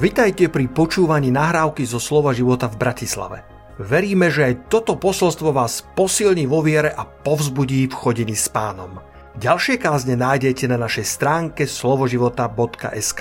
Vitajte 0.00 0.48
pri 0.48 0.64
počúvaní 0.72 1.28
nahrávky 1.28 1.84
zo 1.84 2.00
Slova 2.00 2.32
života 2.32 2.72
v 2.72 2.80
Bratislave. 2.80 3.44
Veríme, 3.76 4.32
že 4.32 4.48
aj 4.48 4.72
toto 4.72 4.96
posolstvo 4.96 5.52
vás 5.52 5.84
posilní 5.92 6.48
vo 6.48 6.64
viere 6.64 6.88
a 6.88 7.04
povzbudí 7.04 7.84
v 7.84 7.92
chodení 7.92 8.32
s 8.32 8.48
pánom. 8.48 8.96
Ďalšie 9.36 9.76
kázne 9.76 10.16
nájdete 10.16 10.72
na 10.72 10.80
našej 10.80 11.04
stránke 11.04 11.68
slovoživota.sk 11.68 13.20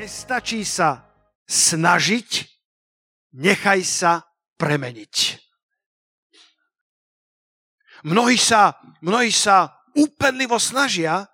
Nestačí 0.00 0.64
sa 0.64 1.04
snažiť, 1.44 2.48
nechaj 3.36 3.84
sa 3.84 4.24
premeniť. 4.56 5.36
Mnohí 8.08 8.40
sa, 8.40 8.72
mnohí 9.04 9.28
sa 9.28 9.84
úpenlivo 9.92 10.56
snažia 10.56 11.28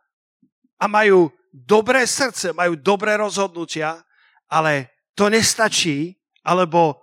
a 0.75 0.91
majú 0.91 1.31
dobré 1.57 2.05
srdce, 2.05 2.53
majú 2.53 2.77
dobré 2.77 3.17
rozhodnutia, 3.17 4.05
ale 4.53 4.93
to 5.17 5.33
nestačí, 5.33 6.21
alebo 6.45 7.01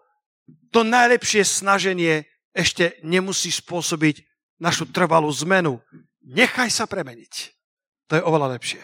to 0.69 0.85
najlepšie 0.85 1.41
snaženie 1.41 2.29
ešte 2.53 3.01
nemusí 3.01 3.49
spôsobiť 3.49 4.21
našu 4.61 4.85
trvalú 4.93 5.33
zmenu. 5.41 5.81
Nechaj 6.21 6.69
sa 6.69 6.85
premeniť. 6.85 7.49
To 8.07 8.21
je 8.21 8.23
oveľa 8.23 8.53
lepšie. 8.55 8.81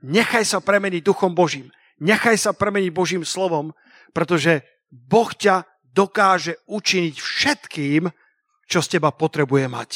Nechaj 0.00 0.48
sa 0.48 0.58
premeniť 0.64 1.04
Duchom 1.04 1.36
Božím. 1.36 1.68
Nechaj 2.00 2.40
sa 2.40 2.56
premeniť 2.56 2.88
Božím 2.88 3.22
slovom, 3.28 3.76
pretože 4.16 4.64
Boh 4.88 5.28
ťa 5.28 5.68
dokáže 5.92 6.56
učiniť 6.64 7.14
všetkým, 7.20 8.08
čo 8.64 8.78
z 8.80 8.96
teba 8.96 9.12
potrebuje 9.12 9.68
mať. 9.68 9.90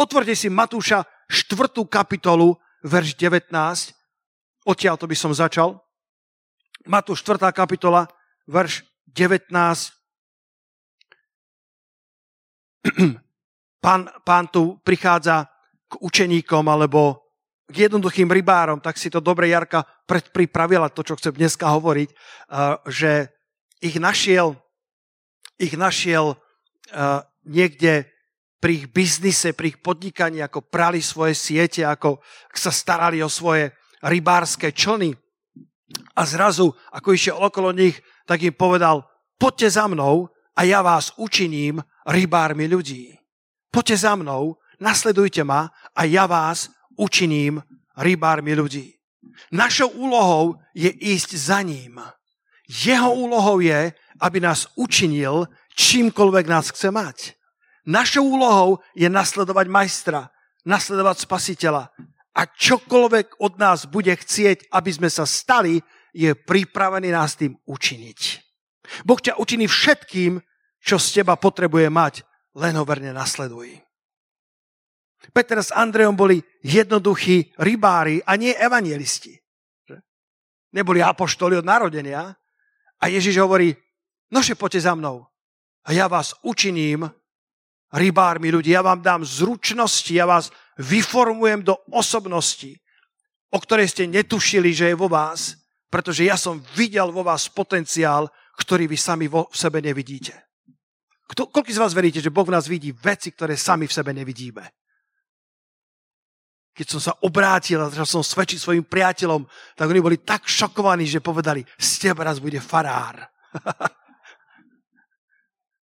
Otvorte 0.00 0.32
si 0.32 0.48
Matúša 0.48 1.04
4. 1.28 1.84
kapitolu 1.86 2.56
verš 2.84 3.16
19. 3.16 3.52
Odtiaľ 4.64 4.94
to 4.96 5.06
by 5.08 5.16
som 5.16 5.32
začal. 5.32 5.80
Matúš 6.88 7.20
4. 7.24 7.52
kapitola, 7.52 8.08
verš 8.48 8.84
19. 9.12 9.52
Pán, 13.80 14.12
pán 14.28 14.44
tu 14.52 14.76
prichádza 14.84 15.48
k 15.88 15.96
učeníkom 16.04 16.68
alebo 16.68 17.32
k 17.64 17.88
jednoduchým 17.88 18.28
rybárom, 18.28 18.76
tak 18.76 19.00
si 19.00 19.08
to 19.08 19.24
dobre 19.24 19.48
Jarka 19.48 19.86
predpripravila, 20.04 20.92
to, 20.92 21.00
čo 21.00 21.16
chcem 21.16 21.32
dneska 21.32 21.64
hovoriť, 21.64 22.12
že 22.92 23.32
ich 23.80 23.96
našiel, 23.96 24.52
ich 25.56 25.72
našiel 25.80 26.36
niekde 27.48 28.04
pri 28.60 28.84
ich 28.84 28.86
biznise, 28.92 29.56
pri 29.56 29.72
ich 29.74 29.80
podnikaní, 29.80 30.44
ako 30.44 30.60
prali 30.68 31.00
svoje 31.00 31.32
siete, 31.32 31.82
ako 31.82 32.20
sa 32.52 32.68
starali 32.68 33.24
o 33.24 33.32
svoje 33.32 33.72
rybárske 34.04 34.70
člny. 34.70 35.16
A 36.14 36.22
zrazu, 36.28 36.70
ako 36.92 37.16
išiel 37.16 37.40
okolo 37.40 37.72
nich, 37.72 37.98
tak 38.28 38.44
im 38.44 38.54
povedal, 38.54 39.08
poďte 39.40 39.80
za 39.80 39.88
mnou 39.88 40.28
a 40.54 40.60
ja 40.62 40.84
vás 40.84 41.16
učiním 41.16 41.80
rybármi 42.06 42.68
ľudí. 42.68 43.16
Poďte 43.72 43.96
za 44.06 44.12
mnou, 44.14 44.60
nasledujte 44.78 45.42
ma 45.42 45.72
a 45.96 46.04
ja 46.04 46.28
vás 46.28 46.68
učiním 47.00 47.64
rybármi 47.96 48.54
ľudí. 48.54 49.00
Našou 49.50 49.88
úlohou 49.96 50.60
je 50.76 50.90
ísť 50.90 51.34
za 51.34 51.64
ním. 51.64 51.98
Jeho 52.68 53.14
úlohou 53.14 53.58
je, 53.58 53.90
aby 54.20 54.38
nás 54.38 54.68
učinil, 54.76 55.48
čímkoľvek 55.74 56.46
nás 56.46 56.70
chce 56.70 56.90
mať. 56.92 57.39
Našou 57.88 58.24
úlohou 58.36 58.84
je 58.92 59.08
nasledovať 59.08 59.66
majstra, 59.68 60.28
nasledovať 60.64 61.24
spasiteľa. 61.24 61.88
A 62.36 62.42
čokoľvek 62.46 63.40
od 63.42 63.58
nás 63.58 63.88
bude 63.88 64.12
chcieť, 64.12 64.70
aby 64.70 64.90
sme 64.92 65.08
sa 65.10 65.24
stali, 65.26 65.80
je 66.10 66.34
pripravený 66.34 67.14
nás 67.14 67.38
tým 67.38 67.54
učiniť. 67.66 68.20
Boh 69.06 69.18
ťa 69.18 69.38
učiní 69.38 69.70
všetkým, 69.70 70.42
čo 70.82 70.98
z 70.98 71.22
teba 71.22 71.38
potrebuje 71.38 71.86
mať, 71.86 72.14
len 72.58 72.74
ho 72.74 72.82
verne 72.82 73.14
nasleduj. 73.14 73.78
Peter 75.30 75.60
s 75.60 75.70
Andrejom 75.70 76.16
boli 76.16 76.40
jednoduchí 76.64 77.54
rybári 77.60 78.24
a 78.24 78.34
nie 78.34 78.56
evangelisti. 78.56 79.36
Neboli 80.72 81.04
apoštoli 81.04 81.60
od 81.60 81.66
narodenia. 81.66 82.34
A 83.00 83.04
Ježiš 83.08 83.38
hovorí, 83.38 83.74
nože 84.32 84.56
poďte 84.56 84.90
za 84.90 84.94
mnou 84.96 85.30
a 85.84 85.88
ja 85.92 86.06
vás 86.08 86.36
učiním 86.44 87.08
rybármi 87.94 88.50
ľudí. 88.50 88.70
Ja 88.74 88.82
vám 88.82 89.02
dám 89.02 89.26
zručnosti, 89.26 90.10
ja 90.10 90.26
vás 90.26 90.54
vyformujem 90.78 91.66
do 91.66 91.74
osobnosti, 91.90 92.78
o 93.50 93.58
ktorej 93.58 93.90
ste 93.90 94.06
netušili, 94.06 94.70
že 94.70 94.90
je 94.90 94.96
vo 94.96 95.10
vás, 95.10 95.58
pretože 95.90 96.22
ja 96.24 96.38
som 96.38 96.62
videl 96.78 97.10
vo 97.10 97.26
vás 97.26 97.50
potenciál, 97.50 98.30
ktorý 98.54 98.86
vy 98.86 98.98
sami 98.98 99.26
vo 99.26 99.50
v 99.50 99.56
sebe 99.58 99.82
nevidíte. 99.82 100.34
Kto, 101.30 101.46
koľko 101.46 101.70
z 101.70 101.82
vás 101.82 101.94
veríte, 101.94 102.18
že 102.18 102.30
Boh 102.30 102.46
v 102.46 102.54
nás 102.54 102.66
vidí 102.66 102.90
veci, 102.90 103.30
ktoré 103.30 103.54
sami 103.54 103.86
v 103.86 103.94
sebe 103.94 104.10
nevidíme? 104.10 104.66
Keď 106.74 106.86
som 106.86 107.00
sa 107.02 107.12
obrátil 107.26 107.82
a 107.82 107.90
začal 107.90 108.06
som 108.06 108.22
svedčiť 108.22 108.58
svojim 108.58 108.86
priateľom, 108.86 109.42
tak 109.74 109.90
oni 109.90 110.00
boli 110.02 110.16
tak 110.22 110.46
šokovaní, 110.46 111.06
že 111.06 111.22
povedali, 111.22 111.66
z 111.78 111.90
teba 112.10 112.26
raz 112.26 112.38
bude 112.38 112.58
farár. 112.62 113.26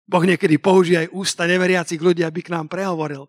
Boh 0.06 0.22
niekedy 0.22 0.62
použije 0.62 1.06
aj 1.06 1.14
ústa 1.14 1.50
neveriacich 1.50 1.98
ľudí, 1.98 2.22
aby 2.22 2.46
k 2.46 2.54
nám 2.54 2.70
prehovoril. 2.70 3.26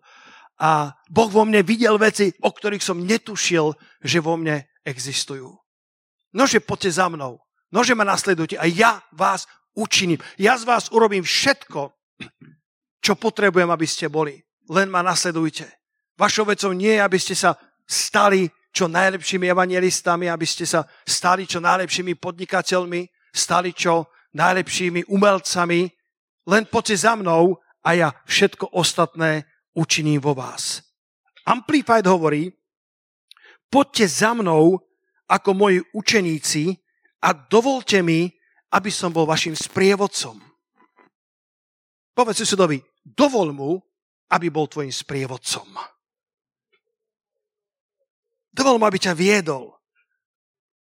A 0.57 0.93
Boh 1.09 1.29
vo 1.29 1.45
mne 1.45 1.61
videl 1.65 1.97
veci, 1.97 2.33
o 2.41 2.49
ktorých 2.49 2.81
som 2.81 3.01
netušil, 3.01 3.73
že 4.01 4.21
vo 4.21 4.37
mne 4.37 4.65
existujú. 4.85 5.57
Nože 6.33 6.61
poďte 6.61 7.01
za 7.01 7.09
mnou. 7.09 7.41
Nože 7.73 7.97
ma 7.97 8.05
nasledujte 8.05 8.55
a 8.57 8.65
ja 8.69 9.01
vás 9.11 9.49
učiním. 9.75 10.21
Ja 10.37 10.57
z 10.57 10.63
vás 10.65 10.89
urobím 10.93 11.25
všetko, 11.25 11.93
čo 13.01 13.13
potrebujem, 13.17 13.69
aby 13.69 13.87
ste 13.89 14.09
boli. 14.09 14.41
Len 14.69 14.89
ma 14.89 15.05
nasledujte. 15.05 15.67
Vašou 16.17 16.49
vecou 16.49 16.73
nie 16.73 16.97
je, 16.97 17.01
aby 17.05 17.19
ste 17.21 17.35
sa 17.37 17.53
stali 17.85 18.49
čo 18.73 18.89
najlepšími 18.89 19.47
evangelistami, 19.49 20.29
aby 20.29 20.45
ste 20.45 20.65
sa 20.65 20.85
stali 21.05 21.49
čo 21.49 21.57
najlepšími 21.57 22.17
podnikateľmi, 22.17 23.01
stali 23.33 23.73
čo 23.73 24.09
najlepšími 24.33 25.09
umelcami, 25.09 25.96
len 26.47 26.63
poďte 26.65 27.03
za 27.03 27.13
mnou 27.19 27.59
a 27.83 27.89
ja 27.93 28.09
všetko 28.23 28.71
ostatné 28.71 29.43
učiním 29.75 30.23
vo 30.23 30.31
vás. 30.33 30.81
Amplified 31.43 32.07
hovorí, 32.07 32.51
poďte 33.67 34.07
za 34.07 34.31
mnou 34.31 34.79
ako 35.27 35.49
moji 35.53 35.83
učeníci 35.91 36.75
a 37.23 37.35
dovolte 37.35 37.99
mi, 37.99 38.31
aby 38.71 38.91
som 38.91 39.11
bol 39.11 39.27
vašim 39.27 39.55
sprievodcom. 39.55 40.39
Povedz 42.15 42.43
susedovi, 42.43 42.79
dovol 43.03 43.51
mu, 43.53 43.79
aby 44.31 44.47
bol 44.51 44.67
tvojim 44.67 44.91
sprievodcom. 44.91 45.67
Dovol 48.51 48.81
mu, 48.81 48.83
aby 48.89 48.97
ťa 48.97 49.13
viedol. 49.13 49.77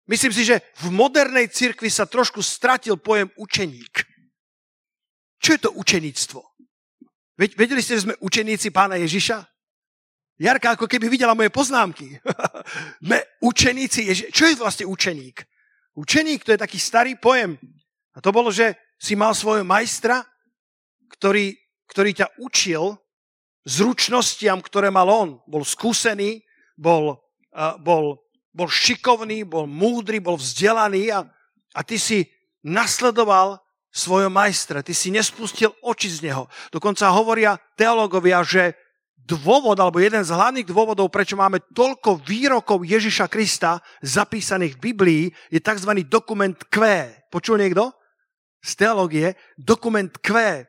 Myslím 0.07 0.33
si, 0.33 0.47
že 0.47 0.63
v 0.81 0.95
modernej 0.95 1.51
cirkvi 1.51 1.91
sa 1.91 2.07
trošku 2.07 2.39
stratil 2.41 2.95
pojem 2.95 3.27
učeník. 3.35 4.06
Čo 5.41 5.51
je 5.57 5.61
to 5.61 5.71
učeníctvo? 5.77 6.41
Vedeli 7.37 7.85
ste, 7.85 8.01
že 8.01 8.05
sme 8.09 8.17
učeníci 8.21 8.73
pána 8.73 8.97
Ježiša? 8.97 9.45
Jarka 10.37 10.77
ako 10.77 10.89
keby 10.89 11.09
videla 11.09 11.37
moje 11.37 11.49
poznámky. 11.49 12.17
sme 13.05 13.19
učeníci 13.41 14.09
Ježiša. 14.09 14.29
Čo 14.33 14.45
je 14.49 14.55
vlastne 14.57 14.85
učeník? 14.89 15.45
Učeník 15.97 16.45
to 16.45 16.53
je 16.53 16.61
taký 16.61 16.77
starý 16.81 17.17
pojem. 17.17 17.57
A 18.17 18.21
to 18.21 18.33
bolo, 18.33 18.53
že 18.53 18.77
si 18.97 19.17
mal 19.17 19.37
svojho 19.37 19.65
majstra, 19.65 20.25
ktorý, 21.13 21.57
ktorý 21.89 22.11
ťa 22.17 22.29
učil 22.41 22.97
zručnostiam, 23.69 24.61
ktoré 24.61 24.89
mal 24.89 25.09
on. 25.09 25.29
Bol 25.45 25.65
skúsený, 25.65 26.45
bol, 26.77 27.21
uh, 27.53 27.77
bol, 27.81 28.21
bol 28.53 28.69
šikovný, 28.69 29.45
bol 29.45 29.69
múdry, 29.69 30.21
bol 30.21 30.41
vzdelaný 30.41 31.13
a, 31.13 31.25
a 31.77 31.81
ty 31.85 32.01
si 32.01 32.25
nasledoval 32.65 33.61
svojho 33.93 34.29
majstra. 34.29 34.85
Ty 34.85 34.93
si 34.93 35.09
nespustil 35.09 35.73
oči 35.81 36.13
z 36.13 36.29
neho. 36.29 36.47
Dokonca 36.69 37.09
hovoria 37.13 37.57
teológovia, 37.79 38.45
že 38.45 38.77
dôvod, 39.27 39.75
alebo 39.83 39.99
jeden 39.99 40.23
z 40.23 40.31
hlavných 40.31 40.71
dôvodov, 40.71 41.11
prečo 41.11 41.35
máme 41.35 41.59
toľko 41.75 42.23
výrokov 42.23 42.87
Ježiša 42.87 43.27
Krista 43.27 43.83
zapísaných 43.99 44.79
v 44.79 44.83
Biblii, 44.95 45.25
je 45.51 45.59
tzv. 45.59 45.91
dokument 46.07 46.55
Q. 46.71 47.11
Počul 47.27 47.59
niekto? 47.59 47.91
Z 48.63 48.87
teológie. 48.87 49.35
Dokument 49.59 50.15
Q. 50.23 50.31
E, 50.39 50.63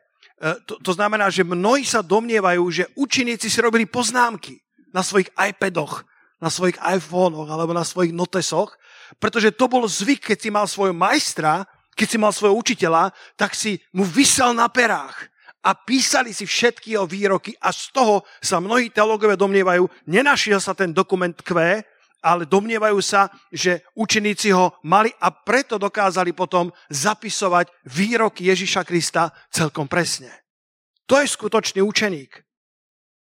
to, 0.66 0.82
to 0.82 0.92
znamená, 0.98 1.30
že 1.30 1.46
mnohí 1.46 1.86
sa 1.86 2.02
domnievajú, 2.02 2.62
že 2.74 2.84
učeníci 2.98 3.46
si 3.46 3.58
robili 3.62 3.86
poznámky 3.86 4.58
na 4.90 5.06
svojich 5.06 5.30
iPadoch, 5.38 6.02
na 6.42 6.50
svojich 6.50 6.78
iPhonech 6.82 7.50
alebo 7.50 7.70
na 7.74 7.86
svojich 7.86 8.10
notesoch, 8.10 8.74
pretože 9.22 9.54
to 9.54 9.70
bol 9.70 9.86
zvyk, 9.86 10.34
keď 10.34 10.38
si 10.38 10.50
mal 10.50 10.66
svojho 10.66 10.94
majstra, 10.94 11.66
keď 11.98 12.06
si 12.06 12.18
mal 12.22 12.30
svojho 12.30 12.54
učiteľa, 12.54 13.10
tak 13.34 13.58
si 13.58 13.82
mu 13.90 14.06
vysel 14.06 14.54
na 14.54 14.70
perách 14.70 15.26
a 15.66 15.74
písali 15.74 16.30
si 16.30 16.46
všetky 16.46 16.94
jeho 16.94 17.10
výroky 17.10 17.58
a 17.58 17.74
z 17.74 17.90
toho 17.90 18.22
sa 18.38 18.62
mnohí 18.62 18.94
teológovia 18.94 19.34
domnievajú, 19.34 19.90
nenašiel 20.06 20.62
sa 20.62 20.78
ten 20.78 20.94
dokument 20.94 21.34
Q 21.34 21.82
ale 22.18 22.50
domnievajú 22.50 22.98
sa, 22.98 23.30
že 23.54 23.86
učeníci 23.94 24.50
ho 24.50 24.74
mali 24.82 25.10
a 25.22 25.30
preto 25.30 25.78
dokázali 25.78 26.34
potom 26.34 26.74
zapisovať 26.90 27.70
výroky 27.86 28.50
Ježiša 28.50 28.82
Krista 28.82 29.30
celkom 29.54 29.86
presne. 29.86 30.30
To 31.06 31.22
je 31.22 31.30
skutočný 31.30 31.78
učeník. 31.78 32.42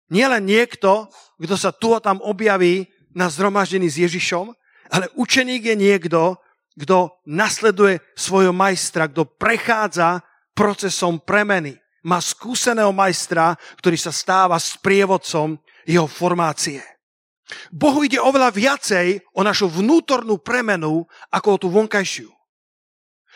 Nielen 0.09 0.49
niekto, 0.49 1.12
kto 1.37 1.55
sa 1.55 1.69
tu 1.69 1.93
a 1.93 2.00
tam 2.00 2.17
objaví 2.25 2.88
na 3.12 3.29
zhromaždení 3.29 3.93
s 3.93 4.00
Ježišom, 4.09 4.56
ale 4.88 5.12
učeník 5.20 5.69
je 5.69 5.76
niekto, 5.76 6.41
kto 6.79 7.19
nasleduje 7.27 7.99
svojho 8.15 8.55
majstra, 8.55 9.11
kto 9.11 9.27
prechádza 9.27 10.23
procesom 10.55 11.19
premeny. 11.19 11.75
Má 12.07 12.23
skúseného 12.23 12.95
majstra, 12.95 13.59
ktorý 13.83 13.99
sa 13.99 14.15
stáva 14.15 14.55
sprievodcom 14.57 15.59
jeho 15.83 16.07
formácie. 16.07 16.79
Bohu 17.73 18.05
ide 18.05 18.21
oveľa 18.21 18.55
viacej 18.55 19.25
o 19.35 19.41
našu 19.43 19.67
vnútornú 19.73 20.39
premenu, 20.39 21.05
ako 21.33 21.49
o 21.49 21.61
tú 21.61 21.69
vonkajšiu. 21.73 22.29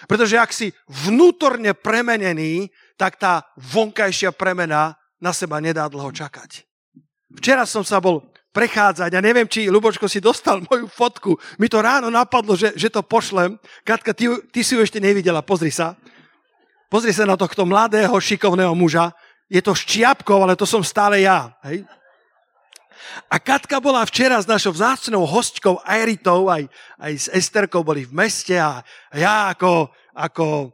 Pretože 0.07 0.37
ak 0.37 0.51
si 0.53 0.69
vnútorne 0.89 1.73
premenený, 1.75 2.71
tak 2.99 3.19
tá 3.19 3.47
vonkajšia 3.59 4.35
premena 4.35 4.99
na 5.23 5.31
seba 5.31 5.63
nedá 5.63 5.87
dlho 5.87 6.11
čakať. 6.11 6.67
Včera 7.39 7.65
som 7.65 7.87
sa 7.87 8.03
bol 8.03 8.32
prechádzať 8.53 9.11
a 9.17 9.25
neviem, 9.25 9.49
či 9.49 9.73
Lubočko 9.73 10.07
si 10.07 10.21
dostal 10.21 10.61
moju 10.69 10.87
fotku. 10.87 11.41
Mi 11.57 11.67
to 11.67 11.81
ráno 11.81 12.13
napadlo, 12.13 12.55
že, 12.55 12.77
že 12.77 12.93
to 12.93 13.01
pošlem. 13.01 13.57
Katka, 13.83 14.13
ty, 14.13 14.29
ty 14.53 14.61
si 14.61 14.77
ju 14.77 14.81
ešte 14.85 15.01
nevidela, 15.01 15.43
pozri 15.43 15.73
sa. 15.73 15.97
Pozri 16.93 17.11
sa 17.17 17.25
na 17.25 17.41
tohto 17.41 17.65
mladého, 17.65 18.13
šikovného 18.13 18.77
muža. 18.77 19.17
Je 19.49 19.65
to 19.65 19.73
ščiapkov, 19.73 20.45
ale 20.45 20.57
to 20.57 20.69
som 20.69 20.85
stále 20.85 21.25
ja. 21.25 21.57
Hej? 21.65 21.89
A 23.33 23.41
Katka 23.41 23.81
bola 23.81 24.05
včera 24.05 24.41
s 24.41 24.49
našou 24.49 24.77
vzácnou 24.77 25.25
hostkou 25.25 25.81
Airitou, 25.85 26.49
aj, 26.49 26.69
aj 27.01 27.13
s 27.17 27.27
Esterkou 27.33 27.85
boli 27.85 28.05
v 28.05 28.13
meste 28.13 28.57
a 28.57 28.81
ja 29.13 29.53
ako, 29.53 29.93
ako 30.17 30.73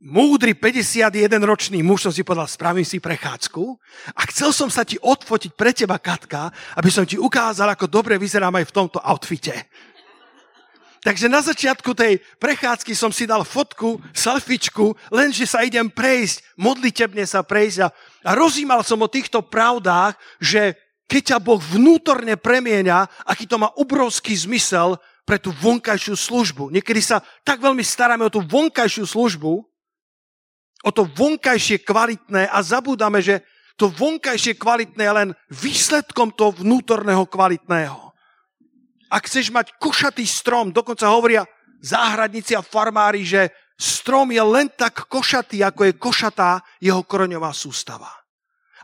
múdry 0.00 0.52
51-ročný 0.52 1.80
muž 1.80 2.04
som 2.04 2.12
si 2.12 2.20
povedal, 2.20 2.44
spravím 2.44 2.84
si 2.84 3.00
prechádzku 3.00 3.64
a 4.12 4.20
chcel 4.28 4.52
som 4.52 4.68
sa 4.68 4.84
ti 4.84 5.00
odfotiť 5.00 5.52
pre 5.56 5.72
teba, 5.72 5.96
Katka, 5.96 6.52
aby 6.76 6.90
som 6.92 7.08
ti 7.08 7.16
ukázal, 7.16 7.72
ako 7.72 7.88
dobre 7.88 8.20
vyzerám 8.20 8.60
aj 8.60 8.68
v 8.68 8.74
tomto 8.76 9.00
outfite. 9.00 9.56
Takže 11.06 11.30
na 11.30 11.38
začiatku 11.38 11.94
tej 11.94 12.18
prechádzky 12.42 12.90
som 12.98 13.14
si 13.14 13.30
dal 13.30 13.46
fotku, 13.46 14.02
selfiečku, 14.10 14.90
lenže 15.14 15.46
sa 15.46 15.62
idem 15.62 15.86
prejsť, 15.86 16.58
modlitebne 16.58 17.22
sa 17.22 17.46
prejsť 17.46 17.78
a, 17.86 17.88
a 18.26 18.30
rozímal 18.34 18.82
som 18.82 18.98
o 18.98 19.08
týchto 19.08 19.38
pravdách, 19.46 20.18
že 20.42 20.74
keď 21.06 21.22
ťa 21.22 21.38
Boh 21.38 21.62
vnútorne 21.62 22.34
premieňa, 22.34 23.22
aký 23.22 23.46
to 23.46 23.54
má 23.54 23.70
obrovský 23.78 24.34
zmysel 24.34 24.98
pre 25.22 25.38
tú 25.38 25.54
vonkajšiu 25.54 26.18
službu. 26.18 26.74
Niekedy 26.74 26.98
sa 26.98 27.22
tak 27.46 27.62
veľmi 27.62 27.86
staráme 27.86 28.26
o 28.26 28.34
tú 28.34 28.42
vonkajšiu 28.42 29.06
službu, 29.06 29.62
o 30.86 30.90
to 30.94 31.02
vonkajšie 31.10 31.82
kvalitné 31.82 32.46
a 32.46 32.62
zabúdame, 32.62 33.18
že 33.18 33.42
to 33.74 33.90
vonkajšie 33.90 34.54
kvalitné 34.54 35.02
je 35.02 35.16
len 35.18 35.30
výsledkom 35.50 36.30
toho 36.30 36.54
vnútorného 36.54 37.26
kvalitného. 37.26 38.14
Ak 39.10 39.26
chceš 39.26 39.50
mať 39.50 39.74
košatý 39.82 40.22
strom, 40.22 40.70
dokonca 40.70 41.10
hovoria 41.10 41.42
záhradníci 41.82 42.54
a 42.54 42.64
farmári, 42.64 43.26
že 43.26 43.50
strom 43.76 44.30
je 44.32 44.40
len 44.40 44.70
tak 44.72 45.10
košatý, 45.10 45.60
ako 45.66 45.90
je 45.90 45.98
košatá 45.98 46.62
jeho 46.80 47.02
koreňová 47.04 47.52
sústava. 47.52 48.08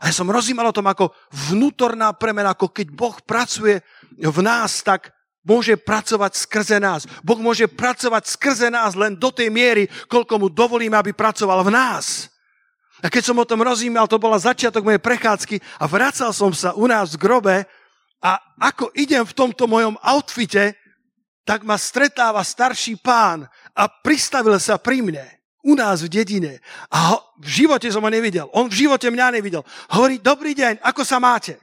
A 0.03 0.11
ja 0.11 0.13
som 0.13 0.27
rozímal 0.27 0.69
o 0.69 0.75
tom, 0.75 0.85
ako 0.91 1.15
vnútorná 1.51 2.11
premena, 2.19 2.51
ako 2.51 2.75
keď 2.75 2.87
Boh 2.91 3.15
pracuje 3.23 3.79
v 4.19 4.39
nás, 4.43 4.83
tak 4.83 5.15
môže 5.43 5.75
pracovať 5.75 6.39
skrze 6.47 6.79
nás. 6.79 7.03
Boh 7.21 7.37
môže 7.37 7.67
pracovať 7.67 8.31
skrze 8.31 8.71
nás 8.71 8.95
len 8.95 9.13
do 9.13 9.29
tej 9.29 9.51
miery, 9.51 9.91
koľko 10.07 10.39
mu 10.39 10.47
dovolíme, 10.47 10.95
aby 10.95 11.11
pracoval 11.11 11.67
v 11.67 11.75
nás. 11.75 12.31
A 13.03 13.11
keď 13.11 13.23
som 13.27 13.37
o 13.37 13.47
tom 13.47 13.59
rozímal, 13.59 14.07
to 14.07 14.15
bola 14.15 14.39
začiatok 14.39 14.87
mojej 14.87 15.03
prechádzky 15.03 15.59
a 15.79 15.85
vracal 15.91 16.31
som 16.31 16.55
sa 16.55 16.71
u 16.71 16.87
nás 16.87 17.19
v 17.19 17.21
grobe 17.27 17.55
a 18.23 18.39
ako 18.55 18.95
idem 18.95 19.27
v 19.27 19.35
tomto 19.35 19.67
mojom 19.67 19.99
outfite, 19.99 20.79
tak 21.43 21.67
ma 21.67 21.75
stretáva 21.75 22.39
starší 22.39 22.95
pán 23.03 23.43
a 23.75 23.83
pristavil 23.91 24.55
sa 24.63 24.79
pri 24.79 25.03
mne 25.03 25.27
u 25.63 25.75
nás 25.75 25.99
v 25.99 26.11
dedine. 26.11 26.63
A 26.87 27.11
ho, 27.11 27.17
v 27.43 27.63
živote 27.63 27.91
som 27.91 28.03
ho 28.03 28.11
nevidel. 28.11 28.47
On 28.55 28.71
v 28.71 28.87
živote 28.87 29.11
mňa 29.11 29.35
nevidel. 29.35 29.63
Hovorí, 29.91 30.23
dobrý 30.23 30.55
deň, 30.55 30.79
ako 30.79 31.03
sa 31.03 31.19
máte? 31.19 31.59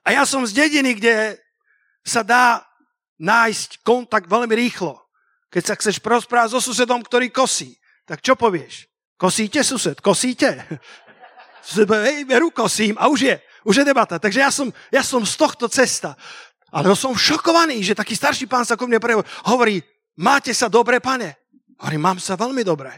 A 0.00 0.16
ja 0.16 0.24
som 0.24 0.48
z 0.48 0.56
dediny, 0.56 0.96
kde 0.96 1.36
sa 2.04 2.24
dá 2.24 2.64
nájsť 3.20 3.84
kontakt 3.84 4.26
veľmi 4.26 4.52
rýchlo. 4.56 4.96
Keď 5.52 5.62
sa 5.62 5.74
chceš 5.76 5.98
prosprávať 6.00 6.56
so 6.56 6.60
susedom, 6.62 7.02
ktorý 7.02 7.28
kosí, 7.28 7.76
tak 8.06 8.24
čo 8.24 8.38
povieš? 8.38 8.88
Kosíte, 9.20 9.60
sused? 9.60 10.00
Kosíte? 10.00 10.64
Hej, 11.76 12.24
veru 12.24 12.48
kosím 12.48 12.96
a 12.96 13.12
už 13.12 13.20
je, 13.20 13.36
už 13.68 13.82
je 13.82 13.84
debata. 13.84 14.16
Takže 14.16 14.40
ja 14.40 14.48
som, 14.48 14.72
ja 14.88 15.04
som 15.04 15.20
z 15.26 15.36
tohto 15.36 15.68
cesta. 15.68 16.16
Ale 16.72 16.94
som 16.96 17.12
šokovaný, 17.12 17.82
že 17.82 17.98
taký 17.98 18.14
starší 18.14 18.46
pán 18.46 18.64
sa 18.64 18.78
ku 18.78 18.86
mne 18.86 19.02
prehovorí, 19.02 19.28
hovorí, 19.44 19.76
máte 20.16 20.54
sa 20.54 20.70
dobre, 20.70 21.02
pane? 21.02 21.36
Hovorím, 21.82 22.00
mám 22.00 22.18
sa 22.22 22.38
veľmi 22.38 22.62
dobre. 22.62 22.94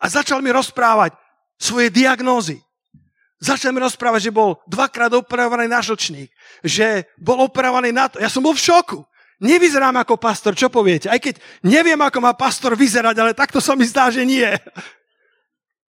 A 0.00 0.04
začal 0.06 0.44
mi 0.44 0.52
rozprávať 0.52 1.16
svoje 1.56 1.88
diagnózy. 1.88 2.60
Začal 3.40 3.72
mi 3.72 3.80
rozprávať, 3.80 4.28
že 4.28 4.36
bol 4.36 4.60
dvakrát 4.68 5.08
operovaný 5.16 5.64
na 5.64 5.80
žlčník, 5.80 6.28
že 6.60 7.08
bol 7.16 7.40
operovaný 7.40 7.88
na 7.88 8.12
to. 8.12 8.20
Ja 8.20 8.28
som 8.28 8.44
bol 8.44 8.52
v 8.52 8.60
šoku. 8.60 9.00
Nevyzerám 9.40 9.96
ako 10.04 10.20
pastor, 10.20 10.52
čo 10.52 10.68
poviete? 10.68 11.08
Aj 11.08 11.16
keď 11.16 11.40
neviem, 11.64 11.96
ako 11.96 12.20
má 12.20 12.36
pastor 12.36 12.76
vyzerať, 12.76 13.16
ale 13.16 13.32
takto 13.32 13.56
sa 13.56 13.72
mi 13.72 13.88
zdá, 13.88 14.12
že 14.12 14.28
nie. 14.28 14.44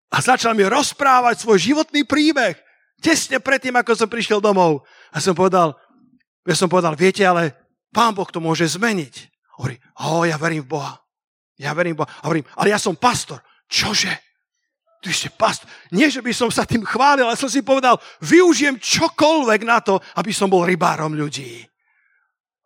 A 0.07 0.17
začal 0.23 0.55
mi 0.55 0.63
rozprávať 0.63 1.43
svoj 1.43 1.59
životný 1.59 2.07
príbeh. 2.07 2.55
Tesne 3.03 3.43
predtým, 3.43 3.75
ako 3.75 3.99
som 3.99 4.07
prišiel 4.07 4.39
domov. 4.39 4.87
A 5.11 5.19
som 5.19 5.35
povedal, 5.35 5.75
ja 6.47 6.55
som 6.55 6.71
povedal, 6.71 6.95
viete, 6.95 7.27
ale 7.27 7.51
pán 7.91 8.15
Boh 8.15 8.31
to 8.31 8.39
môže 8.39 8.63
zmeniť. 8.79 9.27
Hovorí, 9.59 9.75
o, 9.99 10.23
ja 10.23 10.39
verím 10.39 10.63
v 10.63 10.79
Boha. 10.79 11.03
Ja 11.59 11.75
verím 11.75 11.99
Boha. 11.99 12.07
A 12.23 12.31
hovorím, 12.31 12.47
ale 12.55 12.71
ja 12.71 12.79
som 12.79 12.95
pastor. 12.95 13.43
Čože? 13.67 14.30
Ty 15.01 15.09
si 15.09 15.33
pastor. 15.33 15.65
Nie, 15.89 16.13
že 16.13 16.21
by 16.21 16.29
som 16.29 16.53
sa 16.53 16.61
tým 16.61 16.85
chválil, 16.85 17.25
ale 17.25 17.33
som 17.33 17.49
si 17.49 17.65
povedal, 17.65 17.97
využijem 18.21 18.77
čokoľvek 18.77 19.61
na 19.65 19.81
to, 19.81 19.97
aby 20.21 20.29
som 20.29 20.45
bol 20.45 20.61
rybárom 20.61 21.17
ľudí. 21.17 21.65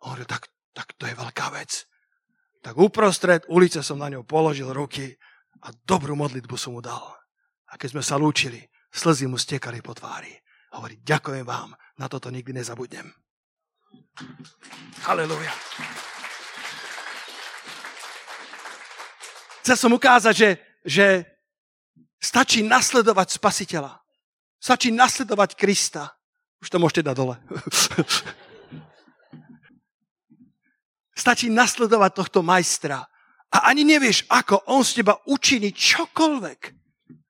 Hovorím, 0.04 0.28
tak, 0.28 0.52
tak 0.76 0.92
to 1.00 1.08
je 1.08 1.16
veľká 1.16 1.48
vec. 1.56 1.88
Tak 2.60 2.76
uprostred 2.76 3.48
ulice 3.48 3.80
som 3.80 3.96
na 3.96 4.12
ňou 4.12 4.28
položil 4.28 4.68
ruky 4.68 5.16
a 5.64 5.72
dobrú 5.88 6.12
modlitbu 6.12 6.60
som 6.60 6.76
mu 6.76 6.84
dal. 6.84 7.16
A 7.72 7.80
keď 7.80 7.96
sme 7.96 8.02
sa 8.04 8.20
lúčili, 8.20 8.60
slzy 8.92 9.24
mu 9.24 9.40
stekali 9.40 9.80
po 9.80 9.96
tvári. 9.96 10.36
Hovorí, 10.76 11.00
ďakujem 11.00 11.48
vám, 11.48 11.72
na 11.96 12.04
toto 12.04 12.28
nikdy 12.28 12.52
nezabudnem. 12.52 13.08
Halleluja. 15.08 15.52
Chcel 19.64 19.76
som 19.80 19.96
ukázať, 19.96 20.34
že, 20.36 20.50
že 20.84 21.06
stačí 22.26 22.66
nasledovať 22.66 23.38
spasiteľa. 23.38 24.02
Stačí 24.58 24.90
nasledovať 24.90 25.54
Krista. 25.54 26.10
Už 26.58 26.74
to 26.74 26.82
môžete 26.82 27.06
dať 27.06 27.14
dole. 27.14 27.38
stačí 31.22 31.46
nasledovať 31.46 32.10
tohto 32.18 32.42
majstra. 32.42 33.06
A 33.54 33.70
ani 33.70 33.86
nevieš, 33.86 34.26
ako 34.26 34.66
on 34.66 34.82
z 34.82 35.02
teba 35.02 35.14
učiní 35.30 35.70
čokoľvek. 35.70 36.60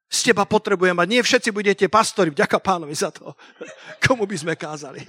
Z 0.09 0.33
teba 0.33 0.49
potrebuje 0.49 0.97
mať. 0.97 1.07
Nie 1.13 1.21
všetci 1.21 1.53
budete 1.53 1.85
pastori, 1.93 2.33
vďaka 2.33 2.57
pánovi 2.65 2.97
za 2.97 3.13
to. 3.13 3.37
Komu 4.05 4.25
by 4.25 4.37
sme 4.41 4.57
kázali? 4.57 5.05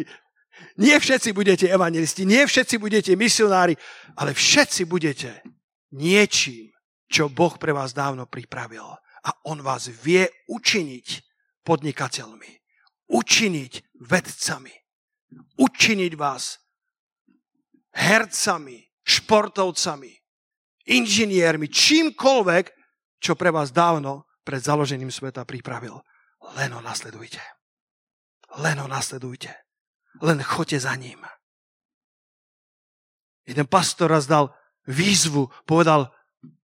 Nie 0.82 0.98
všetci 0.98 1.38
budete 1.38 1.70
evangelisti, 1.70 2.26
nie 2.26 2.42
všetci 2.44 2.82
budete 2.82 3.14
misionári, 3.14 3.78
ale 4.18 4.34
všetci 4.34 4.90
budete 4.90 5.46
niečím 5.94 6.74
čo 7.08 7.32
Boh 7.32 7.56
pre 7.56 7.72
vás 7.72 7.96
dávno 7.96 8.28
pripravil. 8.28 8.84
A 9.28 9.36
On 9.52 9.60
vás 9.60 9.92
vie 9.92 10.24
učiniť 10.48 11.08
podnikateľmi, 11.68 12.52
učiniť 13.12 13.74
vedcami, 14.08 14.76
učiniť 15.60 16.14
vás 16.16 16.64
hercami, 17.92 18.88
športovcami, 19.04 20.14
inžiniermi, 20.88 21.68
čímkoľvek, 21.68 22.66
čo 23.20 23.36
pre 23.36 23.52
vás 23.52 23.76
dávno 23.76 24.24
pred 24.48 24.64
založením 24.64 25.12
sveta 25.12 25.44
pripravil. 25.44 26.00
Len 26.56 26.72
ho 26.72 26.80
nasledujte. 26.80 27.44
Len 28.64 28.80
ho 28.80 28.88
nasledujte. 28.88 29.52
Len 30.24 30.40
choďte 30.40 30.88
za 30.88 30.96
ním. 30.96 31.20
Jeden 33.44 33.68
pastor 33.68 34.12
raz 34.12 34.24
dal 34.24 34.56
výzvu, 34.88 35.52
povedal, 35.68 36.16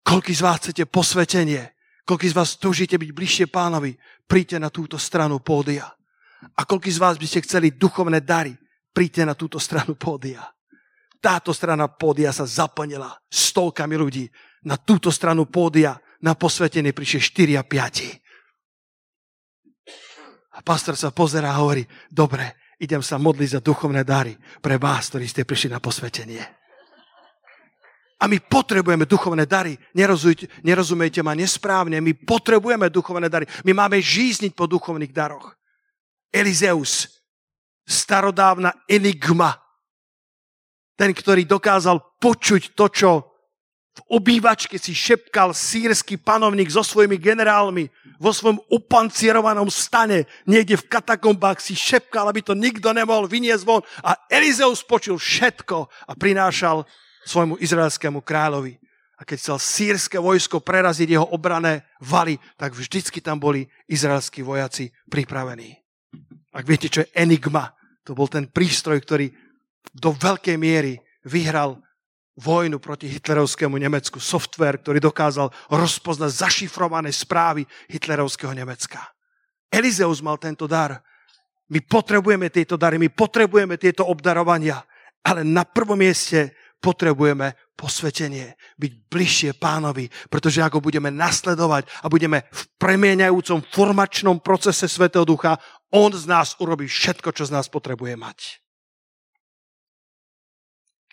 Koľký 0.04 0.36
z 0.36 0.42
vás 0.44 0.60
chcete 0.60 0.84
posvetenie? 0.86 1.73
Koľký 2.04 2.28
z 2.32 2.36
vás 2.36 2.60
túžite 2.60 3.00
byť 3.00 3.12
bližšie 3.16 3.46
pánovi? 3.48 3.96
Príďte 4.28 4.60
na 4.60 4.68
túto 4.68 5.00
stranu 5.00 5.40
pódia. 5.40 5.88
A 6.60 6.68
koľký 6.68 6.92
z 6.92 7.00
vás 7.00 7.16
by 7.16 7.28
ste 7.28 7.44
chceli 7.44 7.72
duchovné 7.72 8.20
dary? 8.20 8.60
príďte 8.94 9.26
na 9.26 9.34
túto 9.34 9.58
stranu 9.58 9.98
pódia. 9.98 10.46
Táto 11.18 11.50
strana 11.52 11.90
pódia 11.90 12.32
sa 12.32 12.46
zaplnila 12.46 13.10
stovkami 13.28 13.98
ľudí. 13.98 14.30
Na 14.64 14.78
túto 14.78 15.12
stranu 15.12 15.50
pódia 15.50 16.00
na 16.22 16.38
posvetenie 16.38 16.94
prišli 16.94 17.58
4 17.60 17.60
a 17.60 17.64
5. 17.66 20.54
A 20.54 20.62
pastor 20.62 20.96
sa 20.96 21.10
pozerá 21.10 21.50
a 21.52 21.60
hovorí, 21.60 21.84
dobre, 22.14 22.54
idem 22.78 23.02
sa 23.02 23.18
modliť 23.18 23.50
za 23.58 23.66
duchovné 23.66 24.06
dary 24.06 24.38
pre 24.62 24.78
vás, 24.78 25.10
ktorí 25.10 25.26
ste 25.26 25.44
prišli 25.44 25.74
na 25.74 25.82
posvetenie. 25.82 26.63
A 28.20 28.28
my 28.28 28.40
potrebujeme 28.40 29.06
duchovné 29.06 29.46
dary. 29.46 29.78
nerozumejte 30.64 31.20
ma 31.24 31.36
nesprávne. 31.36 32.02
My 32.02 32.14
potrebujeme 32.14 32.90
duchovné 32.90 33.30
dary. 33.30 33.46
My 33.64 33.74
máme 33.74 34.02
žízniť 34.02 34.54
po 34.56 34.68
duchovných 34.68 35.12
daroch. 35.12 35.56
Elizeus, 36.34 37.22
starodávna 37.86 38.74
enigma. 38.90 39.60
Ten, 40.96 41.12
ktorý 41.12 41.44
dokázal 41.46 42.00
počuť 42.22 42.78
to, 42.78 42.86
čo 42.90 43.12
v 43.94 44.02
obývačke 44.18 44.82
si 44.82 44.90
šepkal 44.98 45.54
sírsky 45.54 46.18
panovník 46.18 46.66
so 46.74 46.82
svojimi 46.82 47.14
generálmi 47.22 47.86
vo 48.18 48.34
svojom 48.34 48.58
upancierovanom 48.74 49.70
stane, 49.70 50.26
niekde 50.50 50.82
v 50.82 50.90
katakombách 50.90 51.62
si 51.62 51.78
šepkal, 51.78 52.26
aby 52.26 52.42
to 52.42 52.58
nikto 52.58 52.90
nemohol 52.90 53.30
vyniesť 53.30 53.62
von. 53.62 53.86
A 54.02 54.18
Elizeus 54.34 54.82
počul 54.82 55.22
všetko 55.22 56.10
a 56.10 56.14
prinášal 56.18 56.90
svojmu 57.26 57.60
izraelskému 57.60 58.22
kráľovi. 58.22 58.80
A 59.20 59.22
keď 59.24 59.38
chcel 59.40 59.58
sírske 59.62 60.18
vojsko 60.20 60.60
preraziť 60.60 61.16
jeho 61.16 61.28
obrané 61.32 61.88
valy, 62.02 62.36
tak 62.60 62.76
vždycky 62.76 63.22
tam 63.24 63.40
boli 63.40 63.64
izraelskí 63.88 64.44
vojaci 64.44 64.92
pripravení. 65.08 65.80
Ak 66.54 66.68
viete, 66.68 66.92
čo 66.92 67.02
je 67.06 67.12
enigma, 67.16 67.72
to 68.04 68.12
bol 68.14 68.28
ten 68.28 68.50
prístroj, 68.52 69.00
ktorý 69.00 69.32
do 69.96 70.12
veľkej 70.12 70.58
miery 70.60 71.00
vyhral 71.24 71.80
vojnu 72.36 72.82
proti 72.82 73.08
hitlerovskému 73.14 73.78
Nemecku. 73.78 74.18
Software, 74.18 74.82
ktorý 74.82 74.98
dokázal 74.98 75.54
rozpoznať 75.70 76.32
zašifrované 76.34 77.14
správy 77.14 77.64
hitlerovského 77.90 78.52
Nemecka. 78.58 79.14
Elizeus 79.70 80.22
mal 80.22 80.38
tento 80.42 80.66
dar. 80.66 81.02
My 81.70 81.80
potrebujeme 81.82 82.50
tieto 82.50 82.78
dary, 82.78 82.98
my 83.02 83.10
potrebujeme 83.10 83.78
tieto 83.78 84.06
obdarovania, 84.06 84.82
ale 85.24 85.42
na 85.42 85.64
prvom 85.64 85.98
mieste 85.98 86.54
potrebujeme 86.84 87.56
posvetenie, 87.80 88.60
byť 88.76 88.92
bližšie 89.08 89.52
pánovi, 89.56 90.12
pretože 90.28 90.60
ako 90.60 90.84
budeme 90.84 91.08
nasledovať 91.08 91.88
a 92.04 92.12
budeme 92.12 92.44
v 92.52 92.62
premieňajúcom 92.76 93.64
formačnom 93.72 94.44
procese 94.44 94.92
Svetého 94.92 95.24
Ducha, 95.24 95.56
on 95.96 96.12
z 96.12 96.28
nás 96.28 96.60
urobí 96.60 96.92
všetko, 96.92 97.32
čo 97.32 97.48
z 97.48 97.56
nás 97.56 97.72
potrebuje 97.72 98.20
mať. 98.20 98.60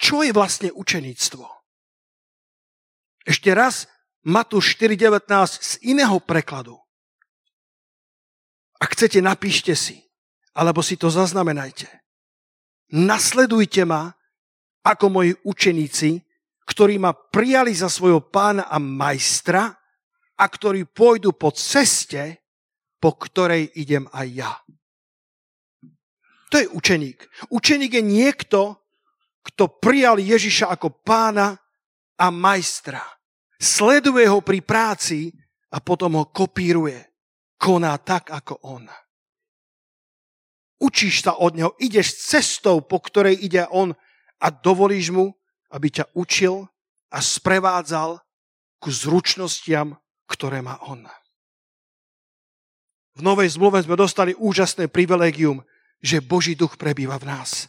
Čo 0.01 0.27
je 0.27 0.35
vlastne 0.35 0.75
učeníctvo? 0.75 1.45
Ešte 3.31 3.53
raz 3.55 3.87
Matúš 4.27 4.75
4.19 4.81 5.29
z 5.61 5.73
iného 5.87 6.19
prekladu. 6.19 6.81
Ak 8.81 8.97
chcete, 8.97 9.21
napíšte 9.21 9.77
si, 9.77 10.01
alebo 10.57 10.81
si 10.81 10.97
to 10.97 11.13
zaznamenajte. 11.13 11.89
Nasledujte 12.97 13.85
ma, 13.85 14.17
ako 14.85 15.07
moji 15.13 15.33
učeníci, 15.45 16.21
ktorí 16.65 17.03
ma 17.03 17.13
prijali 17.13 17.75
za 17.75 17.91
svojho 17.91 18.23
pána 18.31 18.71
a 18.71 18.79
majstra 18.79 19.75
a 20.39 20.45
ktorí 20.47 20.89
pôjdu 20.89 21.35
po 21.37 21.51
ceste, 21.51 22.41
po 23.03 23.19
ktorej 23.19 23.75
idem 23.77 24.07
aj 24.15 24.27
ja. 24.31 24.53
To 26.51 26.59
je 26.59 26.67
učeník. 26.67 27.19
Učeník 27.51 27.93
je 27.95 28.05
niekto, 28.05 28.61
kto 29.47 29.81
prijal 29.81 30.19
Ježiša 30.19 30.69
ako 30.71 31.03
pána 31.03 31.57
a 32.19 32.27
majstra. 32.29 33.01
Sleduje 33.61 34.27
ho 34.29 34.41
pri 34.41 34.61
práci 34.61 35.31
a 35.73 35.79
potom 35.79 36.19
ho 36.19 36.25
kopíruje. 36.29 36.99
Koná 37.61 37.97
tak 38.01 38.33
ako 38.33 38.55
on. 38.67 38.89
Učíš 40.81 41.29
sa 41.29 41.37
od 41.37 41.53
neho, 41.61 41.77
ideš 41.77 42.17
cestou, 42.17 42.81
po 42.81 43.05
ktorej 43.05 43.37
ide 43.37 43.69
on 43.69 43.93
a 44.41 44.49
dovolíš 44.49 45.13
mu, 45.13 45.37
aby 45.71 45.93
ťa 45.93 46.11
učil 46.17 46.67
a 47.13 47.19
sprevádzal 47.21 48.19
ku 48.81 48.89
zručnostiam, 48.89 49.95
ktoré 50.27 50.65
má 50.65 50.81
on. 50.89 51.05
V 53.19 53.21
Novej 53.21 53.61
zmluve 53.61 53.85
sme 53.85 54.01
dostali 54.01 54.33
úžasné 54.33 54.89
privilegium, 54.89 55.61
že 56.01 56.25
Boží 56.25 56.57
duch 56.57 56.81
prebýva 56.81 57.21
v 57.21 57.29
nás. 57.29 57.69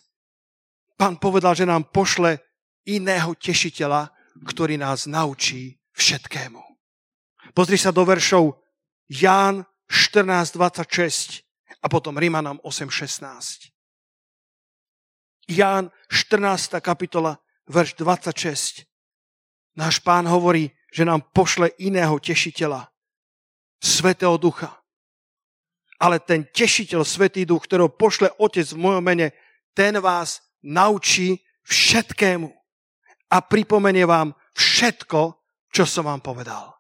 Pán 0.96 1.20
povedal, 1.20 1.58
že 1.58 1.68
nám 1.68 1.92
pošle 1.92 2.40
iného 2.88 3.36
tešiteľa, 3.36 4.14
ktorý 4.48 4.80
nás 4.80 5.10
naučí 5.12 5.76
všetkému. 5.98 6.62
Pozri 7.52 7.76
sa 7.76 7.92
do 7.92 8.08
veršov 8.08 8.56
Ján 9.12 9.68
14.26 9.92 11.44
a 11.84 11.86
potom 11.92 12.16
Rímanom 12.16 12.64
8.16. 12.64 13.71
Ján 15.52 15.92
14. 16.08 16.80
kapitola, 16.80 17.36
verš 17.68 18.00
26. 18.00 18.88
Náš 19.76 20.00
pán 20.00 20.24
hovorí, 20.24 20.72
že 20.88 21.04
nám 21.04 21.28
pošle 21.36 21.76
iného 21.76 22.16
tešiteľa, 22.24 22.88
Svetého 23.84 24.40
Ducha. 24.40 24.80
Ale 26.00 26.24
ten 26.24 26.48
tešiteľ, 26.48 27.04
Svetý 27.04 27.44
Duch, 27.44 27.68
ktorého 27.68 27.92
pošle 27.92 28.32
Otec 28.40 28.64
v 28.72 28.80
mojom 28.80 29.04
mene, 29.04 29.36
ten 29.76 30.00
vás 30.00 30.40
naučí 30.64 31.44
všetkému 31.68 32.48
a 33.32 33.38
pripomenie 33.44 34.08
vám 34.08 34.32
všetko, 34.56 35.36
čo 35.68 35.84
som 35.84 36.08
vám 36.08 36.24
povedal. 36.24 36.80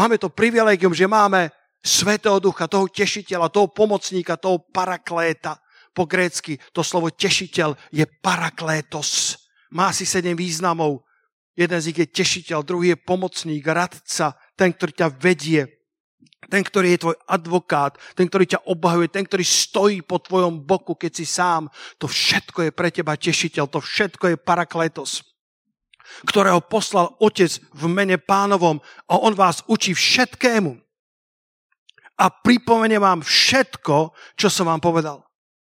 Máme 0.00 0.16
to 0.16 0.32
privilegium, 0.32 0.96
že 0.96 1.04
máme 1.04 1.52
Svetého 1.84 2.40
Ducha, 2.40 2.72
toho 2.72 2.88
tešiteľa, 2.88 3.52
toho 3.52 3.68
pomocníka, 3.68 4.40
toho 4.40 4.64
parakléta, 4.72 5.60
po 5.94 6.04
grécky 6.04 6.58
to 6.74 6.82
slovo 6.82 7.08
tešiteľ 7.08 7.78
je 7.94 8.04
paraklétos. 8.20 9.38
Má 9.70 9.94
si 9.94 10.04
sedem 10.04 10.34
významov. 10.34 11.06
Jeden 11.54 11.78
z 11.78 11.86
nich 11.90 12.00
je 12.02 12.10
tešiteľ, 12.10 12.66
druhý 12.66 12.92
je 12.92 12.98
pomocník, 12.98 13.62
radca, 13.62 14.34
ten, 14.58 14.74
ktorý 14.74 14.90
ťa 14.90 15.08
vedie, 15.22 15.70
ten, 16.50 16.66
ktorý 16.66 16.98
je 16.98 17.02
tvoj 17.06 17.16
advokát, 17.30 17.94
ten, 18.18 18.26
ktorý 18.26 18.44
ťa 18.58 18.66
obhajuje, 18.66 19.06
ten, 19.06 19.22
ktorý 19.22 19.46
stojí 19.46 20.02
po 20.02 20.18
tvojom 20.18 20.66
boku, 20.66 20.98
keď 20.98 21.12
si 21.14 21.22
sám. 21.22 21.70
To 22.02 22.10
všetko 22.10 22.68
je 22.68 22.70
pre 22.74 22.90
teba 22.90 23.14
tešiteľ, 23.14 23.70
to 23.70 23.78
všetko 23.78 24.34
je 24.34 24.36
paraklétos 24.36 25.22
ktorého 26.22 26.60
poslal 26.60 27.16
Otec 27.18 27.58
v 27.72 27.84
mene 27.88 28.20
pánovom 28.20 28.78
a 29.08 29.18
on 29.18 29.34
vás 29.34 29.64
učí 29.66 29.96
všetkému. 29.96 30.78
A 32.14 32.30
pripomenie 32.30 33.02
vám 33.02 33.26
všetko, 33.26 34.14
čo 34.38 34.46
som 34.46 34.70
vám 34.70 34.78
povedal. 34.78 35.23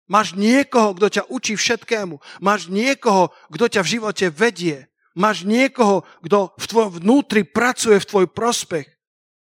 Máš 0.04 0.36
niekoho, 0.36 0.92
kto 0.92 1.06
ťa 1.08 1.22
učí 1.32 1.56
všetkému. 1.56 2.20
Máš 2.44 2.68
niekoho, 2.68 3.32
kto 3.48 3.64
ťa 3.68 3.80
v 3.80 3.90
živote 3.96 4.26
vedie. 4.28 4.88
Máš 5.16 5.48
niekoho, 5.48 6.04
kto 6.20 6.52
v 6.58 6.66
tvojom 6.68 6.90
vnútri 7.00 7.42
pracuje 7.46 7.96
v 7.96 8.08
tvoj 8.08 8.26
prospech. 8.28 8.84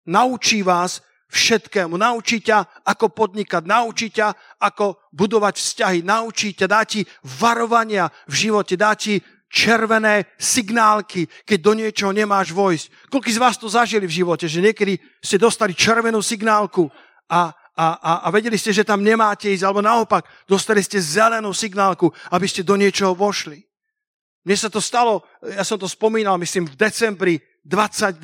Naučí 0.08 0.62
vás 0.62 1.04
všetkému. 1.28 1.98
Naučí 1.98 2.40
ťa, 2.40 2.86
ako 2.86 3.12
podnikať. 3.12 3.66
Naučí 3.66 4.08
ťa, 4.14 4.58
ako 4.62 4.96
budovať 5.12 5.54
vzťahy. 5.58 5.98
Naučí 6.06 6.54
ťa, 6.54 6.66
dá 6.70 6.82
ti 6.86 7.02
varovania 7.42 8.08
v 8.30 8.48
živote. 8.48 8.78
Dá 8.78 8.94
ti 8.94 9.20
červené 9.50 10.26
signálky, 10.38 11.26
keď 11.46 11.58
do 11.62 11.72
niečoho 11.74 12.12
nemáš 12.14 12.50
vojsť. 12.50 13.10
Koľko 13.10 13.28
z 13.30 13.42
vás 13.42 13.56
to 13.58 13.68
zažili 13.70 14.06
v 14.06 14.16
živote, 14.22 14.46
že 14.50 14.62
niekedy 14.62 14.98
ste 15.22 15.38
dostali 15.38 15.74
červenú 15.74 16.22
signálku 16.22 16.90
a, 17.30 17.54
a, 17.76 17.86
a, 18.00 18.12
a 18.24 18.28
vedeli 18.32 18.56
ste, 18.56 18.72
že 18.72 18.88
tam 18.88 19.04
nemáte 19.04 19.52
ísť, 19.52 19.68
alebo 19.68 19.84
naopak, 19.84 20.24
dostali 20.48 20.80
ste 20.80 20.96
zelenú 20.96 21.52
signálku, 21.52 22.08
aby 22.32 22.48
ste 22.48 22.64
do 22.64 22.72
niečoho 22.72 23.12
vošli. 23.12 23.60
Mne 24.48 24.56
sa 24.56 24.72
to 24.72 24.80
stalo, 24.80 25.28
ja 25.44 25.60
som 25.60 25.76
to 25.76 25.84
spomínal, 25.84 26.40
myslím, 26.40 26.64
v 26.64 26.78
decembri 26.78 27.34
22. 27.68 28.16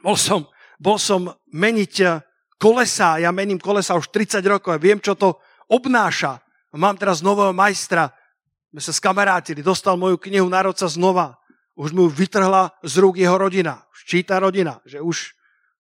Bol 0.00 0.16
som, 0.16 0.48
bol 0.80 0.96
som 0.96 1.28
meniť 1.52 1.94
eh, 2.00 2.24
kolesa, 2.56 3.20
ja 3.20 3.28
mením 3.28 3.60
kolesa 3.60 3.92
už 3.92 4.08
30 4.08 4.40
rokov 4.48 4.72
a 4.72 4.80
viem, 4.80 4.96
čo 5.02 5.12
to 5.12 5.36
obnáša. 5.68 6.40
Mám 6.74 6.96
teraz 6.96 7.20
nového 7.20 7.52
majstra, 7.52 8.08
sme 8.74 8.82
sa 8.82 8.90
skamarátili, 8.90 9.62
dostal 9.62 9.94
moju 9.94 10.18
knihu 10.18 10.50
Národca 10.50 10.90
znova. 10.90 11.38
Už 11.78 11.94
mu 11.94 12.10
vytrhla 12.10 12.74
z 12.82 12.94
rúk 13.02 13.18
jeho 13.18 13.34
rodina. 13.38 13.82
Už 13.94 14.06
číta 14.06 14.38
rodina, 14.38 14.82
že 14.82 14.98
už 14.98 15.34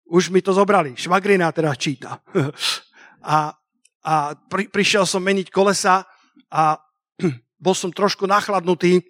už 0.07 0.31
mi 0.31 0.43
to 0.43 0.53
zobrali. 0.53 0.95
Švagrina 0.99 1.53
teda 1.53 1.73
číta. 1.75 2.21
a, 3.23 3.55
a 4.03 4.15
pri, 4.49 4.69
prišiel 4.69 5.07
som 5.07 5.23
meniť 5.23 5.49
kolesa 5.49 6.05
a 6.53 6.77
bol 7.65 7.75
som 7.75 7.95
trošku 7.95 8.27
nachladnutý, 8.27 9.01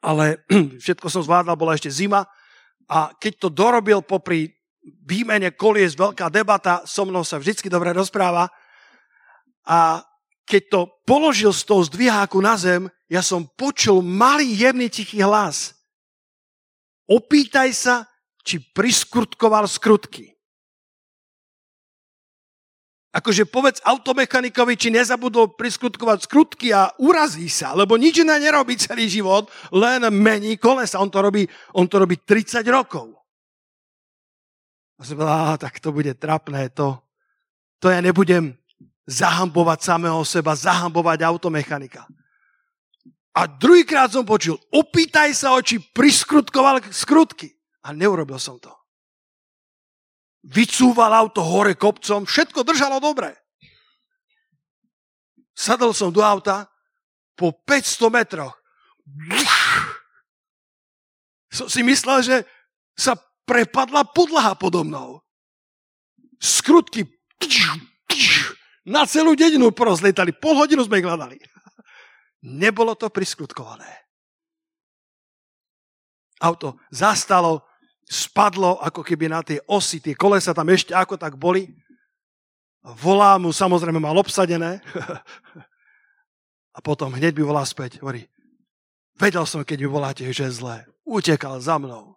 ale 0.00 0.46
všetko 0.82 1.06
som 1.10 1.22
zvládal, 1.26 1.58
bola 1.58 1.74
ešte 1.74 1.90
zima. 1.90 2.24
A 2.86 3.10
keď 3.18 3.32
to 3.42 3.48
dorobil 3.50 4.00
popri 4.02 4.54
výmene 4.86 5.50
kolies, 5.58 5.98
veľká 5.98 6.30
debata, 6.30 6.86
so 6.86 7.02
mnou 7.02 7.26
sa 7.26 7.42
vždycky 7.42 7.66
dobre 7.66 7.90
rozpráva. 7.90 8.46
A 9.66 10.06
keď 10.46 10.62
to 10.70 10.80
položil 11.02 11.50
z 11.50 11.66
toho 11.66 11.82
zdviháku 11.82 12.38
na 12.38 12.54
zem, 12.54 12.86
ja 13.10 13.18
som 13.22 13.50
počul 13.58 13.98
malý, 14.02 14.54
jemný, 14.54 14.86
tichý 14.86 15.26
hlas. 15.26 15.74
Opýtaj 17.10 17.70
sa, 17.74 18.06
či 18.46 18.62
priskrutkoval 18.62 19.66
skrutky. 19.66 20.36
Akože 23.16 23.48
povedz 23.48 23.80
automechanikovi, 23.80 24.76
či 24.76 24.92
nezabudol 24.92 25.56
priskrutkovať 25.56 26.28
skrutky 26.28 26.68
a 26.70 26.92
urazí 27.00 27.48
sa, 27.48 27.72
lebo 27.72 27.96
nič 27.96 28.20
iné 28.20 28.36
nerobí 28.36 28.76
celý 28.76 29.08
život, 29.08 29.48
len 29.72 30.04
mení 30.12 30.60
kolesa. 30.60 31.00
On 31.00 31.08
to 31.08 31.24
robí, 31.24 31.48
on 31.72 31.88
to 31.88 31.96
robí 31.96 32.20
30 32.20 32.60
rokov. 32.68 33.16
A 34.96 35.04
som 35.04 35.16
povedal, 35.16 35.56
tak 35.56 35.80
to 35.80 35.96
bude 35.96 36.12
trapné, 36.20 36.68
to, 36.76 37.00
to 37.80 37.88
ja 37.88 38.04
nebudem 38.04 38.52
zahambovať 39.08 39.78
samého 39.80 40.20
seba, 40.20 40.52
zahambovať 40.52 41.24
automechanika. 41.24 42.04
A 43.32 43.48
druhýkrát 43.48 44.12
som 44.12 44.28
počul, 44.28 44.60
opýtaj 44.68 45.32
sa, 45.32 45.56
či 45.64 45.80
priskrutkoval 45.80 46.84
skrutky. 46.92 47.55
A 47.86 47.94
neurobil 47.94 48.38
som 48.42 48.58
to 48.58 48.74
vycúval 50.46 51.10
auto 51.10 51.42
hore 51.42 51.74
kopcom, 51.74 52.22
všetko 52.22 52.62
držalo 52.62 53.02
dobre. 53.02 53.34
Sadol 55.56 55.90
som 55.90 56.14
do 56.14 56.22
auta, 56.22 56.70
po 57.34 57.50
500 57.66 58.10
metroch 58.12 58.54
som 61.56 61.72
si 61.72 61.80
myslel, 61.80 62.20
že 62.20 62.36
sa 62.92 63.16
prepadla 63.48 64.04
podlaha 64.04 64.52
podo 64.58 64.84
mnou. 64.84 65.24
Skrutky 66.36 67.08
na 68.84 69.08
celú 69.08 69.32
dedinu 69.32 69.72
porozlietali. 69.72 70.36
Pol 70.36 70.58
hodinu 70.58 70.84
sme 70.84 71.00
ich 71.00 71.06
hľadali. 71.08 71.40
Nebolo 72.44 72.92
to 72.92 73.08
priskrutkované. 73.08 73.88
Auto 76.44 76.76
zastalo, 76.92 77.64
spadlo 78.06 78.78
ako 78.78 79.02
keby 79.02 79.26
na 79.26 79.42
tie 79.42 79.58
osy, 79.66 79.98
tie 79.98 80.14
kolesa 80.14 80.54
tam 80.54 80.70
ešte 80.70 80.94
ako 80.94 81.18
tak 81.18 81.34
boli. 81.34 81.74
Volá 83.02 83.34
mu, 83.34 83.50
samozrejme 83.50 83.98
mal 83.98 84.14
obsadené. 84.14 84.78
A 86.76 86.78
potom 86.78 87.10
hneď 87.10 87.34
by 87.34 87.42
volá 87.42 87.66
späť. 87.66 87.98
Hovorí, 87.98 88.30
vedel 89.18 89.42
som, 89.42 89.66
keď 89.66 89.78
mi 89.82 89.88
voláte, 89.90 90.22
že 90.30 90.46
zlé. 90.54 90.86
Utekal 91.02 91.58
za 91.58 91.82
mnou. 91.82 92.14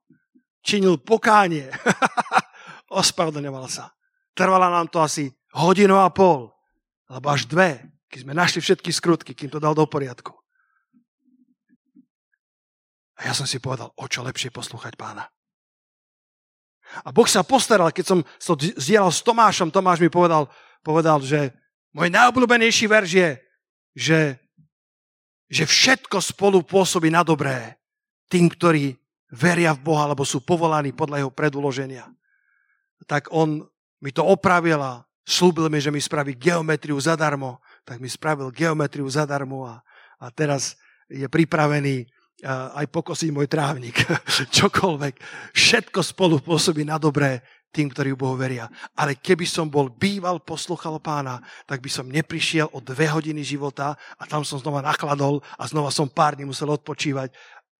Činil 0.61 1.01
pokánie. 1.01 1.71
Ospravedlňoval 3.01 3.65
sa. 3.71 3.95
Trvala 4.37 4.69
nám 4.69 4.91
to 4.93 5.01
asi 5.01 5.31
hodinu 5.57 5.97
a 5.97 6.11
pol. 6.13 6.53
Alebo 7.09 7.33
až 7.33 7.49
dve, 7.49 7.81
keď 8.11 8.19
sme 8.21 8.37
našli 8.37 8.59
všetky 8.61 8.93
skrutky, 8.93 9.31
kým 9.33 9.49
to 9.49 9.57
dal 9.57 9.73
do 9.73 9.87
poriadku. 9.89 10.35
A 13.19 13.31
ja 13.31 13.33
som 13.33 13.49
si 13.49 13.57
povedal, 13.57 13.89
o 13.95 14.05
čo 14.05 14.21
lepšie 14.21 14.53
poslúchať 14.53 14.93
pána. 14.93 15.27
A 17.05 17.13
Boh 17.13 17.29
sa 17.29 17.45
postaral, 17.45 17.93
keď 17.93 18.05
som 18.05 18.19
to 18.41 18.53
zdieľal 18.57 19.13
s 19.13 19.21
Tomášom, 19.21 19.69
Tomáš 19.69 20.01
mi 20.01 20.09
povedal, 20.09 20.49
povedal, 20.81 21.21
že 21.21 21.53
môj 21.93 22.09
najobľúbenejší 22.09 22.85
verš 22.89 23.09
je, 23.13 23.29
že, 23.93 24.19
že 25.49 25.63
všetko 25.65 26.17
spolu 26.21 26.65
pôsobí 26.65 27.13
na 27.13 27.21
dobré 27.21 27.77
tým, 28.29 28.49
ktorí 28.49 28.97
veria 29.29 29.73
v 29.77 29.85
Boha, 29.85 30.09
alebo 30.09 30.25
sú 30.25 30.41
povolaní 30.41 30.93
podľa 30.93 31.25
jeho 31.25 31.31
predúloženia. 31.33 32.05
Tak 33.05 33.29
on 33.29 33.65
mi 34.01 34.09
to 34.09 34.25
opravil 34.25 34.81
a 34.81 35.05
slúbil 35.25 35.69
mi, 35.69 35.77
že 35.77 35.93
mi 35.93 36.01
spraví 36.01 36.33
geometriu 36.33 36.97
zadarmo. 36.97 37.61
Tak 37.85 38.01
mi 38.01 38.09
spravil 38.09 38.49
geometriu 38.49 39.05
zadarmo 39.05 39.65
a, 39.65 39.81
a 40.21 40.25
teraz 40.33 40.77
je 41.09 41.25
pripravený 41.25 42.05
aj 42.47 42.85
pokosiť 42.87 43.29
môj 43.35 43.47
trávnik, 43.51 43.99
čokoľvek. 44.57 45.15
Všetko 45.51 45.99
spolu 45.99 46.39
pôsobí 46.39 46.87
na 46.87 46.95
dobré 46.95 47.43
tým, 47.69 47.89
ktorí 47.89 48.17
Bohu 48.17 48.33
veria. 48.33 48.65
Ale 48.97 49.19
keby 49.19 49.45
som 49.45 49.69
bol 49.69 49.93
býval, 49.93 50.41
posluchal 50.41 50.97
pána, 50.97 51.37
tak 51.69 51.85
by 51.85 51.89
som 51.91 52.09
neprišiel 52.09 52.73
o 52.73 52.81
dve 52.81 53.05
hodiny 53.09 53.45
života 53.45 53.93
a 54.17 54.23
tam 54.25 54.41
som 54.41 54.57
znova 54.57 54.81
nakladol 54.81 55.41
a 55.59 55.63
znova 55.69 55.93
som 55.93 56.09
pár 56.09 56.33
dní 56.33 56.49
musel 56.49 56.73
odpočívať. 56.73 57.29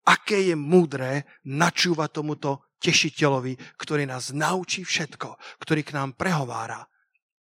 Aké 0.06 0.54
je 0.54 0.56
múdre 0.56 1.26
načúvať 1.45 2.22
tomuto 2.22 2.69
tešiteľovi, 2.80 3.58
ktorý 3.76 4.08
nás 4.08 4.32
naučí 4.32 4.86
všetko, 4.86 5.36
ktorý 5.60 5.82
k 5.84 5.93
nám 5.98 6.15
prehovára 6.15 6.86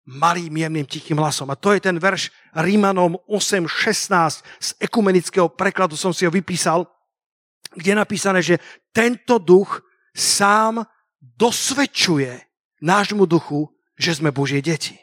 malým, 0.03 0.51
jemným, 0.51 0.83
tichým 0.83 1.15
hlasom. 1.15 1.47
A 1.47 1.55
to 1.55 1.71
je 1.71 1.79
ten 1.79 1.95
verš 1.95 2.27
Rímanom 2.51 3.15
8.16 3.27 4.43
z 4.59 4.69
ekumenického 4.83 5.47
prekladu 5.47 5.95
som 5.95 6.11
si 6.11 6.27
ho 6.27 6.31
vypísal, 6.31 6.83
kde 7.71 7.95
je 7.95 8.01
napísané, 8.01 8.39
že 8.43 8.59
tento 8.91 9.39
duch 9.39 9.81
sám 10.11 10.83
dosvedčuje 11.19 12.43
nášmu 12.83 13.23
duchu, 13.23 13.71
že 13.95 14.19
sme 14.19 14.35
Božie 14.35 14.59
deti. 14.59 14.99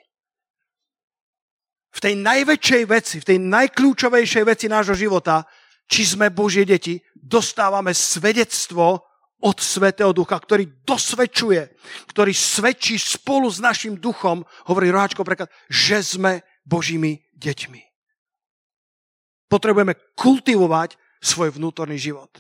V 1.91 1.99
tej 1.99 2.15
najväčšej 2.21 2.83
veci, 2.87 3.17
v 3.19 3.29
tej 3.35 3.39
najkľúčovejšej 3.41 4.45
veci 4.47 4.67
nášho 4.71 4.95
života, 4.95 5.43
či 5.91 6.07
sme 6.07 6.31
Božie 6.31 6.63
deti, 6.63 7.03
dostávame 7.19 7.91
svedectvo 7.91 9.03
od 9.41 9.57
Svetého 9.59 10.13
Ducha, 10.13 10.37
ktorý 10.39 10.85
dosvedčuje, 10.85 11.73
ktorý 12.13 12.31
svedčí 12.31 13.01
spolu 13.01 13.49
s 13.49 13.59
našim 13.59 13.97
duchom, 13.99 14.45
hovorí 14.69 14.93
Roháčko 14.93 15.25
preklad, 15.25 15.51
že 15.67 16.05
sme 16.05 16.45
Božími 16.63 17.19
deťmi. 17.35 17.83
Potrebujeme 19.51 19.99
kultivovať 20.15 20.95
svoj 21.19 21.57
vnútorný 21.59 21.99
život. 21.99 22.31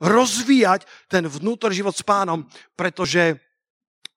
Rozvíjať 0.00 0.88
ten 1.12 1.28
vnútorný 1.28 1.84
život 1.84 1.92
s 1.92 2.02
pánom, 2.04 2.48
pretože 2.72 3.36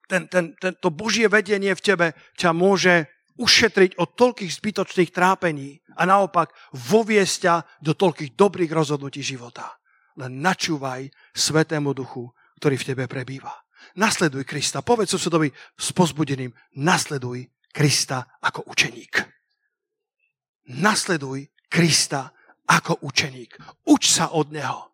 ten, 0.08 0.28
ten, 0.28 0.56
ten, 0.56 0.72
to 0.76 0.88
Božie 0.88 1.28
vedenie 1.28 1.72
v 1.76 1.84
tebe 1.84 2.06
ťa 2.36 2.56
môže 2.56 3.08
ušetriť 3.36 4.00
od 4.00 4.08
toľkých 4.16 4.52
zbytočných 4.52 5.10
trápení 5.12 5.80
a 5.96 6.08
naopak 6.08 6.52
voviesť 6.72 7.36
ťa 7.40 7.54
do 7.82 7.92
toľkých 7.92 8.32
dobrých 8.38 8.72
rozhodnutí 8.72 9.20
života 9.20 9.74
len 10.18 10.38
načúvaj 10.38 11.10
Svetému 11.34 11.94
Duchu, 11.94 12.30
ktorý 12.62 12.78
v 12.78 12.86
tebe 12.94 13.04
prebýva. 13.10 13.50
Nasleduj 13.98 14.46
Krista. 14.46 14.80
Povedz 14.80 15.12
susedovi 15.12 15.50
s 15.76 15.92
pozbudeným, 15.92 16.50
nasleduj 16.80 17.44
Krista 17.74 18.38
ako 18.40 18.70
učeník. 18.70 19.20
Nasleduj 20.80 21.50
Krista 21.68 22.32
ako 22.64 23.04
učeník. 23.04 23.58
Uč 23.90 24.08
sa 24.08 24.32
od 24.32 24.54
Neho. 24.54 24.93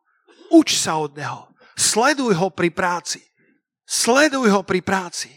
Uč 0.50 0.76
sa 0.76 0.98
od 0.98 1.14
Neho. 1.14 1.48
Sleduj 1.78 2.34
ho 2.36 2.50
pri 2.50 2.74
práci. 2.74 3.22
Sleduj 3.86 4.50
ho 4.50 4.60
pri 4.66 4.82
práci. 4.82 5.30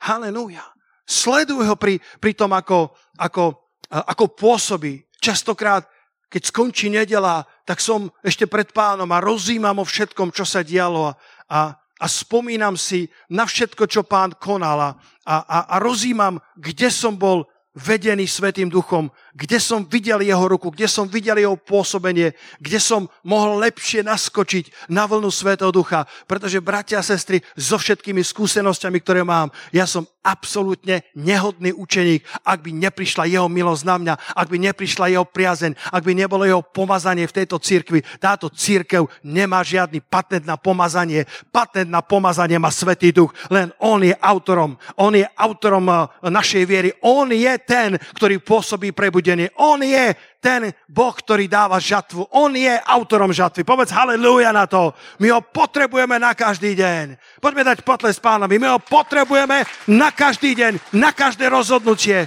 Halelúja. 0.00 0.64
Sleduj 1.04 1.66
ho 1.66 1.76
pri, 1.76 1.98
pri 2.22 2.32
tom, 2.32 2.54
ako, 2.54 2.94
ako, 3.18 3.74
ako 3.90 4.24
pôsobí. 4.32 5.04
Častokrát 5.20 5.84
keď 6.30 6.42
skončí 6.46 6.86
nedela, 6.86 7.42
tak 7.66 7.82
som 7.82 8.06
ešte 8.22 8.46
pred 8.46 8.70
pánom 8.70 9.10
a 9.10 9.18
rozímam 9.18 9.82
o 9.82 9.84
všetkom, 9.84 10.30
čo 10.30 10.46
sa 10.46 10.62
dialo 10.62 11.10
a, 11.10 11.12
a, 11.50 11.60
a 11.74 12.06
spomínam 12.06 12.78
si 12.78 13.10
na 13.26 13.42
všetko, 13.42 13.90
čo 13.90 14.06
pán 14.06 14.38
konal 14.38 14.78
a, 14.78 14.90
a, 15.26 15.66
a 15.74 15.76
rozímam, 15.82 16.38
kde 16.54 16.86
som 16.86 17.18
bol 17.18 17.50
vedený 17.74 18.26
Svetým 18.26 18.66
duchom, 18.66 19.14
kde 19.30 19.62
som 19.62 19.86
videl 19.86 20.26
jeho 20.26 20.42
ruku, 20.50 20.74
kde 20.74 20.90
som 20.90 21.06
videl 21.06 21.38
jeho 21.38 21.54
pôsobenie, 21.54 22.34
kde 22.58 22.78
som 22.82 23.06
mohol 23.22 23.62
lepšie 23.62 24.02
naskočiť 24.02 24.90
na 24.90 25.06
vlnu 25.06 25.30
Svetého 25.30 25.70
ducha. 25.70 26.02
Pretože, 26.26 26.58
bratia 26.58 26.98
a 26.98 27.06
sestry, 27.06 27.38
so 27.54 27.78
všetkými 27.78 28.26
skúsenosťami, 28.26 28.98
ktoré 28.98 29.22
mám, 29.22 29.54
ja 29.70 29.86
som 29.86 30.02
absolútne 30.20 31.00
nehodný 31.16 31.72
učeník, 31.72 32.24
ak 32.44 32.60
by 32.60 32.70
neprišla 32.76 33.24
jeho 33.24 33.48
milosť 33.48 33.84
na 33.88 33.96
mňa, 33.96 34.14
ak 34.36 34.46
by 34.52 34.56
neprišla 34.70 35.12
jeho 35.12 35.24
priazeň, 35.24 35.72
ak 35.92 36.02
by 36.04 36.12
nebolo 36.12 36.44
jeho 36.44 36.60
pomazanie 36.60 37.24
v 37.24 37.36
tejto 37.42 37.56
cirkvi. 37.56 38.04
Táto 38.20 38.52
církev 38.52 39.08
nemá 39.24 39.64
žiadny 39.64 40.04
patent 40.04 40.44
na 40.44 40.60
pomazanie. 40.60 41.24
Patent 41.48 41.88
na 41.88 42.04
pomazanie 42.04 42.60
má 42.60 42.68
Svetý 42.68 43.12
duch, 43.12 43.32
len 43.48 43.72
on 43.80 44.00
je 44.04 44.12
autorom. 44.20 44.76
On 44.96 45.12
je 45.12 45.24
autorom 45.36 45.84
eh, 45.88 46.08
našej 46.28 46.64
viery. 46.68 46.90
On 47.04 47.28
je 47.28 47.52
ten, 47.64 47.96
ktorý 48.16 48.40
pôsobí 48.40 48.92
prebudenie. 48.92 49.52
On 49.56 49.80
je 49.80 50.16
ten 50.40 50.72
Boh, 50.88 51.12
ktorý 51.12 51.46
dáva 51.46 51.76
žatvu. 51.76 52.32
On 52.32 52.48
je 52.50 52.72
autorom 52.72 53.30
žatvy. 53.30 53.62
Povedz 53.62 53.92
halleluja 53.92 54.50
na 54.50 54.64
to. 54.64 54.96
My 55.20 55.36
ho 55.36 55.44
potrebujeme 55.44 56.16
na 56.16 56.32
každý 56.32 56.72
deň. 56.74 57.20
Poďme 57.38 57.68
dať 57.68 57.84
potles 57.84 58.16
pánovi. 58.16 58.56
My 58.56 58.74
ho 58.74 58.80
potrebujeme 58.80 59.68
na 59.92 60.08
každý 60.10 60.56
deň, 60.56 60.96
na 60.96 61.12
každé 61.12 61.46
rozhodnutie, 61.52 62.24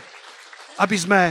aby 0.78 0.96
sme 0.96 1.22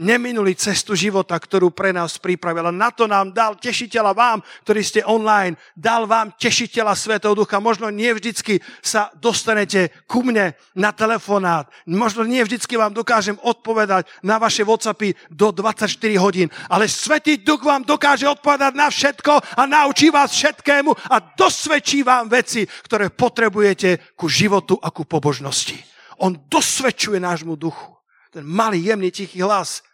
neminuli 0.00 0.56
cestu 0.56 0.96
života, 0.96 1.36
ktorú 1.36 1.72
pre 1.72 1.92
nás 1.92 2.16
pripravil. 2.16 2.68
A 2.68 2.72
na 2.72 2.92
to 2.92 3.08
nám 3.08 3.32
dal 3.32 3.56
tešiteľa 3.56 4.12
vám, 4.12 4.38
ktorí 4.64 4.80
ste 4.84 5.00
online, 5.04 5.56
dal 5.72 6.08
vám 6.08 6.34
tešiteľa 6.36 6.96
Svetého 6.96 7.32
Ducha. 7.32 7.62
Možno 7.62 7.88
nie 7.88 8.12
vždycky 8.12 8.60
sa 8.84 9.08
dostanete 9.16 9.92
ku 10.04 10.20
mne 10.26 10.52
na 10.76 10.90
telefonát. 10.92 11.70
Možno 11.88 12.26
nie 12.26 12.42
vždycky 12.42 12.76
vám 12.76 12.92
dokážem 12.92 13.38
odpovedať 13.40 14.08
na 14.20 14.36
vaše 14.36 14.66
WhatsAppy 14.66 15.16
do 15.32 15.54
24 15.54 15.88
hodín. 16.20 16.48
Ale 16.68 16.90
Svetý 16.90 17.40
Duch 17.40 17.64
vám 17.64 17.86
dokáže 17.86 18.28
odpovedať 18.28 18.72
na 18.76 18.92
všetko 18.92 19.32
a 19.56 19.62
naučí 19.64 20.10
vás 20.10 20.34
všetkému 20.34 20.90
a 21.08 21.16
dosvedčí 21.38 22.02
vám 22.02 22.28
veci, 22.28 22.64
ktoré 22.64 23.08
potrebujete 23.08 24.18
ku 24.18 24.28
životu 24.28 24.76
a 24.76 24.90
ku 24.90 25.06
pobožnosti. 25.06 25.78
On 26.22 26.36
dosvedčuje 26.36 27.18
nášmu 27.18 27.58
duchu 27.58 28.01
ten 28.32 28.48
malý, 28.48 28.80
jemný, 28.80 29.12
tichý 29.12 29.44
hlas. 29.44 29.84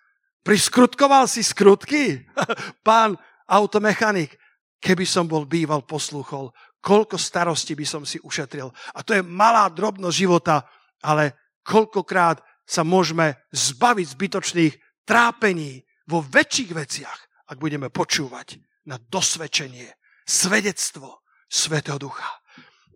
Priskrutkoval 0.46 1.26
si 1.26 1.42
skrutky? 1.42 2.22
Pán 2.86 3.18
automechanik, 3.50 4.38
keby 4.78 5.02
som 5.02 5.26
bol 5.26 5.42
býval, 5.42 5.82
posluchol, 5.82 6.54
koľko 6.78 7.18
starosti 7.18 7.74
by 7.74 7.86
som 7.86 8.02
si 8.06 8.22
ušetril. 8.22 8.70
A 8.94 9.02
to 9.02 9.18
je 9.18 9.26
malá 9.26 9.66
drobnosť 9.66 10.14
života, 10.16 10.62
ale 11.02 11.34
koľkokrát 11.66 12.38
sa 12.62 12.86
môžeme 12.86 13.34
zbaviť 13.50 14.06
zbytočných 14.14 14.74
trápení 15.02 15.82
vo 16.06 16.22
väčších 16.22 16.70
veciach, 16.72 17.20
ak 17.50 17.56
budeme 17.58 17.90
počúvať 17.90 18.62
na 18.86 18.96
dosvedčenie, 18.96 19.90
svedectvo 20.24 21.24
Svetého 21.48 21.96
Ducha. 21.96 22.28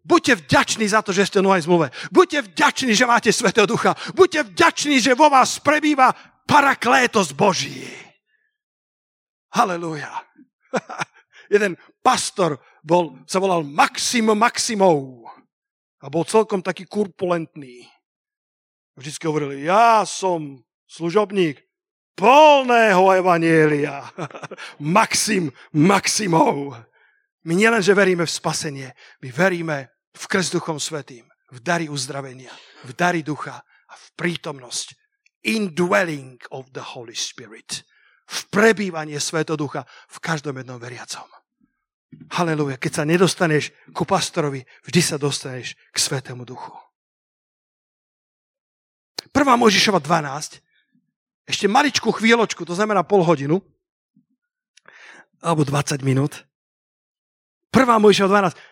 Buďte 0.02 0.34
vďační 0.34 0.88
za 0.88 1.02
to, 1.02 1.14
že 1.14 1.26
ste 1.26 1.38
v 1.38 1.46
novej 1.46 1.62
zmluve. 1.62 1.90
Buďte 2.10 2.42
vďační, 2.42 2.94
že 2.94 3.06
máte 3.06 3.30
Svetého 3.32 3.66
Ducha. 3.66 3.94
Buďte 4.14 4.42
vďační, 4.42 5.00
že 5.00 5.14
vo 5.14 5.30
vás 5.30 5.62
prebýva 5.62 6.10
paraklétos 6.46 7.32
Boží. 7.32 7.86
Halelúja. 9.54 10.10
Jeden 11.54 11.78
pastor 12.02 12.58
bol, 12.82 13.22
sa 13.30 13.38
volal 13.38 13.62
Maxim 13.62 14.26
Maximov 14.34 15.28
a 16.02 16.10
bol 16.10 16.26
celkom 16.26 16.64
taký 16.64 16.88
kurpulentný. 16.88 17.86
Vždycky 18.98 19.22
hovoril, 19.28 19.62
ja 19.62 20.02
som 20.02 20.66
služobník 20.90 21.62
polného 22.18 23.06
evanielia. 23.12 24.08
Maxim 24.82 25.54
Maximov. 25.70 26.74
My 27.44 27.52
nielenže 27.54 27.94
veríme 27.94 28.26
v 28.26 28.32
spasenie, 28.32 28.88
my 29.22 29.28
veríme 29.30 29.91
v 30.12 30.24
krst 30.28 30.52
Duchom 30.52 30.76
Svetým, 30.80 31.24
v 31.52 31.58
dary 31.60 31.88
uzdravenia, 31.88 32.52
v 32.84 32.92
dary 32.92 33.20
ducha 33.24 33.60
a 33.64 33.94
v 33.94 34.06
prítomnosť. 34.16 34.96
Indwelling 35.42 36.38
of 36.54 36.70
the 36.70 36.84
Holy 36.94 37.18
Spirit. 37.18 37.82
V 38.30 38.40
prebývanie 38.54 39.18
Svetého 39.18 39.58
Ducha 39.58 39.82
v 40.06 40.18
každom 40.22 40.54
jednom 40.54 40.78
veriacom. 40.78 41.26
Haleluja. 42.30 42.78
Keď 42.78 42.92
sa 42.92 43.04
nedostaneš 43.08 43.74
ku 43.90 44.06
pastorovi, 44.06 44.62
vždy 44.86 45.00
sa 45.02 45.16
dostaneš 45.18 45.74
k 45.90 45.96
Svetému 45.98 46.46
Duchu. 46.46 46.70
Prvá 49.32 49.56
Mojžišova 49.56 49.98
12, 49.98 50.60
ešte 51.48 51.66
maličkú 51.66 52.12
chvíľočku, 52.12 52.62
to 52.68 52.76
znamená 52.76 53.02
pol 53.02 53.24
hodinu, 53.24 53.64
alebo 55.42 55.66
20 55.66 56.04
minút. 56.06 56.46
Prvá 57.72 57.98
Mojžišova 57.98 58.54
12. 58.54 58.71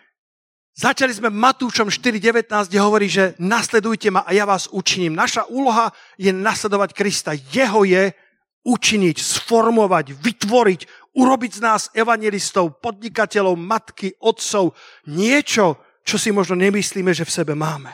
Začali 0.81 1.13
sme 1.13 1.29
Matúšom 1.29 1.93
4.19, 1.93 2.73
kde 2.73 2.81
hovorí, 2.81 3.05
že 3.05 3.37
nasledujte 3.37 4.09
ma 4.09 4.25
a 4.25 4.33
ja 4.33 4.49
vás 4.49 4.65
učiním. 4.73 5.13
Naša 5.13 5.45
úloha 5.53 5.93
je 6.17 6.33
nasledovať 6.33 6.97
Krista. 6.97 7.37
Jeho 7.37 7.85
je 7.85 8.17
učiniť, 8.65 9.17
sformovať, 9.21 10.17
vytvoriť, 10.17 10.81
urobiť 11.21 11.53
z 11.53 11.61
nás 11.61 11.93
evangelistov, 11.93 12.81
podnikateľov, 12.81 13.61
matky, 13.61 14.17
otcov. 14.25 14.73
Niečo, 15.05 15.77
čo 16.01 16.17
si 16.17 16.33
možno 16.33 16.57
nemyslíme, 16.57 17.13
že 17.13 17.29
v 17.29 17.35
sebe 17.45 17.53
máme. 17.53 17.93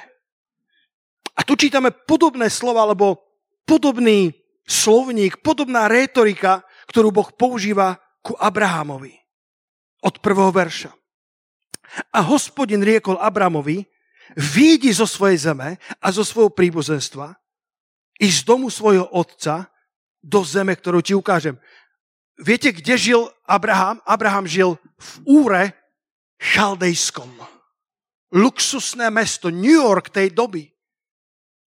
A 1.35 1.43
tu 1.43 1.59
čítame 1.59 1.91
podobné 1.91 2.47
slova, 2.55 2.87
alebo 2.87 3.19
podobný 3.67 4.31
slovník, 4.63 5.43
podobná 5.43 5.91
rétorika, 5.91 6.63
ktorú 6.87 7.11
Boh 7.11 7.35
používa 7.35 7.99
ku 8.23 8.39
Abrahamovi 8.39 9.19
od 10.07 10.23
prvého 10.23 10.55
verša. 10.55 10.95
A 12.13 12.21
hospodin 12.23 12.83
riekol 12.83 13.19
Abramovi, 13.21 13.87
výjdi 14.35 14.91
zo 14.91 15.07
svojej 15.07 15.51
zeme 15.51 15.79
a 16.03 16.09
zo 16.11 16.27
svojho 16.27 16.51
príbuzenstva 16.51 17.35
i 18.21 18.27
z 18.27 18.43
domu 18.43 18.73
svojho 18.73 19.07
otca 19.13 19.71
do 20.21 20.43
zeme, 20.43 20.75
ktorú 20.75 20.99
ti 21.05 21.15
ukážem. 21.15 21.55
Viete, 22.37 22.75
kde 22.75 22.95
žil 22.99 23.21
Abraham? 23.49 24.03
Abraham 24.05 24.45
žil 24.45 24.77
v 24.99 25.11
Úre 25.25 25.63
chaldejskom. 26.37 27.33
Luxusné 28.37 29.09
mesto, 29.09 29.49
New 29.49 29.79
York 29.81 30.13
tej 30.13 30.35
doby. 30.35 30.69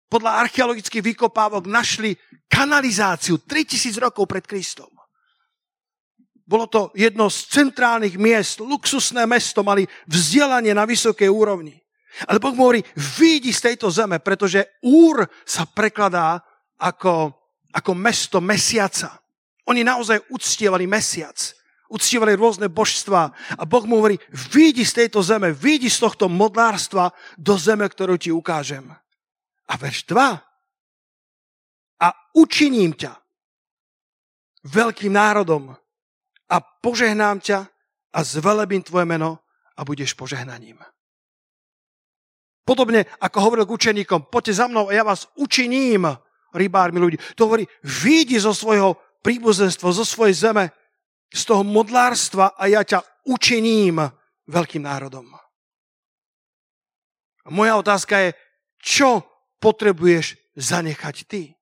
Podľa 0.10 0.42
archeologických 0.50 1.06
vykopávok 1.14 1.70
našli 1.70 2.18
kanalizáciu 2.50 3.40
3000 3.46 3.94
rokov 4.02 4.26
pred 4.26 4.44
Kristom. 4.44 4.90
Bolo 6.50 6.66
to 6.66 6.90
jedno 6.98 7.30
z 7.30 7.46
centrálnych 7.46 8.18
miest, 8.18 8.58
luxusné 8.58 9.30
mesto, 9.30 9.62
mali 9.62 9.86
vzdelanie 10.10 10.74
na 10.74 10.90
vysokej 10.90 11.30
úrovni. 11.30 11.78
Ale 12.26 12.42
Boh 12.42 12.58
hovorí, 12.58 12.82
vyjdi 12.98 13.54
z 13.54 13.70
tejto 13.70 13.94
zeme, 13.94 14.18
pretože 14.18 14.82
Úr 14.82 15.30
sa 15.46 15.70
prekladá 15.70 16.42
ako, 16.82 17.38
ako 17.70 17.92
mesto 17.94 18.42
mesiaca. 18.42 19.22
Oni 19.70 19.86
naozaj 19.86 20.26
uctievali 20.34 20.90
mesiac. 20.90 21.38
Uctievali 21.86 22.34
rôzne 22.34 22.66
božstva. 22.66 23.30
A 23.54 23.64
Boh 23.70 23.86
mu 23.86 24.02
hovorí, 24.02 24.18
vyjdi 24.34 24.82
z 24.82 25.06
tejto 25.06 25.22
zeme, 25.22 25.54
vyjdi 25.54 25.86
z 25.86 26.02
tohto 26.02 26.26
modlárstva 26.26 27.14
do 27.38 27.62
zeme, 27.62 27.86
ktorú 27.86 28.18
ti 28.18 28.34
ukážem. 28.34 28.90
A 29.70 29.74
verš 29.78 30.10
2. 30.10 30.18
A 32.02 32.08
učiním 32.34 32.98
ťa 32.98 33.14
veľkým 34.66 35.14
národom 35.14 35.78
a 36.50 36.62
požehnám 36.62 37.40
ťa 37.40 37.70
a 38.14 38.20
zvelebím 38.26 38.82
tvoje 38.82 39.06
meno 39.06 39.40
a 39.78 39.86
budeš 39.86 40.18
požehnaním. 40.18 40.82
Podobne 42.66 43.06
ako 43.18 43.38
hovoril 43.42 43.66
k 43.66 43.76
učeníkom, 43.78 44.30
poďte 44.30 44.62
za 44.62 44.66
mnou 44.70 44.90
a 44.90 44.94
ja 44.94 45.02
vás 45.02 45.26
učiním, 45.38 46.06
rybármi 46.54 47.02
ľudí. 47.02 47.18
To 47.38 47.50
hovorí, 47.50 47.66
vyjdi 47.82 48.38
zo 48.42 48.54
svojho 48.54 48.98
príbuzenstva, 49.26 49.90
zo 49.90 50.06
svojej 50.06 50.38
zeme, 50.38 50.70
z 51.30 51.42
toho 51.46 51.62
modlárstva 51.62 52.58
a 52.58 52.66
ja 52.66 52.82
ťa 52.82 53.02
učiním 53.30 54.02
veľkým 54.50 54.86
národom. 54.86 55.30
A 57.46 57.48
moja 57.50 57.78
otázka 57.78 58.30
je, 58.30 58.30
čo 58.82 59.26
potrebuješ 59.62 60.38
zanechať 60.58 61.16
ty? 61.26 61.54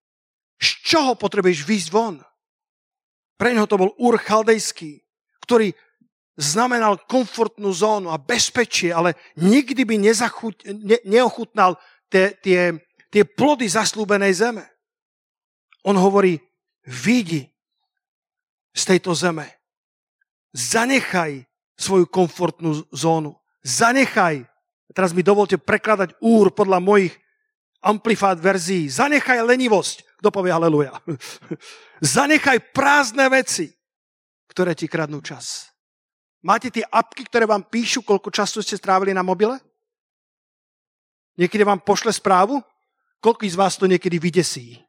Z 0.60 0.70
čoho 0.84 1.16
potrebuješ 1.16 1.64
výjsť 1.64 1.90
von? 1.92 2.20
Pre 3.38 3.54
neho 3.54 3.70
to 3.70 3.78
bol 3.78 3.94
Ur 4.02 4.18
Chaldejský, 4.18 5.06
ktorý 5.46 5.72
znamenal 6.38 7.02
komfortnú 7.10 7.74
zónu 7.74 8.14
a 8.14 8.22
bezpečie, 8.22 8.94
ale 8.94 9.18
nikdy 9.38 9.86
by 9.86 9.96
nezachuť, 9.98 10.70
ne, 10.70 10.98
neochutnal 11.06 11.78
tie, 12.10 12.34
tie, 12.42 12.78
tie 13.10 13.24
plody 13.26 13.66
zaslúbenej 13.66 14.34
zeme. 14.38 14.66
On 15.82 15.98
hovorí, 15.98 16.38
vidí 16.86 17.50
z 18.74 18.84
tejto 18.86 19.18
zeme. 19.18 19.50
Zanechaj 20.54 21.46
svoju 21.78 22.06
komfortnú 22.10 22.86
zónu. 22.90 23.38
Zanechaj, 23.66 24.46
teraz 24.94 25.14
mi 25.14 25.26
dovolte 25.26 25.58
prekladať 25.58 26.18
úr 26.22 26.54
podľa 26.54 26.82
mojich 26.82 27.14
amplifát 27.82 28.38
verzií. 28.38 28.90
Zanechaj 28.90 29.42
lenivosť. 29.46 30.07
Kto 30.18 30.34
povie 30.34 30.50
haleluja? 30.50 30.98
Zanechaj 32.18 32.74
prázdne 32.74 33.30
veci, 33.30 33.70
ktoré 34.50 34.74
ti 34.74 34.90
kradnú 34.90 35.22
čas. 35.22 35.70
Máte 36.42 36.74
tie 36.74 36.86
apky, 36.86 37.26
ktoré 37.30 37.46
vám 37.46 37.66
píšu, 37.66 38.02
koľko 38.02 38.34
času 38.34 38.62
ste 38.66 38.78
strávili 38.78 39.14
na 39.14 39.22
mobile? 39.22 39.58
Niekedy 41.38 41.62
vám 41.62 41.86
pošle 41.86 42.10
správu? 42.10 42.62
Koľko 43.22 43.46
z 43.46 43.58
vás 43.58 43.78
to 43.78 43.86
niekedy 43.86 44.18
vydesí? 44.18 44.82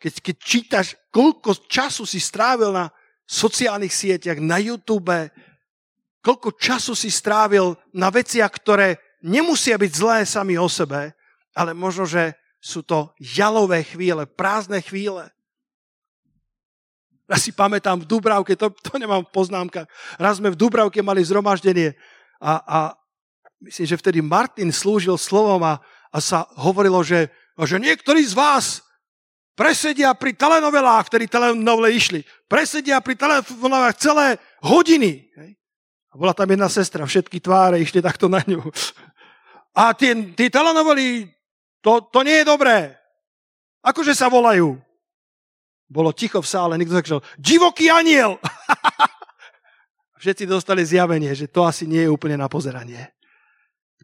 Keď, 0.00 0.14
keď 0.24 0.36
čítaš, 0.38 0.86
koľko 1.12 1.68
času 1.68 2.08
si 2.08 2.20
strávil 2.22 2.72
na 2.72 2.88
sociálnych 3.28 3.92
sieťach, 3.92 4.40
na 4.40 4.56
YouTube, 4.56 5.28
koľko 6.24 6.56
času 6.56 6.96
si 6.96 7.12
strávil 7.12 7.76
na 7.92 8.08
veciach, 8.08 8.48
ktoré 8.48 8.96
nemusia 9.20 9.76
byť 9.76 9.92
zlé 9.92 10.18
sami 10.24 10.54
o 10.56 10.70
sebe, 10.70 11.12
ale 11.52 11.74
možno, 11.74 12.06
že 12.06 12.38
sú 12.68 12.84
to 12.84 13.16
jalové 13.16 13.80
chvíle, 13.80 14.28
prázdne 14.28 14.84
chvíle. 14.84 15.32
Ja 17.24 17.40
si 17.40 17.48
pamätám 17.52 18.04
v 18.04 18.08
Dubravke, 18.08 18.52
to, 18.56 18.68
to 18.68 19.00
nemám 19.00 19.24
v 19.24 19.32
poznámkach, 19.32 19.88
raz 20.20 20.36
sme 20.36 20.52
v 20.52 20.60
Dubravke 20.60 21.00
mali 21.00 21.24
zhromaždenie 21.24 21.96
a, 22.40 22.52
a 22.60 22.78
myslím, 23.64 23.86
že 23.88 24.00
vtedy 24.00 24.20
Martin 24.20 24.68
slúžil 24.68 25.16
slovom 25.16 25.64
a, 25.64 25.80
a 26.12 26.18
sa 26.20 26.44
hovorilo, 26.60 27.00
že, 27.00 27.32
že 27.56 27.76
niektorí 27.80 28.20
z 28.24 28.36
vás 28.36 28.84
presedia 29.58 30.12
pri 30.14 30.36
telenovelách, 30.36 31.08
ktorí 31.08 31.24
telenovele 31.26 31.96
išli, 31.96 32.20
presedia 32.46 33.00
pri 33.02 33.18
telenovelách 33.18 33.96
celé 33.98 34.38
hodiny. 34.62 35.26
A 36.08 36.14
bola 36.16 36.32
tam 36.32 36.48
jedna 36.48 36.70
sestra, 36.70 37.04
všetky 37.04 37.42
tváre 37.42 37.82
išli 37.82 38.00
takto 38.00 38.30
na 38.30 38.40
ňu. 38.40 38.64
A 39.76 39.92
tie, 39.92 40.14
tie 40.32 40.48
telenovely, 40.48 41.28
to, 41.80 42.02
to 42.10 42.20
nie 42.26 42.42
je 42.42 42.50
dobré. 42.50 42.98
Akože 43.82 44.12
sa 44.12 44.26
volajú? 44.26 44.76
Bolo 45.88 46.12
ticho 46.12 46.44
v 46.44 46.50
sále, 46.50 46.76
nikto 46.76 46.92
zakričal, 46.92 47.24
divoký 47.40 47.88
aniel! 47.88 48.36
Všetci 50.20 50.44
dostali 50.50 50.82
zjavenie, 50.82 51.30
že 51.32 51.46
to 51.46 51.62
asi 51.64 51.86
nie 51.86 52.04
je 52.04 52.12
úplne 52.12 52.36
na 52.36 52.50
pozeranie. 52.50 53.14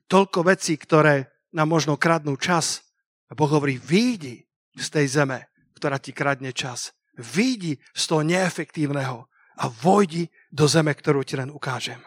Toľko 0.06 0.46
vecí, 0.46 0.78
ktoré 0.78 1.26
nám 1.50 1.68
možno 1.68 1.98
kradnú 1.98 2.38
čas. 2.38 2.86
A 3.28 3.34
Boh 3.34 3.50
hovorí, 3.50 3.82
výjdi 3.82 4.46
z 4.78 4.86
tej 4.94 5.06
zeme, 5.10 5.50
ktorá 5.74 5.98
ti 5.98 6.14
kradne 6.14 6.54
čas. 6.54 6.94
Výjdi 7.18 7.82
z 7.90 8.02
toho 8.06 8.22
neefektívneho 8.22 9.26
a 9.58 9.64
vojdi 9.66 10.30
do 10.54 10.70
zeme, 10.70 10.94
ktorú 10.94 11.26
ti 11.26 11.34
len 11.34 11.50
ukážem. 11.50 11.98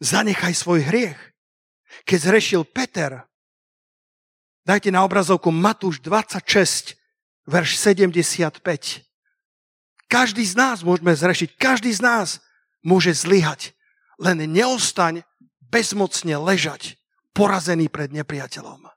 Zanechaj 0.00 0.56
svoj 0.56 0.88
hriech. 0.88 1.20
Keď 2.08 2.18
zrešil 2.32 2.62
Peter, 2.64 3.27
dajte 4.68 4.92
na 4.92 5.00
obrazovku 5.00 5.48
Matúš 5.48 6.04
26, 6.04 7.00
verš 7.48 7.80
75. 7.80 8.60
Každý 10.12 10.44
z 10.44 10.54
nás 10.60 10.84
môžeme 10.84 11.16
zrešiť, 11.16 11.56
každý 11.56 11.88
z 11.96 12.04
nás 12.04 12.44
môže 12.84 13.16
zlyhať. 13.16 13.72
Len 14.20 14.44
neostaň 14.44 15.24
bezmocne 15.72 16.36
ležať, 16.36 17.00
porazený 17.32 17.88
pred 17.88 18.12
nepriateľom. 18.12 18.92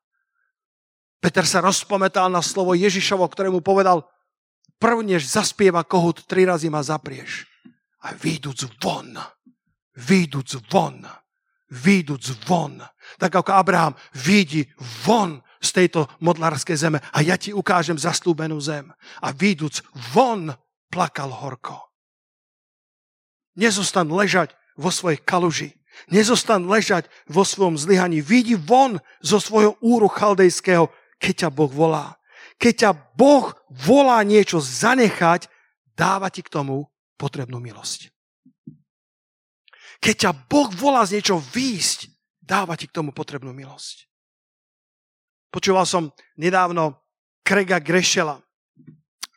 Peter 1.24 1.46
sa 1.48 1.64
rozpometal 1.64 2.28
na 2.28 2.44
slovo 2.44 2.76
Ježišovo, 2.76 3.24
ktorému 3.32 3.64
povedal, 3.64 4.04
prv 4.82 5.06
než 5.06 5.30
zaspieva 5.30 5.86
kohut, 5.88 6.26
tri 6.28 6.44
razy 6.44 6.68
ma 6.68 6.84
zaprieš. 6.84 7.48
A 8.02 8.18
výjduc 8.18 8.66
von, 8.82 9.14
výjduc 9.94 10.50
von, 10.68 11.06
výjduc 11.70 12.26
von. 12.50 12.82
Tak 13.22 13.46
ako 13.46 13.52
Abraham, 13.54 13.94
výjdi 14.18 14.66
von 15.06 15.38
z 15.62 15.70
tejto 15.70 16.10
modlárskej 16.20 16.76
zeme 16.76 17.00
a 17.14 17.22
ja 17.22 17.38
ti 17.38 17.54
ukážem 17.54 17.96
zaslúbenú 17.96 18.58
zem. 18.58 18.90
A 19.22 19.30
výjduc 19.30 19.86
von, 20.12 20.58
plakal 20.90 21.30
horko. 21.30 21.78
Nezostan 23.56 24.10
ležať 24.10 24.58
vo 24.76 24.90
svojej 24.90 25.22
kaluži. 25.22 25.78
Nezostan 26.10 26.66
ležať 26.66 27.08
vo 27.30 27.46
svojom 27.46 27.78
zlyhaní. 27.78 28.20
Vidí 28.20 28.58
von 28.58 28.98
zo 29.22 29.38
svojho 29.38 29.78
úru 29.86 30.10
chaldejského, 30.10 30.90
keď 31.22 31.48
ťa 31.48 31.50
Boh 31.54 31.72
volá. 31.72 32.18
Keď 32.58 32.74
ťa 32.74 32.92
Boh 33.14 33.54
volá 33.70 34.20
niečo 34.26 34.58
zanechať, 34.58 35.46
dáva 35.94 36.34
ti 36.34 36.42
k 36.42 36.50
tomu 36.50 36.90
potrebnú 37.22 37.62
milosť. 37.62 38.10
Keď 40.02 40.16
ťa 40.18 40.32
Boh 40.50 40.70
volá 40.74 41.06
z 41.06 41.22
niečo 41.22 41.38
výjsť, 41.38 42.10
dáva 42.42 42.74
ti 42.74 42.90
k 42.90 42.96
tomu 42.98 43.14
potrebnú 43.14 43.54
milosť. 43.54 44.11
Počúval 45.52 45.84
som 45.84 46.16
nedávno 46.40 46.96
Krega 47.44 47.84
Grešela, 47.84 48.40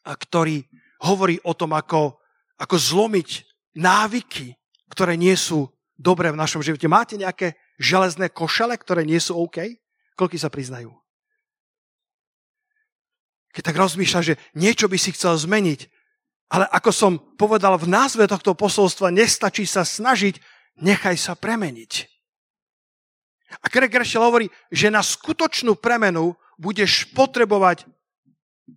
ktorý 0.07 0.63
hovorí 1.03 1.43
o 1.43 1.53
tom, 1.59 1.75
ako, 1.75 2.23
ako 2.55 2.77
zlomiť 2.79 3.43
návyky, 3.75 4.55
ktoré 4.95 5.19
nie 5.19 5.35
sú 5.35 5.67
dobré 5.99 6.31
v 6.31 6.39
našom 6.39 6.63
živote. 6.63 6.87
Máte 6.87 7.19
nejaké 7.19 7.59
železné 7.83 8.31
košele, 8.31 8.79
ktoré 8.79 9.03
nie 9.03 9.19
sú 9.19 9.35
OK? 9.35 9.59
Koľko 10.15 10.39
sa 10.39 10.55
priznajú? 10.55 10.95
Keď 13.51 13.63
tak 13.67 13.79
rozmýšľa, 13.79 14.21
že 14.23 14.35
niečo 14.55 14.87
by 14.87 14.99
si 14.99 15.11
chcel 15.15 15.35
zmeniť, 15.35 15.91
ale 16.55 16.71
ako 16.71 16.91
som 16.95 17.13
povedal 17.19 17.75
v 17.79 17.91
názve 17.91 18.27
tohto 18.31 18.55
posolstva, 18.55 19.11
nestačí 19.11 19.67
sa 19.67 19.83
snažiť, 19.83 20.39
nechaj 20.79 21.19
sa 21.19 21.35
premeniť. 21.35 22.14
A 23.63 23.67
Craig 23.71 23.93
Gershel 23.93 24.25
hovorí, 24.25 24.51
že 24.73 24.91
na 24.91 25.05
skutočnú 25.05 25.79
premenu 25.79 26.35
budeš 26.59 27.07
potrebovať 27.13 27.87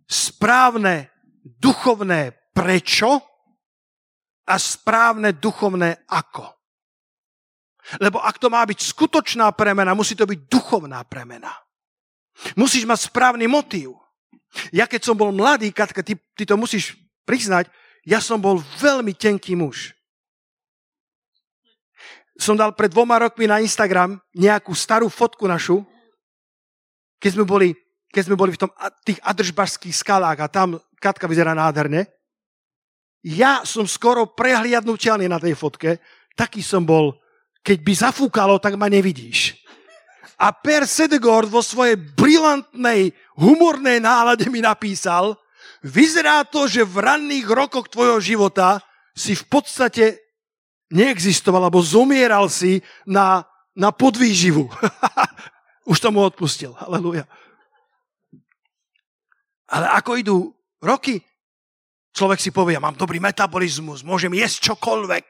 správne 0.05 1.09
duchovné 1.43 2.35
prečo 2.53 3.23
a 4.47 4.55
správne 4.59 5.33
duchovné 5.33 6.05
ako. 6.07 6.45
Lebo 8.03 8.19
ak 8.19 8.35
to 8.37 8.51
má 8.51 8.67
byť 8.67 8.79
skutočná 8.83 9.47
premena, 9.55 9.95
musí 9.95 10.13
to 10.13 10.27
byť 10.27 10.39
duchovná 10.51 11.07
premena. 11.07 11.55
Musíš 12.59 12.83
mať 12.83 13.07
správny 13.09 13.47
motív. 13.47 13.95
Ja 14.75 14.85
keď 14.85 15.07
som 15.07 15.15
bol 15.15 15.31
mladý, 15.31 15.71
Katka, 15.71 16.03
ty, 16.03 16.19
ty 16.35 16.43
to 16.43 16.59
musíš 16.59 16.99
priznať, 17.23 17.71
ja 18.03 18.19
som 18.19 18.39
bol 18.39 18.59
veľmi 18.79 19.15
tenký 19.15 19.55
muž 19.55 19.96
som 22.37 22.53
dal 22.53 22.71
pred 22.77 22.93
dvoma 22.93 23.17
rokmi 23.17 23.49
na 23.49 23.57
Instagram 23.57 24.21
nejakú 24.37 24.71
starú 24.77 25.09
fotku 25.09 25.49
našu, 25.49 25.81
keď 27.17 27.31
sme 27.33 27.45
boli, 27.49 27.73
keď 28.13 28.23
sme 28.29 28.37
boli 28.37 28.53
v 28.53 28.61
tom, 28.61 28.71
tých 29.01 29.17
adržbašských 29.25 29.95
skalách 29.97 30.37
a 30.45 30.47
tam 30.47 30.77
Katka 30.97 31.29
vyzerá 31.29 31.53
nádherne. 31.53 32.09
Ja 33.25 33.65
som 33.65 33.89
skoro 33.89 34.29
prehliadnutelný 34.33 35.25
na 35.25 35.41
tej 35.41 35.57
fotke, 35.57 36.01
taký 36.37 36.61
som 36.61 36.85
bol, 36.85 37.17
keď 37.65 37.77
by 37.81 37.93
zafúkalo, 37.93 38.61
tak 38.61 38.77
ma 38.77 38.85
nevidíš. 38.89 39.57
A 40.37 40.53
Per 40.53 40.85
Sedegord 40.85 41.49
vo 41.49 41.65
svojej 41.65 41.97
brilantnej, 41.97 43.09
humornej 43.41 43.97
nálade 43.97 44.45
mi 44.53 44.61
napísal, 44.61 45.33
vyzerá 45.81 46.45
to, 46.45 46.69
že 46.69 46.85
v 46.85 47.01
ranných 47.01 47.49
rokoch 47.49 47.89
tvojho 47.89 48.21
života 48.21 48.77
si 49.17 49.33
v 49.33 49.45
podstate 49.49 50.26
neexistoval, 50.91 51.67
alebo 51.67 51.83
zomieral 51.83 52.47
si 52.47 52.79
na, 53.03 53.43
na 53.75 53.91
podvýživu. 53.91 54.67
Už 55.91 55.97
tomu 55.99 56.23
odpustil. 56.23 56.75
Halleluja. 56.75 57.27
Ale 59.67 59.85
ako 59.91 60.11
idú 60.15 60.37
roky, 60.79 61.19
človek 62.15 62.39
si 62.39 62.55
povie, 62.55 62.79
ja 62.79 62.83
mám 62.83 62.95
dobrý 62.95 63.19
metabolizmus, 63.19 64.03
môžem 64.03 64.31
jesť 64.35 64.71
čokoľvek. 64.73 65.27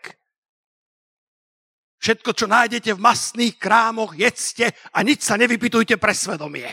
Všetko, 1.98 2.30
čo 2.38 2.46
nájdete 2.46 2.94
v 2.94 3.02
masných 3.02 3.58
krámoch, 3.58 4.14
jedzte 4.14 4.70
a 4.94 5.02
nič 5.02 5.26
sa 5.26 5.34
nevypitujte 5.34 5.98
pre 5.98 6.14
svedomie. 6.14 6.70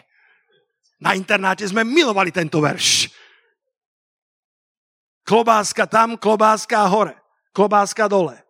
Na 1.00 1.16
internáte 1.16 1.64
sme 1.64 1.80
milovali 1.80 2.28
tento 2.28 2.60
verš. 2.60 3.08
Klobáska 5.24 5.88
tam, 5.88 6.20
klobáska 6.20 6.84
hore, 6.92 7.16
klobáska 7.56 8.04
dole. 8.04 8.43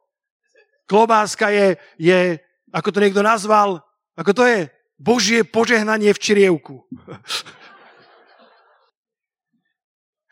Klobáska 0.85 1.49
je, 1.49 1.77
je, 1.97 2.39
ako 2.73 2.89
to 2.93 3.03
niekto 3.03 3.23
nazval, 3.25 3.81
ako 4.15 4.33
to 4.37 4.45
je, 4.45 4.61
Božie 5.01 5.43
požehnanie 5.43 6.13
v 6.15 6.23
čirievku. 6.23 6.85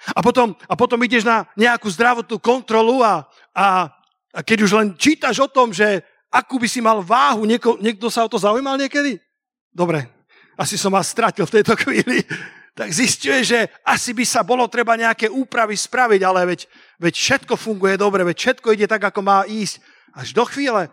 A 0.02 0.18
potom, 0.18 0.58
a 0.66 0.74
potom 0.74 0.98
ideš 1.06 1.22
na 1.22 1.46
nejakú 1.54 1.86
zdravotnú 1.86 2.42
kontrolu 2.42 3.06
a, 3.06 3.22
a, 3.54 3.86
a 4.34 4.40
keď 4.42 4.66
už 4.66 4.72
len 4.74 4.88
čítaš 4.98 5.38
o 5.38 5.46
tom, 5.46 5.70
že 5.70 6.02
akú 6.26 6.58
by 6.58 6.66
si 6.66 6.82
mal 6.82 6.98
váhu, 7.04 7.46
nieko, 7.46 7.78
niekto 7.78 8.10
sa 8.10 8.26
o 8.26 8.30
to 8.32 8.34
zaujímal 8.34 8.74
niekedy? 8.74 9.22
Dobre, 9.70 10.10
asi 10.58 10.74
som 10.74 10.90
vás 10.90 11.06
stratil 11.06 11.46
v 11.46 11.54
tejto 11.60 11.78
chvíli. 11.78 12.26
Tak 12.72 12.88
zistuje, 12.88 13.44
že 13.44 13.68
asi 13.84 14.16
by 14.16 14.24
sa 14.24 14.40
bolo 14.40 14.64
treba 14.64 14.96
nejaké 14.96 15.28
úpravy 15.28 15.76
spraviť, 15.76 16.20
ale 16.24 16.56
veď, 16.56 16.60
veď 16.96 17.14
všetko 17.14 17.54
funguje 17.60 18.00
dobre, 18.00 18.24
veď 18.24 18.36
všetko 18.40 18.68
ide 18.72 18.88
tak, 18.88 19.12
ako 19.12 19.20
má 19.20 19.44
ísť. 19.44 19.76
Až 20.12 20.32
do 20.36 20.44
chvíle, 20.44 20.88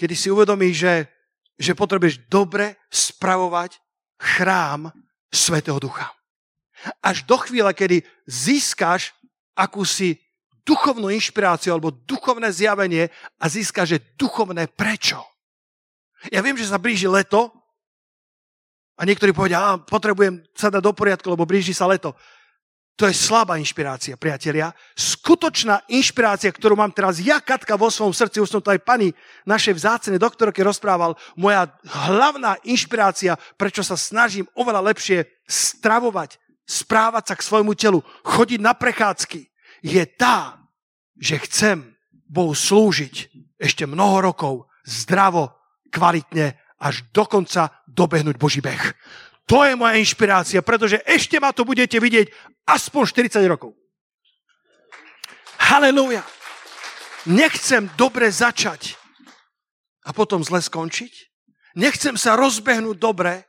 kedy 0.00 0.14
si 0.16 0.28
uvedomíš, 0.32 0.76
že, 0.76 0.94
že 1.60 1.72
potrebuješ 1.76 2.24
dobre 2.28 2.76
spravovať 2.88 3.76
chrám 4.16 4.88
Svetého 5.32 5.76
Ducha. 5.80 6.12
Až 7.04 7.22
do 7.28 7.36
chvíle, 7.38 7.70
kedy 7.72 8.02
získaš 8.26 9.14
akúsi 9.54 10.18
duchovnú 10.62 11.10
inšpiráciu 11.10 11.74
alebo 11.74 11.90
duchovné 11.90 12.50
zjavenie 12.50 13.10
a 13.38 13.44
získaš, 13.46 13.98
že 13.98 14.04
duchovné 14.18 14.70
prečo. 14.70 15.18
Ja 16.30 16.38
viem, 16.38 16.54
že 16.54 16.70
sa 16.70 16.78
blíži 16.78 17.10
leto 17.10 17.50
a 18.94 19.02
niektorí 19.02 19.34
povedia, 19.34 19.74
potrebujem 19.82 20.46
sa 20.54 20.70
dať 20.70 20.82
do 20.82 20.92
poriadku, 20.94 21.26
lebo 21.26 21.48
blíži 21.48 21.74
sa 21.74 21.90
leto. 21.90 22.14
To 23.00 23.08
je 23.08 23.16
slabá 23.16 23.56
inšpirácia, 23.56 24.20
priatelia. 24.20 24.68
Skutočná 24.92 25.88
inšpirácia, 25.88 26.52
ktorú 26.52 26.76
mám 26.76 26.92
teraz 26.92 27.24
ja, 27.24 27.40
Katka, 27.40 27.80
vo 27.80 27.88
svojom 27.88 28.12
srdci, 28.12 28.44
už 28.44 28.52
som 28.52 28.60
to 28.60 28.68
aj 28.68 28.84
pani 28.84 29.16
našej 29.48 29.80
vzácene 29.80 30.20
doktorke 30.20 30.60
rozprával, 30.60 31.16
moja 31.32 31.72
hlavná 31.88 32.60
inšpirácia, 32.68 33.40
prečo 33.56 33.80
sa 33.80 33.96
snažím 33.96 34.44
oveľa 34.52 34.92
lepšie 34.92 35.24
stravovať, 35.48 36.36
správať 36.68 37.32
sa 37.32 37.34
k 37.34 37.46
svojmu 37.48 37.72
telu, 37.72 38.04
chodiť 38.28 38.60
na 38.60 38.76
prechádzky, 38.76 39.40
je 39.82 40.04
tá, 40.12 40.60
že 41.16 41.40
chcem 41.48 41.96
Bohu 42.28 42.52
slúžiť 42.52 43.32
ešte 43.56 43.88
mnoho 43.88 44.20
rokov, 44.20 44.68
zdravo, 44.84 45.56
kvalitne, 45.88 46.60
až 46.82 47.06
dokonca 47.14 47.72
dobehnúť 47.88 48.36
Boží 48.36 48.60
beh. 48.60 48.94
To 49.50 49.66
je 49.66 49.74
moja 49.74 49.98
inšpirácia, 49.98 50.62
pretože 50.62 51.02
ešte 51.02 51.38
ma 51.42 51.50
to 51.50 51.66
budete 51.66 51.98
vidieť 51.98 52.30
aspoň 52.66 53.02
40 53.28 53.52
rokov. 53.52 53.74
Halelúja. 55.58 56.22
Nechcem 57.26 57.86
dobre 57.94 58.30
začať 58.34 58.98
a 60.02 60.10
potom 60.10 60.42
zle 60.42 60.58
skončiť. 60.58 61.30
Nechcem 61.78 62.18
sa 62.18 62.34
rozbehnúť 62.34 62.98
dobre 62.98 63.46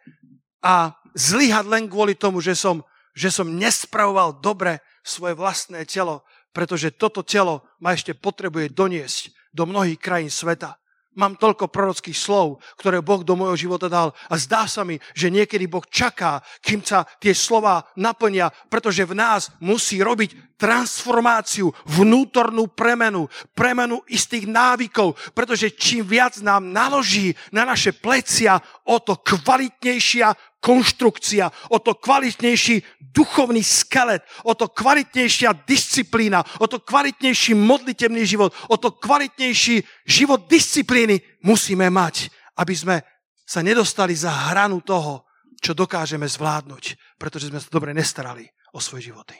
a 0.61 0.93
zlyhať 1.17 1.65
len 1.67 1.83
kvôli 1.89 2.13
tomu, 2.13 2.39
že 2.39 2.53
som, 2.53 2.85
že 3.17 3.33
som 3.33 3.49
nespravoval 3.49 4.39
dobre 4.39 4.79
svoje 5.01 5.35
vlastné 5.35 5.83
telo, 5.89 6.23
pretože 6.53 6.93
toto 6.93 7.25
telo 7.25 7.65
ma 7.81 7.97
ešte 7.97 8.13
potrebuje 8.13 8.71
doniesť 8.71 9.33
do 9.51 9.65
mnohých 9.65 9.99
krajín 9.99 10.31
sveta. 10.31 10.77
Mám 11.13 11.37
toľko 11.37 11.69
prorockých 11.69 12.17
slov, 12.17 12.61
ktoré 12.77 13.01
Boh 13.05 13.21
do 13.21 13.37
môjho 13.37 13.69
života 13.69 13.85
dal 13.89 14.13
a 14.29 14.35
zdá 14.37 14.65
sa 14.65 14.81
mi, 14.81 14.97
že 15.13 15.29
niekedy 15.29 15.69
Boh 15.69 15.85
čaká, 15.85 16.41
kým 16.61 16.81
sa 16.81 17.05
tie 17.21 17.37
slova 17.37 17.85
naplnia, 17.97 18.49
pretože 18.69 19.05
v 19.05 19.17
nás 19.17 19.53
musí 19.61 20.01
robiť 20.01 20.52
transformáciu, 20.63 21.75
vnútornú 21.83 22.71
premenu, 22.71 23.27
premenu 23.51 23.99
istých 24.07 24.47
návykov, 24.47 25.19
pretože 25.35 25.75
čím 25.75 26.07
viac 26.07 26.39
nám 26.39 26.71
naloží 26.71 27.35
na 27.51 27.67
naše 27.67 27.91
plecia, 27.91 28.63
o 28.87 29.03
to 29.03 29.19
kvalitnejšia 29.19 30.31
konštrukcia, 30.63 31.51
o 31.75 31.83
to 31.83 31.99
kvalitnejší 31.99 33.03
duchovný 33.11 33.59
skelet, 33.59 34.23
o 34.47 34.55
to 34.55 34.71
kvalitnejšia 34.71 35.67
disciplína, 35.67 36.39
o 36.63 36.65
to 36.71 36.79
kvalitnejší 36.79 37.51
modlitebný 37.59 38.23
život, 38.23 38.55
o 38.71 38.79
to 38.79 38.95
kvalitnejší 38.95 39.83
život 40.07 40.47
disciplíny 40.47 41.19
musíme 41.43 41.91
mať, 41.91 42.31
aby 42.55 42.71
sme 42.71 42.95
sa 43.43 43.59
nedostali 43.59 44.15
za 44.15 44.31
hranu 44.31 44.79
toho, 44.79 45.27
čo 45.59 45.75
dokážeme 45.75 46.23
zvládnuť, 46.23 47.19
pretože 47.19 47.51
sme 47.51 47.59
sa 47.59 47.67
dobre 47.67 47.91
nestarali 47.91 48.47
o 48.71 48.79
svoje 48.79 49.11
životy. 49.11 49.35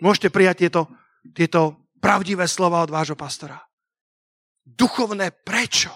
Môžete 0.00 0.32
prijať 0.32 0.66
tieto, 0.66 0.82
tieto 1.36 1.60
pravdivé 2.00 2.48
slova 2.48 2.80
od 2.84 2.90
vášho 2.90 3.16
pastora. 3.16 3.60
Duchovné 4.64 5.32
prečo? 5.44 5.92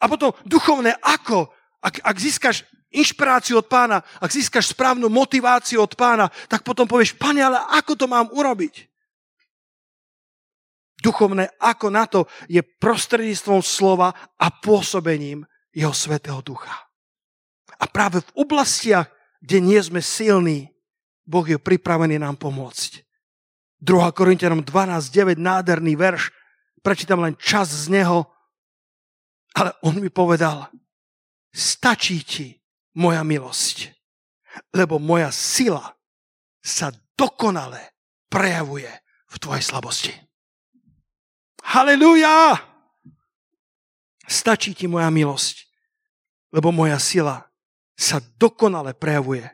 A 0.00 0.08
potom 0.08 0.36
duchovné 0.44 0.92
ako? 1.00 1.48
Ak, 1.80 2.00
ak 2.00 2.16
získaš 2.16 2.64
inšpiráciu 2.92 3.60
od 3.60 3.66
pána, 3.68 4.04
ak 4.20 4.30
získaš 4.30 4.72
správnu 4.72 5.08
motiváciu 5.08 5.82
od 5.84 5.92
pána, 5.96 6.28
tak 6.48 6.62
potom 6.62 6.84
povieš, 6.88 7.16
pane, 7.16 7.40
ale 7.40 7.60
ako 7.76 7.92
to 7.96 8.06
mám 8.08 8.28
urobiť? 8.30 8.88
Duchovné 11.04 11.52
ako 11.60 11.86
na 11.92 12.08
to 12.08 12.24
je 12.48 12.64
prostredníctvom 12.64 13.60
slova 13.60 14.16
a 14.40 14.46
pôsobením 14.48 15.44
jeho 15.76 15.92
svetého 15.92 16.40
ducha. 16.40 16.72
A 17.76 17.84
práve 17.84 18.24
v 18.24 18.34
oblastiach, 18.40 19.12
kde 19.44 19.60
nie 19.60 19.76
sme 19.84 20.00
silní, 20.00 20.72
Boh 21.28 21.44
je 21.44 21.60
pripravený 21.60 22.16
nám 22.16 22.40
pomôcť. 22.40 23.03
2. 23.84 24.16
Korintianom 24.16 24.64
12.9, 24.64 25.36
nádherný 25.36 25.92
verš, 25.92 26.32
prečítam 26.80 27.20
len 27.20 27.36
čas 27.36 27.68
z 27.68 27.92
neho, 27.92 28.24
ale 29.52 29.76
on 29.84 30.00
mi 30.00 30.08
povedal, 30.08 30.72
stačí 31.52 32.24
ti 32.24 32.46
moja 32.96 33.20
milosť, 33.20 33.92
lebo 34.72 34.96
moja 34.96 35.28
sila 35.28 35.92
sa 36.64 36.88
dokonale 37.14 37.92
prejavuje 38.32 38.88
v 39.28 39.36
tvojej 39.36 39.62
slabosti. 39.62 40.14
Halelúja! 41.64 42.56
Stačí 44.24 44.72
ti 44.72 44.88
moja 44.88 45.12
milosť, 45.12 45.68
lebo 46.56 46.72
moja 46.72 46.96
sila 46.96 47.44
sa 47.92 48.24
dokonale 48.40 48.96
prejavuje 48.96 49.44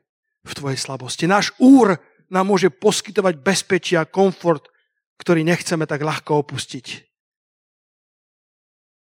v 0.47 0.53
tvojej 0.55 0.79
slabosti. 0.79 1.27
Náš 1.27 1.53
úr 1.59 1.99
nám 2.31 2.47
môže 2.47 2.71
poskytovať 2.71 3.35
bezpečie 3.43 3.97
a 3.99 4.09
komfort, 4.09 4.71
ktorý 5.19 5.45
nechceme 5.45 5.85
tak 5.85 6.01
ľahko 6.01 6.47
opustiť. 6.47 6.87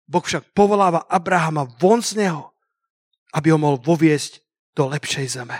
Boh 0.10 0.26
však 0.26 0.58
povoláva 0.58 1.06
Abrahama 1.06 1.70
von 1.78 2.02
z 2.02 2.18
neho 2.26 2.50
aby 3.34 3.54
ho 3.54 3.62
mohol 3.62 3.78
voviesť 3.78 4.42
do 4.74 4.90
lepšej 4.90 5.42
zeme. 5.42 5.58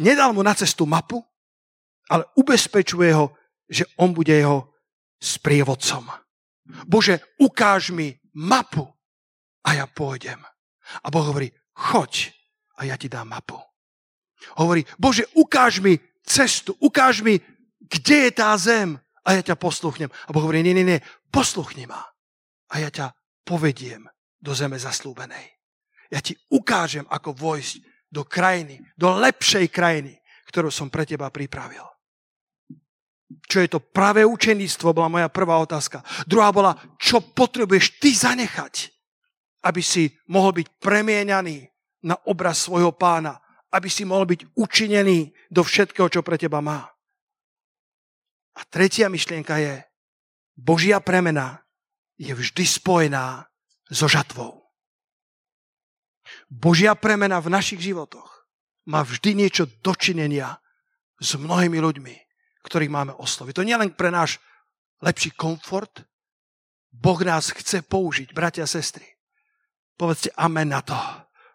Nedal 0.00 0.32
mu 0.36 0.44
na 0.44 0.52
cestu 0.56 0.84
mapu, 0.84 1.20
ale 2.08 2.28
ubezpečuje 2.36 3.10
ho, 3.16 3.32
že 3.68 3.88
on 3.96 4.12
bude 4.12 4.32
jeho 4.32 4.76
sprievodcom. 5.16 6.12
Bože, 6.84 7.20
ukáž 7.40 7.92
mi 7.92 8.12
mapu 8.36 8.84
a 9.64 9.70
ja 9.76 9.86
pôjdem. 9.88 10.40
A 11.00 11.06
Boh 11.08 11.24
hovorí, 11.24 11.48
choď 11.72 12.32
a 12.76 12.84
ja 12.84 12.96
ti 13.00 13.08
dám 13.08 13.32
mapu. 13.32 13.56
Hovorí, 14.60 14.84
Bože, 15.00 15.24
ukáž 15.32 15.80
mi 15.80 15.96
cestu, 16.24 16.72
ukáž 16.80 17.20
mi, 17.20 17.38
kde 17.84 18.28
je 18.28 18.30
tá 18.32 18.56
zem 18.56 18.96
a 19.24 19.36
ja 19.36 19.42
ťa 19.44 19.60
posluchnem. 19.60 20.08
A 20.08 20.32
Boh 20.32 20.42
hovorí, 20.44 20.64
nie, 20.64 20.72
nie, 20.72 20.84
nie, 20.84 21.04
posluchni 21.28 21.84
ma 21.84 22.00
a 22.72 22.74
ja 22.80 22.88
ťa 22.88 23.12
povediem 23.44 24.08
do 24.40 24.52
zeme 24.56 24.80
zaslúbenej. 24.80 25.52
Ja 26.08 26.20
ti 26.20 26.36
ukážem, 26.52 27.04
ako 27.08 27.36
vojsť 27.36 27.74
do 28.12 28.24
krajiny, 28.24 28.80
do 28.96 29.12
lepšej 29.12 29.68
krajiny, 29.72 30.20
ktorú 30.48 30.68
som 30.68 30.92
pre 30.92 31.04
teba 31.04 31.28
pripravil. 31.32 31.84
Čo 33.48 33.64
je 33.64 33.68
to 33.68 33.80
pravé 33.80 34.22
učeníctvo, 34.22 34.94
bola 34.94 35.10
moja 35.10 35.28
prvá 35.32 35.58
otázka. 35.58 36.04
Druhá 36.28 36.52
bola, 36.54 36.76
čo 37.00 37.18
potrebuješ 37.20 37.98
ty 37.98 38.14
zanechať, 38.14 38.94
aby 39.64 39.80
si 39.80 40.12
mohol 40.28 40.60
byť 40.60 40.66
premieňaný 40.78 41.66
na 42.04 42.14
obraz 42.28 42.68
svojho 42.68 42.92
pána, 42.94 43.40
aby 43.74 43.90
si 43.90 44.06
mohol 44.06 44.30
byť 44.30 44.54
učinený 44.54 45.34
do 45.50 45.66
všetkého, 45.66 46.06
čo 46.06 46.22
pre 46.22 46.38
teba 46.38 46.62
má. 46.62 46.86
A 48.54 48.60
tretia 48.70 49.10
myšlienka 49.10 49.58
je, 49.58 49.82
Božia 50.54 51.02
premena 51.02 51.66
je 52.14 52.30
vždy 52.30 52.62
spojená 52.62 53.50
so 53.90 54.06
žatvou. 54.06 54.62
Božia 56.46 56.94
premena 56.94 57.42
v 57.42 57.50
našich 57.50 57.82
životoch 57.82 58.46
má 58.86 59.02
vždy 59.02 59.34
niečo 59.34 59.66
dočinenia 59.82 60.62
s 61.18 61.34
mnohými 61.34 61.82
ľuďmi, 61.82 62.14
ktorých 62.62 62.94
máme 62.94 63.12
osloviť. 63.18 63.54
To 63.58 63.66
nie 63.66 63.74
len 63.74 63.90
pre 63.90 64.14
náš 64.14 64.38
lepší 65.02 65.34
komfort. 65.34 66.06
Boh 66.94 67.18
nás 67.26 67.50
chce 67.50 67.82
použiť, 67.82 68.30
bratia 68.30 68.64
a 68.64 68.70
sestry. 68.70 69.18
Povedzte 69.98 70.30
amen 70.38 70.70
na 70.70 70.78
to. 70.78 70.94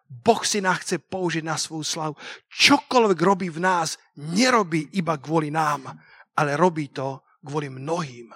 Boh 0.09 0.41
si 0.41 0.57
nás 0.57 0.81
chce 0.81 0.97
použiť 0.97 1.45
na 1.45 1.53
svoju 1.53 1.85
slavu. 1.85 2.13
Čokoľvek 2.49 3.19
robí 3.21 3.47
v 3.53 3.61
nás, 3.61 4.01
nerobí 4.17 4.97
iba 4.97 5.21
kvôli 5.21 5.53
nám, 5.53 5.85
ale 6.33 6.57
robí 6.57 6.89
to 6.89 7.21
kvôli 7.45 7.69
mnohým, 7.69 8.33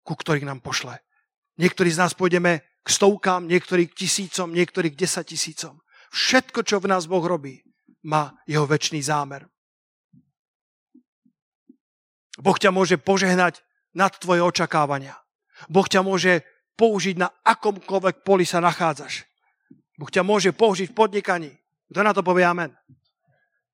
ku 0.00 0.16
ktorých 0.16 0.48
nám 0.48 0.64
pošle. 0.64 0.96
Niektorí 1.60 1.92
z 1.92 2.00
nás 2.00 2.16
pôjdeme 2.16 2.64
k 2.80 2.88
stovkám, 2.88 3.44
niektorí 3.44 3.92
k 3.92 4.04
tisícom, 4.04 4.48
niektorí 4.48 4.96
k 4.96 5.04
desatisícom. 5.04 5.76
Všetko, 6.08 6.64
čo 6.64 6.80
v 6.80 6.88
nás 6.88 7.04
Boh 7.04 7.22
robí, 7.22 7.60
má 8.08 8.32
jeho 8.48 8.64
väčší 8.64 9.04
zámer. 9.04 9.44
Boh 12.40 12.56
ťa 12.58 12.74
môže 12.74 12.96
požehnať 12.98 13.62
nad 13.94 14.10
tvoje 14.18 14.42
očakávania. 14.42 15.14
Boh 15.70 15.86
ťa 15.86 16.02
môže 16.02 16.42
použiť 16.74 17.16
na 17.20 17.30
akomkoľvek 17.46 18.26
poli 18.26 18.42
sa 18.42 18.58
nachádzaš. 18.58 19.22
Boh 19.94 20.10
ťa 20.10 20.26
môže 20.26 20.50
použiť 20.50 20.90
v 20.90 20.96
podnikaní. 20.96 21.50
Kto 21.90 22.00
na 22.02 22.10
to 22.10 22.26
povie 22.26 22.42
amen? 22.42 22.74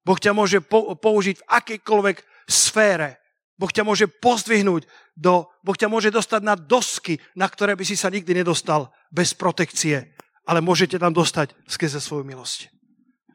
Boh 0.04 0.16
ťa 0.16 0.32
môže 0.36 0.60
použiť 1.00 1.36
v 1.40 1.46
akejkoľvek 1.48 2.16
sfére. 2.48 3.20
Boh 3.60 3.68
ťa 3.68 3.84
môže 3.84 4.08
pozdvihnúť, 4.08 4.88
do, 5.12 5.44
Boh 5.60 5.76
ťa 5.76 5.92
môže 5.92 6.08
dostať 6.08 6.40
na 6.40 6.56
dosky, 6.56 7.20
na 7.36 7.44
ktoré 7.44 7.76
by 7.76 7.84
si 7.84 7.92
sa 7.92 8.08
nikdy 8.08 8.32
nedostal 8.32 8.88
bez 9.12 9.36
protekcie. 9.36 10.16
Ale 10.48 10.64
môžete 10.64 10.96
tam 10.96 11.12
dostať 11.12 11.52
skrze 11.68 12.00
svoju 12.00 12.24
milosť. 12.24 12.72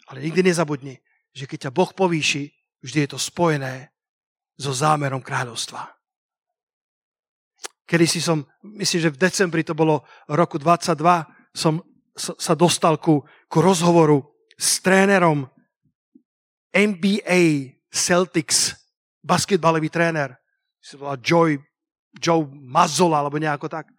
Ale 0.09 0.25
nikdy 0.25 0.49
nezabudni, 0.49 0.97
že 1.29 1.45
keď 1.45 1.69
ťa 1.69 1.75
Boh 1.77 1.93
povýši, 1.93 2.49
vždy 2.81 3.05
je 3.05 3.09
to 3.13 3.19
spojené 3.21 3.93
so 4.57 4.73
zámerom 4.73 5.21
kráľovstva. 5.21 5.93
Kedy 7.85 8.05
si 8.09 8.17
som, 8.17 8.41
myslím, 8.65 9.01
že 9.05 9.13
v 9.13 9.21
decembri 9.21 9.61
to 9.61 9.77
bolo 9.77 10.01
roku 10.25 10.57
22, 10.57 10.97
som 11.53 11.77
sa 12.15 12.55
dostal 12.55 12.95
ku, 12.95 13.21
ku 13.51 13.57
rozhovoru 13.59 14.23
s 14.55 14.79
trénerom 14.79 15.45
NBA 16.71 17.75
Celtics 17.91 18.75
basketbalový 19.23 19.91
tréner, 19.91 20.35
sa 20.79 20.95
volá 21.01 21.15
Joy, 21.17 21.57
Joe 22.15 22.45
Mazzola, 22.51 23.25
alebo 23.25 23.41
nejako 23.41 23.67
tak. 23.67 23.89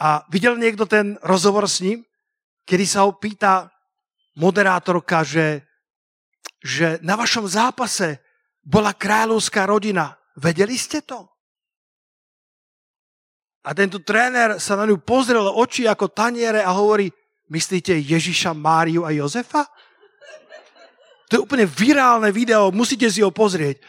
A 0.00 0.24
videl 0.32 0.56
niekto 0.56 0.88
ten 0.88 1.20
rozhovor 1.20 1.68
s 1.68 1.84
ním, 1.84 2.02
kedy 2.64 2.84
sa 2.88 3.04
ho 3.04 3.14
pýta 3.14 3.68
moderátorka, 4.40 5.22
že, 5.22 5.64
že 6.60 6.98
na 7.04 7.14
vašom 7.16 7.44
zápase 7.44 8.20
bola 8.64 8.96
kráľovská 8.96 9.68
rodina. 9.68 10.16
Vedeli 10.36 10.76
ste 10.76 11.04
to? 11.04 11.24
A 13.66 13.74
tento 13.74 13.98
tréner 13.98 14.62
sa 14.62 14.78
na 14.78 14.86
ňu 14.86 15.02
pozrel 15.02 15.42
oči 15.42 15.90
ako 15.90 16.12
taniere 16.12 16.62
a 16.62 16.70
hovorí, 16.70 17.10
myslíte 17.50 17.94
Ježiša, 17.94 18.54
Máriu 18.54 19.06
a 19.06 19.10
Jozefa? 19.10 19.66
To 21.26 21.32
je 21.36 21.42
úplne 21.42 21.66
virálne 21.66 22.30
video, 22.30 22.70
musíte 22.70 23.10
si 23.10 23.18
ho 23.22 23.34
pozrieť. 23.34 23.82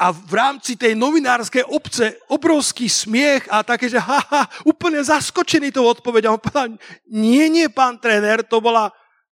A 0.00 0.10
v 0.16 0.32
rámci 0.32 0.80
tej 0.80 0.96
novinárskej 0.96 1.68
obce 1.68 2.16
obrovský 2.32 2.88
smiech 2.88 3.44
a 3.52 3.60
také, 3.60 3.86
že 3.86 4.00
haha, 4.00 4.48
úplne 4.64 4.96
zaskočený 5.04 5.70
tou 5.70 5.84
odpovedou. 5.84 6.34
On 6.34 6.40
povedal, 6.40 6.80
nie, 7.06 7.46
nie, 7.52 7.68
pán 7.68 8.00
tréner, 8.00 8.40
to 8.40 8.64
bola 8.64 8.90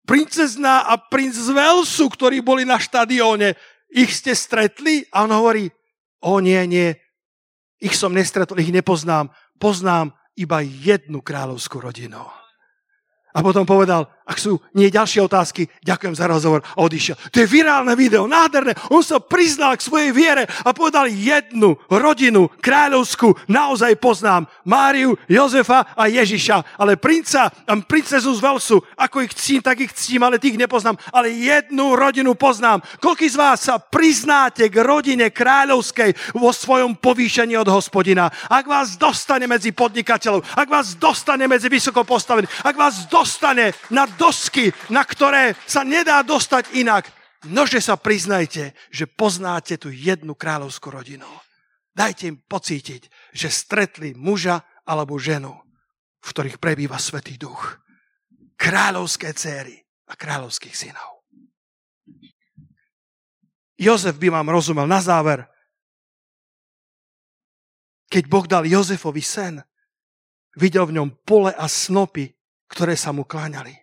princezná 0.05 0.85
a 0.85 1.01
princ 1.01 1.33
z 1.33 1.49
Velsu, 1.49 2.05
ktorí 2.13 2.45
boli 2.45 2.61
na 2.61 2.77
štadióne. 2.77 3.57
Ich 3.89 4.21
ste 4.21 4.37
stretli? 4.37 5.03
A 5.09 5.25
on 5.25 5.33
hovorí, 5.33 5.67
o 6.21 6.37
nie, 6.37 6.61
nie, 6.69 6.93
ich 7.81 7.97
som 7.97 8.13
nestretol, 8.13 8.61
ich 8.61 8.69
nepoznám. 8.69 9.33
Poznám 9.57 10.13
iba 10.37 10.61
jednu 10.61 11.25
kráľovskú 11.25 11.81
rodinu. 11.81 12.40
A 13.31 13.39
potom 13.39 13.63
povedal, 13.63 14.07
ak 14.31 14.39
sú 14.39 14.63
nie 14.71 14.87
ďalšie 14.87 15.27
otázky, 15.27 15.67
ďakujem 15.83 16.15
za 16.15 16.23
rozhovor 16.23 16.63
a 16.63 16.79
odišiel. 16.79 17.19
To 17.35 17.43
je 17.43 17.51
virálne 17.51 17.91
video, 17.99 18.31
nádherné. 18.31 18.71
On 18.87 19.03
sa 19.03 19.19
priznal 19.19 19.75
k 19.75 19.83
svojej 19.83 20.15
viere 20.15 20.47
a 20.47 20.71
povedal 20.71 21.11
jednu 21.11 21.75
rodinu 21.91 22.47
kráľovskú, 22.63 23.35
naozaj 23.51 23.99
poznám. 23.99 24.47
Máriu, 24.63 25.19
Jozefa 25.27 25.83
a 25.99 26.07
Ježiša. 26.07 26.79
Ale 26.79 26.95
princa 26.95 27.51
a 27.51 27.73
princezu 27.83 28.31
z 28.31 28.39
Velsu, 28.39 28.79
ako 28.95 29.19
ich 29.27 29.35
ctím, 29.35 29.59
tak 29.59 29.83
ich 29.83 29.91
ctím, 29.91 30.23
ale 30.23 30.39
tých 30.39 30.55
nepoznám. 30.55 30.95
Ale 31.11 31.27
jednu 31.35 31.99
rodinu 31.99 32.31
poznám. 32.31 32.79
Koľký 33.03 33.27
z 33.27 33.35
vás 33.35 33.67
sa 33.67 33.83
priznáte 33.83 34.71
k 34.71 34.79
rodine 34.79 35.27
kráľovskej 35.27 36.39
vo 36.39 36.55
svojom 36.55 36.95
povýšení 36.95 37.59
od 37.59 37.67
hospodina? 37.67 38.31
Ak 38.47 38.63
vás 38.63 38.95
dostane 38.95 39.43
medzi 39.43 39.75
podnikateľov, 39.75 40.47
ak 40.55 40.67
vás 40.71 40.95
dostane 40.95 41.51
medzi 41.51 41.67
vysoko 41.67 42.07
postavených, 42.07 42.63
ak 42.63 42.75
vás 42.79 43.11
dostane 43.11 43.75
na 43.91 44.07
dosky, 44.21 44.69
na 44.93 45.01
ktoré 45.01 45.57
sa 45.65 45.81
nedá 45.81 46.21
dostať 46.21 46.77
inak. 46.77 47.09
Nože 47.49 47.81
sa 47.81 47.97
priznajte, 47.97 48.77
že 48.93 49.09
poznáte 49.09 49.81
tú 49.81 49.89
jednu 49.89 50.37
kráľovskú 50.37 50.93
rodinu. 50.93 51.25
Dajte 51.97 52.29
im 52.29 52.37
pocítiť, 52.37 53.33
že 53.33 53.49
stretli 53.49 54.13
muža 54.13 54.61
alebo 54.85 55.17
ženu, 55.17 55.57
v 56.21 56.27
ktorých 56.29 56.61
prebýva 56.61 57.01
Svetý 57.01 57.41
Duch. 57.41 57.81
Kráľovské 58.61 59.33
céry 59.33 59.81
a 60.05 60.13
kráľovských 60.13 60.77
synov. 60.77 61.25
Jozef 63.81 64.21
by 64.21 64.29
vám 64.29 64.53
rozumel 64.53 64.85
na 64.85 65.01
záver. 65.01 65.49
Keď 68.13 68.23
Boh 68.29 68.45
dal 68.45 68.69
Jozefovi 68.69 69.25
sen, 69.25 69.57
videl 70.53 70.85
v 70.85 71.01
ňom 71.01 71.09
pole 71.25 71.49
a 71.49 71.65
snopy, 71.65 72.29
ktoré 72.69 72.93
sa 72.93 73.09
mu 73.09 73.25
kláňali. 73.25 73.73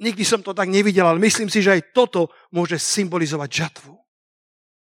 Nikdy 0.00 0.24
som 0.24 0.40
to 0.40 0.56
tak 0.56 0.72
nevidel, 0.72 1.04
ale 1.04 1.20
myslím 1.20 1.52
si, 1.52 1.60
že 1.60 1.76
aj 1.76 1.92
toto 1.92 2.32
môže 2.54 2.80
symbolizovať 2.80 3.50
žatvu. 3.50 3.92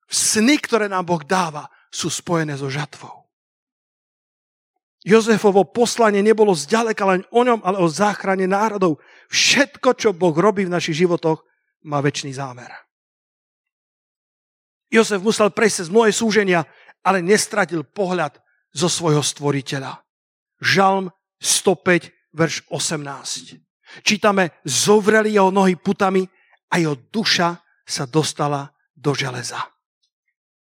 Sny, 0.07 0.57
ktoré 0.63 0.87
nám 0.87 1.05
Boh 1.05 1.21
dáva, 1.21 1.67
sú 1.91 2.09
spojené 2.09 2.55
so 2.55 2.71
žatvou. 2.71 3.27
Jozefovo 5.07 5.63
poslanie 5.63 6.19
nebolo 6.19 6.51
zďaleka 6.51 7.05
len 7.07 7.23
o 7.31 7.47
ňom, 7.47 7.63
ale 7.63 7.79
o 7.79 7.87
záchrane 7.87 8.51
národov. 8.51 8.99
Všetko, 9.31 9.95
čo 9.95 10.11
Boh 10.11 10.35
robí 10.35 10.67
v 10.67 10.75
našich 10.75 11.07
životoch, 11.07 11.47
má 11.87 12.03
väčší 12.03 12.35
zámer. 12.35 12.75
Jozef 14.91 15.23
musel 15.23 15.55
prejsť 15.55 15.87
z 15.87 15.95
moje 15.95 16.13
súženia, 16.15 16.67
ale 17.07 17.23
nestratil 17.23 17.87
pohľad 17.87 18.39
zo 18.75 18.91
svojho 18.91 19.23
stvoriteľa. 19.23 20.03
Žalm 20.59 21.15
105, 21.39 22.11
verš 22.35 22.67
18. 22.71 23.66
Čítame, 24.03 24.51
zovreli 24.67 25.35
jeho 25.35 25.51
nohy 25.51 25.77
putami 25.77 26.27
a 26.71 26.79
jeho 26.79 26.99
duša 27.11 27.57
sa 27.87 28.05
dostala 28.07 28.67
do 28.97 29.15
železa. 29.15 29.63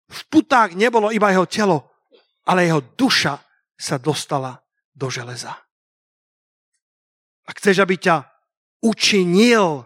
V 0.08 0.20
putách 0.28 0.76
nebolo 0.76 1.12
iba 1.12 1.32
jeho 1.32 1.46
telo, 1.48 1.78
ale 2.48 2.68
jeho 2.68 2.80
duša 2.96 3.40
sa 3.76 3.96
dostala 4.00 4.60
do 4.92 5.08
železa. 5.08 5.52
Ak 7.48 7.58
chceš, 7.58 7.82
aby 7.82 7.98
ťa 7.98 8.16
učinil, 8.84 9.84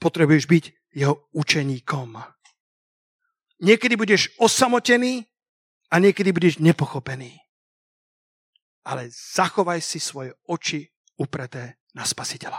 potrebuješ 0.00 0.44
byť 0.48 0.64
jeho 0.94 1.28
učeníkom. 1.34 2.16
Niekedy 3.64 3.94
budeš 3.96 4.32
osamotený 4.38 5.24
a 5.90 5.94
niekedy 6.02 6.30
budeš 6.34 6.58
nepochopený. 6.58 7.38
Ale 8.84 9.08
zachovaj 9.08 9.80
si 9.80 10.00
svoje 10.00 10.34
oči 10.44 10.84
upreté 11.16 11.83
na 11.94 12.02
spasiteľa. 12.02 12.58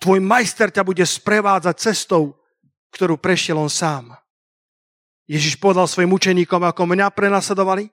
Tvoj 0.00 0.20
majster 0.22 0.70
ťa 0.70 0.84
bude 0.86 1.02
sprevádzať 1.04 1.76
cestou, 1.76 2.36
ktorú 2.94 3.18
prešiel 3.18 3.58
on 3.58 3.72
sám. 3.72 4.14
Ježiš 5.24 5.56
povedal 5.56 5.88
svojim 5.88 6.12
učeníkom, 6.12 6.62
ako 6.62 6.84
mňa 6.84 7.10
prenasledovali, 7.10 7.88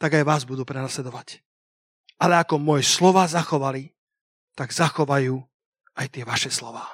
tak 0.00 0.18
aj 0.18 0.24
vás 0.24 0.42
budú 0.48 0.64
prenasledovať. 0.64 1.44
Ale 2.18 2.40
ako 2.40 2.58
moje 2.58 2.88
slova 2.88 3.28
zachovali, 3.28 3.92
tak 4.56 4.72
zachovajú 4.72 5.36
aj 5.96 6.06
tie 6.08 6.24
vaše 6.24 6.48
slova. 6.48 6.84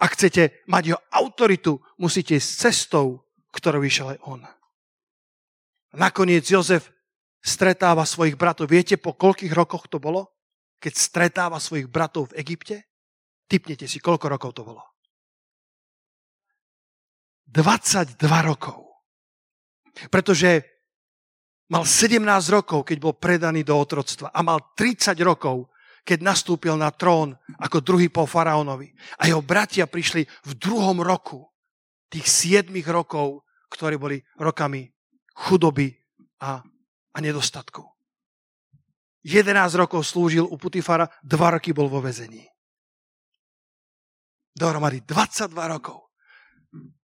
Ak 0.00 0.16
chcete 0.16 0.64
mať 0.64 0.82
jeho 0.96 1.00
autoritu, 1.12 1.76
musíte 2.00 2.40
ísť 2.40 2.50
cestou, 2.68 3.28
ktorou 3.52 3.84
vyšiel 3.84 4.16
aj 4.16 4.18
on. 4.24 4.40
Nakoniec 5.92 6.48
Jozef 6.48 6.88
stretáva 7.40 8.04
svojich 8.04 8.36
bratov. 8.36 8.68
Viete, 8.68 9.00
po 9.00 9.16
koľkých 9.16 9.52
rokoch 9.56 9.88
to 9.88 9.96
bolo? 9.96 10.28
Keď 10.80 10.92
stretáva 10.96 11.60
svojich 11.60 11.88
bratov 11.88 12.32
v 12.32 12.40
Egypte? 12.40 12.88
Typnete 13.50 13.88
si, 13.90 13.98
koľko 13.98 14.26
rokov 14.30 14.50
to 14.56 14.62
bolo. 14.62 14.84
22 17.50 18.14
rokov. 18.46 18.86
Pretože 20.06 20.62
mal 21.74 21.82
17 21.82 22.22
rokov, 22.54 22.86
keď 22.86 22.98
bol 23.02 23.14
predaný 23.18 23.66
do 23.66 23.74
otroctva 23.74 24.30
a 24.30 24.40
mal 24.46 24.70
30 24.78 25.18
rokov, 25.26 25.66
keď 26.06 26.18
nastúpil 26.22 26.78
na 26.78 26.94
trón 26.94 27.34
ako 27.58 27.82
druhý 27.82 28.08
po 28.08 28.24
faraónovi. 28.24 28.94
A 29.20 29.28
jeho 29.28 29.42
bratia 29.42 29.90
prišli 29.90 30.24
v 30.24 30.52
druhom 30.56 31.02
roku 31.02 31.44
tých 32.08 32.26
7 32.62 32.70
rokov, 32.88 33.44
ktoré 33.70 33.98
boli 33.98 34.22
rokami 34.38 34.86
chudoby 35.34 35.94
a 36.42 36.62
a 37.14 37.18
nedostatku. 37.20 37.82
11 39.24 39.52
rokov 39.76 40.08
slúžil 40.08 40.48
u 40.48 40.56
Putifara, 40.56 41.04
2 41.24 41.54
roky 41.60 41.76
bol 41.76 41.92
vo 41.92 42.00
vezení. 42.00 42.48
Dohromady 44.56 45.04
22 45.04 45.52
rokov. 45.68 46.08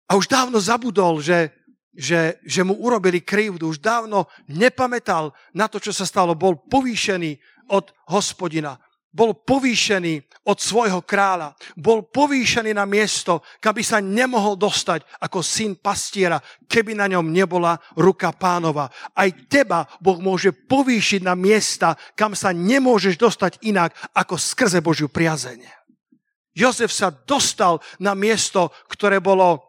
A 0.10 0.18
už 0.18 0.26
dávno 0.26 0.58
zabudol, 0.58 1.22
že, 1.22 1.54
že, 1.94 2.42
že 2.42 2.66
mu 2.66 2.74
urobili 2.82 3.22
krivdu. 3.22 3.70
Už 3.70 3.78
dávno 3.78 4.26
nepamätal 4.50 5.38
na 5.54 5.70
to, 5.70 5.78
čo 5.78 5.94
sa 5.94 6.10
stalo. 6.10 6.34
Bol 6.34 6.58
povýšený 6.66 7.38
od 7.70 7.94
hospodina 8.10 8.82
bol 9.10 9.34
povýšený 9.34 10.46
od 10.46 10.58
svojho 10.58 11.02
kráľa, 11.06 11.54
bol 11.78 12.06
povýšený 12.10 12.74
na 12.74 12.86
miesto, 12.86 13.42
kam 13.62 13.78
by 13.78 13.84
sa 13.86 14.02
nemohol 14.02 14.58
dostať 14.58 15.06
ako 15.22 15.42
syn 15.46 15.78
pastiera, 15.78 16.42
keby 16.70 16.98
na 16.98 17.10
ňom 17.10 17.30
nebola 17.30 17.78
ruka 17.98 18.34
pánova. 18.34 18.90
Aj 19.14 19.30
teba 19.50 19.86
Boh 20.02 20.18
môže 20.22 20.54
povýšiť 20.54 21.22
na 21.22 21.34
miesta, 21.38 21.98
kam 22.18 22.34
sa 22.34 22.54
nemôžeš 22.54 23.18
dostať 23.18 23.62
inak 23.66 23.94
ako 24.14 24.38
skrze 24.38 24.82
Božiu 24.82 25.10
priazeň. 25.10 25.66
Jozef 26.58 26.92
sa 26.92 27.14
dostal 27.14 27.78
na 28.02 28.18
miesto, 28.18 28.74
ktoré 28.90 29.22
bolo 29.22 29.69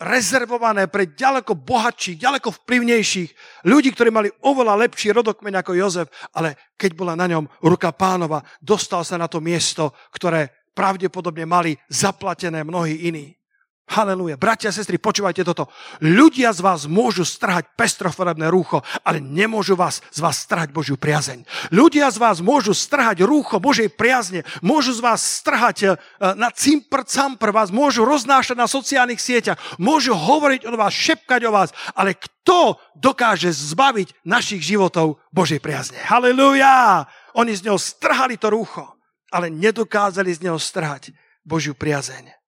rezervované 0.00 0.90
pre 0.90 1.14
ďaleko 1.14 1.54
bohatších, 1.54 2.18
ďaleko 2.18 2.50
vplyvnejších 2.50 3.30
ľudí, 3.70 3.94
ktorí 3.94 4.10
mali 4.10 4.28
oveľa 4.42 4.74
lepší 4.86 5.14
rodokmeň 5.14 5.54
ako 5.62 5.72
Jozef, 5.78 6.08
ale 6.34 6.74
keď 6.74 6.90
bola 6.98 7.14
na 7.14 7.30
ňom 7.30 7.46
ruka 7.62 7.94
pánova, 7.94 8.42
dostal 8.58 9.06
sa 9.06 9.14
na 9.14 9.30
to 9.30 9.38
miesto, 9.38 9.94
ktoré 10.10 10.50
pravdepodobne 10.74 11.46
mali 11.46 11.78
zaplatené 11.86 12.66
mnohí 12.66 13.06
iní. 13.06 13.38
Halelúja. 13.84 14.40
Bratia 14.40 14.72
a 14.72 14.74
sestry, 14.74 14.96
počúvajte 14.96 15.44
toto. 15.44 15.68
Ľudia 16.00 16.56
z 16.56 16.64
vás 16.64 16.88
môžu 16.88 17.20
strhať 17.20 17.68
pestrofarebné 17.76 18.48
rúcho, 18.48 18.80
ale 19.04 19.20
nemôžu 19.20 19.76
vás 19.76 20.00
z 20.08 20.24
vás 20.24 20.40
strhať 20.40 20.72
Božiu 20.72 20.96
priazeň. 20.96 21.44
Ľudia 21.68 22.08
z 22.08 22.16
vás 22.16 22.40
môžu 22.40 22.72
strhať 22.72 23.20
rúcho 23.28 23.60
Božej 23.60 23.92
priazne, 23.92 24.40
môžu 24.64 24.96
z 24.96 25.04
vás 25.04 25.20
strhať 25.20 25.76
e, 25.84 25.88
na 26.32 26.48
cimpr 26.48 27.04
campr, 27.04 27.52
vás 27.52 27.68
môžu 27.68 28.08
roznášať 28.08 28.56
na 28.56 28.64
sociálnych 28.64 29.20
sieťach, 29.20 29.60
môžu 29.76 30.16
hovoriť 30.16 30.64
o 30.64 30.74
vás, 30.80 30.96
šepkať 30.96 31.44
o 31.44 31.52
vás, 31.52 31.70
ale 31.92 32.16
kto 32.16 32.80
dokáže 32.96 33.52
zbaviť 33.52 34.24
našich 34.24 34.64
životov 34.64 35.20
Božej 35.28 35.60
priazne? 35.60 36.00
Halelúja! 36.08 37.04
Oni 37.36 37.52
z 37.52 37.68
neho 37.68 37.76
strhali 37.76 38.40
to 38.40 38.48
rúcho, 38.48 38.88
ale 39.28 39.52
nedokázali 39.52 40.32
z 40.32 40.48
neho 40.48 40.56
strhať 40.56 41.12
Božiu 41.44 41.76
priazeň 41.76 42.43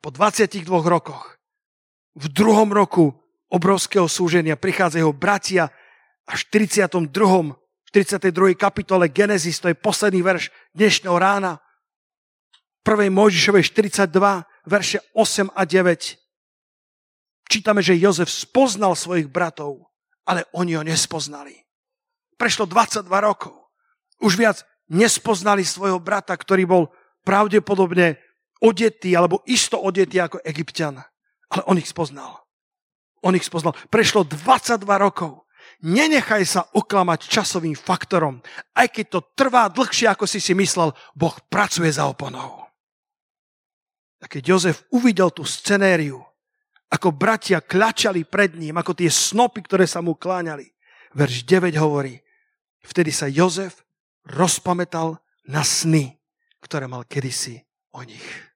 po 0.00 0.08
22 0.08 0.64
rokoch, 0.88 1.36
v 2.16 2.26
druhom 2.32 2.72
roku 2.72 3.12
obrovského 3.52 4.08
súženia 4.08 4.56
prichádzajú 4.56 5.08
bratia 5.12 5.68
a 6.26 6.32
v 6.34 6.40
42. 6.40 7.06
V 7.60 7.88
32. 7.92 8.54
kapitole 8.54 9.10
Genesis, 9.10 9.58
to 9.58 9.68
je 9.68 9.76
posledný 9.76 10.22
verš 10.22 10.48
dnešného 10.72 11.16
rána. 11.18 11.58
1. 12.86 13.12
Mojžišovej 13.12 13.62
42, 13.76 14.46
verše 14.64 14.98
8 15.12 15.52
a 15.52 15.62
9. 15.68 16.16
Čítame, 17.50 17.82
že 17.82 17.98
Jozef 17.98 18.30
spoznal 18.30 18.94
svojich 18.94 19.26
bratov, 19.26 19.90
ale 20.22 20.46
oni 20.54 20.78
ho 20.78 20.86
nespoznali. 20.86 21.66
Prešlo 22.38 22.64
22 22.64 23.10
rokov. 23.10 23.52
Už 24.22 24.38
viac 24.38 24.62
nespoznali 24.86 25.66
svojho 25.66 25.98
brata, 25.98 26.32
ktorý 26.38 26.64
bol 26.64 26.82
pravdepodobne 27.26 28.16
odetý 28.60 29.16
alebo 29.16 29.42
isto 29.48 29.80
odetý 29.80 30.20
ako 30.20 30.44
egyptian. 30.44 31.00
Ale 31.50 31.62
on 31.66 31.80
ich 31.80 31.88
spoznal. 31.88 32.44
On 33.20 33.34
ich 33.36 33.44
spoznal. 33.44 33.76
Prešlo 33.88 34.24
22 34.24 34.84
rokov. 34.96 35.44
Nenechaj 35.80 36.44
sa 36.44 36.62
oklamať 36.76 37.24
časovým 37.28 37.76
faktorom. 37.76 38.40
Aj 38.76 38.88
keď 38.88 39.06
to 39.08 39.20
trvá 39.32 39.68
dlhšie, 39.72 40.08
ako 40.08 40.28
si 40.28 40.40
si 40.40 40.52
myslel, 40.52 40.92
Boh 41.16 41.36
pracuje 41.48 41.88
za 41.88 42.04
oponou. 42.04 42.68
A 44.20 44.28
keď 44.28 44.52
Jozef 44.52 44.84
uvidel 44.92 45.32
tú 45.32 45.48
scenériu, 45.48 46.20
ako 46.92 47.14
bratia 47.16 47.64
kľačali 47.64 48.28
pred 48.28 48.52
ním, 48.60 48.76
ako 48.76 48.92
tie 48.92 49.08
snopy, 49.08 49.64
ktoré 49.64 49.88
sa 49.88 50.04
mu 50.04 50.12
kláňali, 50.12 50.68
verš 51.16 51.48
9 51.48 51.72
hovorí, 51.80 52.20
vtedy 52.84 53.08
sa 53.08 53.30
Jozef 53.30 53.80
rozpamätal 54.28 55.16
na 55.48 55.64
sny, 55.64 56.20
ktoré 56.60 56.84
mal 56.84 57.08
kedysi 57.08 57.64
o 57.96 58.04
nich. 58.04 58.49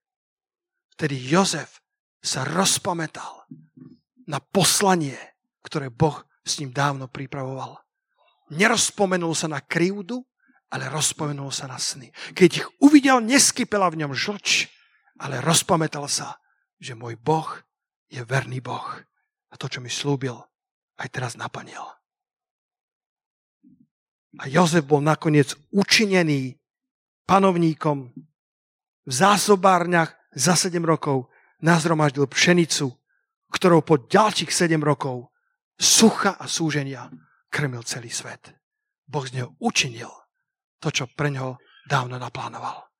Vtedy 0.94 1.18
Jozef 1.18 1.82
sa 2.22 2.46
rozpamätal 2.46 3.44
na 4.30 4.40
poslanie, 4.40 5.18
ktoré 5.66 5.90
Boh 5.90 6.22
s 6.46 6.62
ním 6.62 6.70
dávno 6.70 7.10
pripravoval. 7.10 7.82
Nerozpomenul 8.54 9.34
sa 9.34 9.50
na 9.50 9.60
krivdu, 9.60 10.22
ale 10.70 10.88
rozpomenul 10.88 11.50
sa 11.50 11.66
na 11.66 11.78
sny. 11.78 12.14
Keď 12.34 12.50
ich 12.62 12.68
uvidel, 12.80 13.20
neskypela 13.20 13.90
v 13.90 14.04
ňom 14.04 14.12
žlč, 14.14 14.70
ale 15.18 15.42
rozpamätal 15.42 16.06
sa, 16.10 16.38
že 16.78 16.98
môj 16.98 17.18
Boh 17.18 17.46
je 18.10 18.22
verný 18.22 18.62
Boh. 18.62 18.86
A 19.50 19.54
to, 19.54 19.70
čo 19.70 19.78
mi 19.78 19.90
slúbil, 19.90 20.34
aj 20.98 21.08
teraz 21.10 21.34
naplnil. 21.38 21.82
A 24.42 24.50
Jozef 24.50 24.82
bol 24.82 24.98
nakoniec 24.98 25.54
učinený 25.70 26.58
panovníkom 27.22 28.10
v 29.04 29.12
zásobárniach 29.12 30.23
za 30.34 30.54
7 30.58 30.82
rokov 30.82 31.30
nazromaždil 31.62 32.26
pšenicu, 32.26 32.90
ktorou 33.54 33.86
po 33.86 34.02
ďalších 34.02 34.50
7 34.50 34.76
rokov 34.82 35.30
sucha 35.78 36.34
a 36.34 36.44
súženia 36.50 37.10
krmil 37.50 37.86
celý 37.86 38.10
svet. 38.10 38.50
Boh 39.06 39.22
z 39.22 39.40
neho 39.40 39.54
učinil 39.62 40.10
to, 40.82 40.90
čo 40.90 41.06
pre 41.06 41.30
neho 41.30 41.56
dávno 41.86 42.18
naplánoval. 42.18 42.90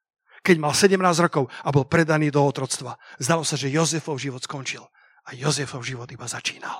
Keď 0.44 0.56
mal 0.60 0.76
17 0.76 1.00
rokov 1.24 1.48
a 1.64 1.68
bol 1.72 1.88
predaný 1.88 2.28
do 2.28 2.44
otroctva, 2.44 3.00
zdalo 3.16 3.42
sa, 3.42 3.56
že 3.56 3.72
Jozefov 3.72 4.20
život 4.20 4.44
skončil 4.44 4.84
a 5.24 5.32
Jozefov 5.32 5.80
život 5.82 6.06
iba 6.12 6.28
začínal. 6.28 6.76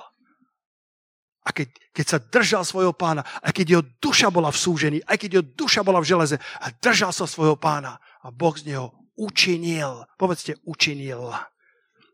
A 1.45 1.53
keď, 1.53 1.73
keď 1.93 2.05
sa 2.05 2.17
držal 2.17 2.63
svojho 2.65 2.93
pána, 2.93 3.21
aj 3.45 3.53
keď 3.53 3.65
jeho 3.69 3.83
duša 4.01 4.33
bola 4.33 4.49
v 4.49 4.57
súžení, 4.57 4.97
aj 5.05 5.17
keď 5.17 5.29
jeho 5.29 5.45
duša 5.45 5.81
bola 5.85 6.01
v 6.01 6.09
železe, 6.09 6.37
a 6.41 6.73
držal 6.73 7.13
sa 7.13 7.29
svojho 7.29 7.57
pána 7.57 8.01
a 8.25 8.33
Boh 8.33 8.53
z 8.57 8.73
neho 8.73 8.93
učinil, 9.15 10.05
povedzte 10.19 10.55
učinil. 10.63 11.31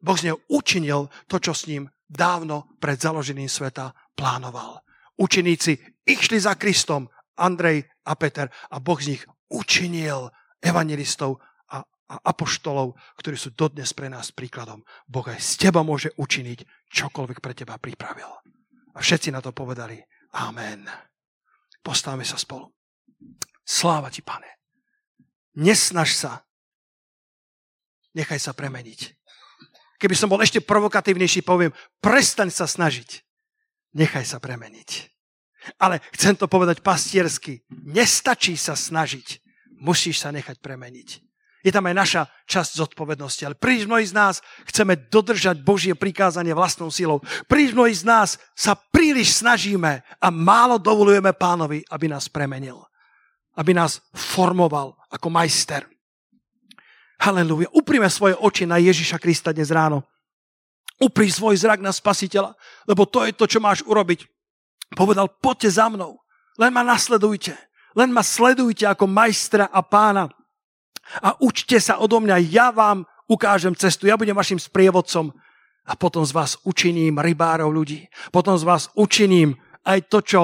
Boh 0.01 0.17
z 0.17 0.31
neho 0.31 0.37
učinil 0.49 1.09
to, 1.29 1.37
čo 1.37 1.53
s 1.53 1.69
ním 1.69 1.89
dávno 2.09 2.73
pred 2.81 2.97
založením 2.97 3.49
sveta 3.49 3.93
plánoval. 4.17 4.81
Učeníci 5.17 5.77
išli 6.05 6.37
za 6.41 6.57
Kristom, 6.57 7.05
Andrej 7.37 7.85
a 8.05 8.17
Peter, 8.17 8.49
a 8.49 8.77
Boh 8.81 8.97
z 8.97 9.15
nich 9.15 9.23
učinil 9.53 10.33
evangelistov 10.61 11.37
a, 11.69 11.85
a 11.85 12.15
apoštolov, 12.33 12.97
ktorí 13.21 13.37
sú 13.37 13.53
dodnes 13.53 13.93
pre 13.93 14.09
nás 14.09 14.33
príkladom. 14.33 14.81
Boh 15.05 15.25
aj 15.29 15.37
z 15.37 15.69
teba 15.69 15.85
môže 15.85 16.09
učiniť 16.17 16.89
čokoľvek 16.89 17.37
pre 17.37 17.53
teba 17.53 17.77
pripravil. 17.77 18.29
A 18.91 18.99
všetci 18.99 19.29
na 19.29 19.39
to 19.39 19.53
povedali 19.53 20.01
Amen. 20.31 20.87
Postavme 21.81 22.23
sa 22.23 22.37
spolu. 22.37 22.71
Sláva 23.65 24.09
ti, 24.13 24.21
pane. 24.21 24.61
Nesnaž 25.57 26.15
sa. 26.15 26.45
Nechaj 28.11 28.39
sa 28.39 28.51
premeniť. 28.51 29.15
Keby 30.01 30.15
som 30.17 30.33
bol 30.33 30.41
ešte 30.41 30.59
provokatívnejší, 30.65 31.45
poviem, 31.45 31.69
prestaň 32.01 32.49
sa 32.49 32.65
snažiť. 32.65 33.21
Nechaj 33.93 34.25
sa 34.25 34.37
premeniť. 34.41 35.11
Ale 35.77 36.01
chcem 36.17 36.33
to 36.33 36.49
povedať 36.49 36.81
pastiersky. 36.81 37.61
Nestačí 37.69 38.57
sa 38.57 38.73
snažiť. 38.73 39.37
Musíš 39.77 40.25
sa 40.25 40.33
nechať 40.33 40.57
premeniť. 40.57 41.21
Je 41.61 41.69
tam 41.69 41.85
aj 41.85 41.95
naša 41.95 42.21
časť 42.49 42.81
zodpovednosti. 42.81 43.45
Ale 43.45 43.53
príliš 43.53 43.85
mnohí 43.85 44.01
z 44.09 44.17
nás 44.17 44.41
chceme 44.65 44.97
dodržať 44.97 45.61
Božie 45.61 45.93
prikázanie 45.93 46.57
vlastnou 46.57 46.89
silou. 46.89 47.21
Príliš 47.45 47.77
mnohí 47.77 47.93
z 47.93 48.01
nás 48.01 48.41
sa 48.57 48.73
príliš 48.73 49.37
snažíme 49.37 50.01
a 50.01 50.27
málo 50.33 50.81
dovolujeme 50.81 51.29
pánovi, 51.37 51.85
aby 51.93 52.09
nás 52.09 52.25
premenil. 52.25 52.81
Aby 53.53 53.77
nás 53.77 54.01
formoval 54.17 54.97
ako 55.13 55.29
majster. 55.29 55.85
Halelúja. 57.21 57.69
Uprime 57.77 58.09
svoje 58.09 58.33
oči 58.33 58.65
na 58.65 58.81
Ježiša 58.81 59.21
Krista 59.21 59.53
dnes 59.53 59.69
ráno. 59.69 60.01
Upri 60.97 61.29
svoj 61.29 61.53
zrak 61.53 61.77
na 61.77 61.93
spasiteľa, 61.93 62.57
lebo 62.89 63.05
to 63.05 63.21
je 63.25 63.33
to, 63.37 63.45
čo 63.45 63.61
máš 63.61 63.85
urobiť. 63.85 64.25
Povedal, 64.97 65.29
poďte 65.29 65.77
za 65.77 65.85
mnou, 65.85 66.17
len 66.57 66.73
ma 66.73 66.81
nasledujte, 66.81 67.53
len 67.93 68.09
ma 68.09 68.25
sledujte 68.25 68.89
ako 68.89 69.05
majstra 69.05 69.69
a 69.69 69.85
pána 69.85 70.33
a 71.21 71.37
učte 71.41 71.77
sa 71.77 72.01
odo 72.01 72.17
mňa, 72.21 72.37
ja 72.49 72.73
vám 72.73 73.05
ukážem 73.29 73.77
cestu, 73.77 74.09
ja 74.09 74.17
budem 74.17 74.35
vašim 74.35 74.57
sprievodcom 74.57 75.31
a 75.85 75.93
potom 75.93 76.25
z 76.25 76.33
vás 76.33 76.57
učiním 76.65 77.21
rybárov 77.21 77.69
ľudí. 77.69 78.09
Potom 78.33 78.57
z 78.57 78.65
vás 78.65 78.89
učiním 78.97 79.57
aj 79.85 80.09
to, 80.09 80.19
čo 80.21 80.41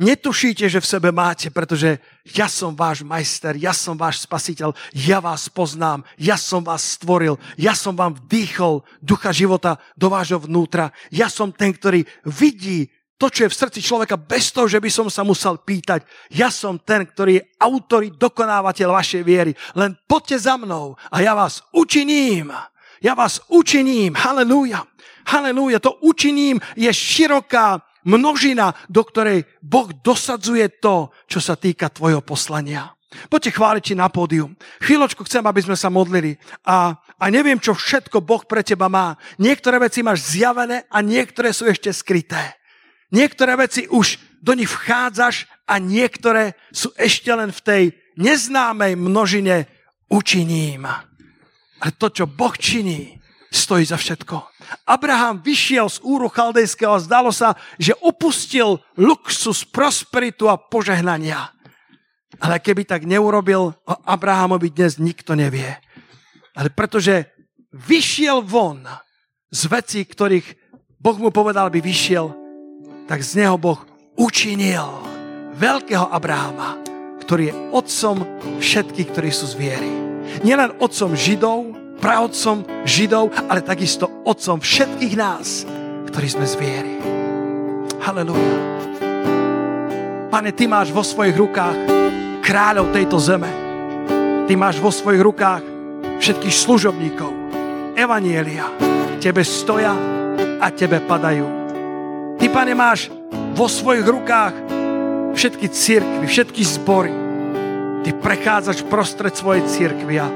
Netušíte, 0.00 0.64
že 0.64 0.80
v 0.80 0.90
sebe 0.96 1.12
máte, 1.12 1.52
pretože 1.52 2.00
ja 2.32 2.48
som 2.48 2.72
váš 2.72 3.04
majster, 3.04 3.52
ja 3.60 3.76
som 3.76 4.00
váš 4.00 4.24
spasiteľ, 4.24 4.72
ja 4.96 5.20
vás 5.20 5.52
poznám, 5.52 6.08
ja 6.16 6.40
som 6.40 6.64
vás 6.64 6.96
stvoril, 6.96 7.36
ja 7.60 7.76
som 7.76 7.92
vám 7.92 8.16
vdýchol 8.16 8.80
ducha 9.04 9.28
života 9.28 9.76
do 10.00 10.08
vášho 10.08 10.40
vnútra, 10.40 10.88
ja 11.12 11.28
som 11.28 11.52
ten, 11.52 11.76
ktorý 11.76 12.08
vidí 12.24 12.88
to, 13.20 13.28
čo 13.28 13.44
je 13.44 13.52
v 13.52 13.60
srdci 13.60 13.80
človeka 13.84 14.16
bez 14.16 14.48
toho, 14.48 14.64
že 14.64 14.80
by 14.80 14.88
som 14.88 15.12
sa 15.12 15.20
musel 15.20 15.60
pýtať. 15.60 16.08
Ja 16.32 16.48
som 16.48 16.80
ten, 16.80 17.04
ktorý 17.04 17.36
je 17.36 17.46
autor, 17.60 18.08
dokonávateľ 18.08 18.88
vašej 18.96 19.20
viery. 19.20 19.52
Len 19.76 19.92
poďte 20.08 20.48
za 20.48 20.56
mnou 20.56 20.96
a 21.12 21.20
ja 21.20 21.36
vás 21.36 21.60
učiním. 21.76 22.48
Ja 23.04 23.12
vás 23.12 23.44
učiním. 23.52 24.16
Halelúja. 24.16 24.88
Halelúja. 25.28 25.84
To 25.84 26.00
učiním 26.00 26.64
je 26.72 26.88
široká 26.88 27.89
množina, 28.04 28.72
do 28.88 29.02
ktorej 29.04 29.44
Boh 29.60 29.90
dosadzuje 29.92 30.80
to, 30.80 31.12
čo 31.26 31.40
sa 31.42 31.56
týka 31.56 31.92
tvojho 31.92 32.24
poslania. 32.24 32.92
Poďte 33.26 33.58
chváliť 33.58 33.82
ti 33.82 33.94
na 33.98 34.06
pódium. 34.06 34.54
Chvíľočku 34.86 35.26
chcem, 35.26 35.42
aby 35.42 35.60
sme 35.66 35.74
sa 35.74 35.90
modlili. 35.90 36.38
A, 36.62 36.94
a 36.94 37.24
neviem, 37.26 37.58
čo 37.58 37.74
všetko 37.74 38.22
Boh 38.22 38.46
pre 38.46 38.62
teba 38.62 38.86
má. 38.86 39.18
Niektoré 39.34 39.82
veci 39.82 40.06
máš 40.06 40.30
zjavené 40.30 40.86
a 40.86 41.02
niektoré 41.02 41.50
sú 41.50 41.66
ešte 41.66 41.90
skryté. 41.90 42.54
Niektoré 43.10 43.58
veci 43.58 43.90
už 43.90 44.22
do 44.38 44.54
nich 44.54 44.70
vchádzaš 44.70 45.50
a 45.66 45.82
niektoré 45.82 46.54
sú 46.70 46.94
ešte 46.94 47.34
len 47.34 47.50
v 47.50 47.60
tej 47.60 47.82
neznámej 48.14 48.94
množine 48.94 49.66
učiním. 50.06 50.86
Ale 51.80 51.92
to, 51.98 52.14
čo 52.14 52.24
Boh 52.30 52.54
činí, 52.54 53.19
stojí 53.50 53.82
za 53.82 53.98
všetko. 53.98 54.46
Abraham 54.86 55.42
vyšiel 55.42 55.90
z 55.90 55.98
úru 56.06 56.30
chaldejského 56.30 56.94
a 56.94 57.02
zdalo 57.02 57.34
sa, 57.34 57.58
že 57.76 57.98
opustil 57.98 58.78
luxus, 58.94 59.66
prosperitu 59.66 60.46
a 60.46 60.54
požehnania. 60.54 61.50
Ale 62.38 62.62
keby 62.62 62.86
tak 62.86 63.02
neurobil, 63.04 63.74
o 63.74 63.94
Abrahamovi 64.06 64.70
dnes 64.70 65.02
nikto 65.02 65.34
nevie. 65.34 65.74
Ale 66.54 66.70
pretože 66.70 67.26
vyšiel 67.74 68.46
von 68.46 68.86
z 69.50 69.62
vecí, 69.66 70.06
ktorých 70.06 70.46
Boh 71.02 71.18
mu 71.18 71.34
povedal, 71.34 71.66
aby 71.66 71.82
vyšiel, 71.82 72.30
tak 73.10 73.26
z 73.26 73.42
neho 73.42 73.58
Boh 73.58 73.82
učinil 74.14 74.86
veľkého 75.58 76.06
Abrahama, 76.06 76.78
ktorý 77.26 77.50
je 77.50 77.58
otcom 77.74 78.16
všetkých, 78.62 79.08
ktorí 79.10 79.30
sú 79.34 79.50
z 79.50 79.58
viery. 79.58 79.90
Nielen 80.46 80.76
otcom 80.78 81.18
Židov, 81.18 81.79
pravodcom 82.00 82.64
Židov, 82.88 83.30
ale 83.46 83.60
takisto 83.60 84.08
otcom 84.24 84.58
všetkých 84.58 85.14
nás, 85.14 85.68
ktorí 86.08 86.26
sme 86.26 86.46
z 86.48 86.54
viery. 86.56 86.94
Halelúja. 88.00 88.56
Pane, 90.32 90.50
Ty 90.56 90.64
máš 90.66 90.88
vo 90.90 91.04
svojich 91.04 91.36
rukách 91.36 91.76
kráľov 92.40 92.90
tejto 92.96 93.20
zeme. 93.20 93.50
Ty 94.48 94.52
máš 94.56 94.80
vo 94.80 94.88
svojich 94.88 95.20
rukách 95.20 95.62
všetkých 96.18 96.54
služobníkov. 96.56 97.30
Evanielia. 97.94 98.66
Tebe 99.20 99.44
stoja 99.44 99.92
a 100.58 100.66
Tebe 100.72 101.04
padajú. 101.04 101.46
Ty, 102.40 102.46
Pane, 102.48 102.72
máš 102.72 103.12
vo 103.52 103.68
svojich 103.68 104.08
rukách 104.08 104.54
všetky 105.36 105.66
církvy, 105.68 106.24
všetky 106.24 106.62
zbory. 106.64 107.12
Ty 108.00 108.10
prechádzaš 108.16 108.88
prostred 108.88 109.36
svojej 109.36 109.60
církvy 109.68 110.16
a 110.16 110.26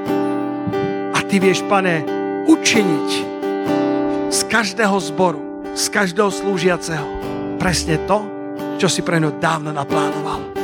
ty 1.35 1.43
vieš, 1.43 1.67
pane, 1.67 1.99
učiniť 2.47 3.09
z 4.31 4.39
každého 4.47 4.95
zboru, 5.03 5.67
z 5.75 5.91
každého 5.91 6.31
slúžiaceho 6.31 7.03
presne 7.59 7.99
to, 8.07 8.23
čo 8.79 8.87
si 8.87 9.03
pre 9.03 9.19
ňo 9.19 9.35
dávno 9.35 9.75
naplánoval. 9.75 10.55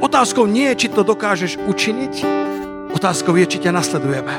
Otázkou 0.00 0.48
nie 0.48 0.72
je, 0.72 0.80
či 0.80 0.88
to 0.88 1.04
dokážeš 1.04 1.60
učiniť, 1.60 2.24
otázkou 2.96 3.36
je, 3.36 3.44
či 3.44 3.68
ťa 3.68 3.76
nasledujeme. 3.76 4.34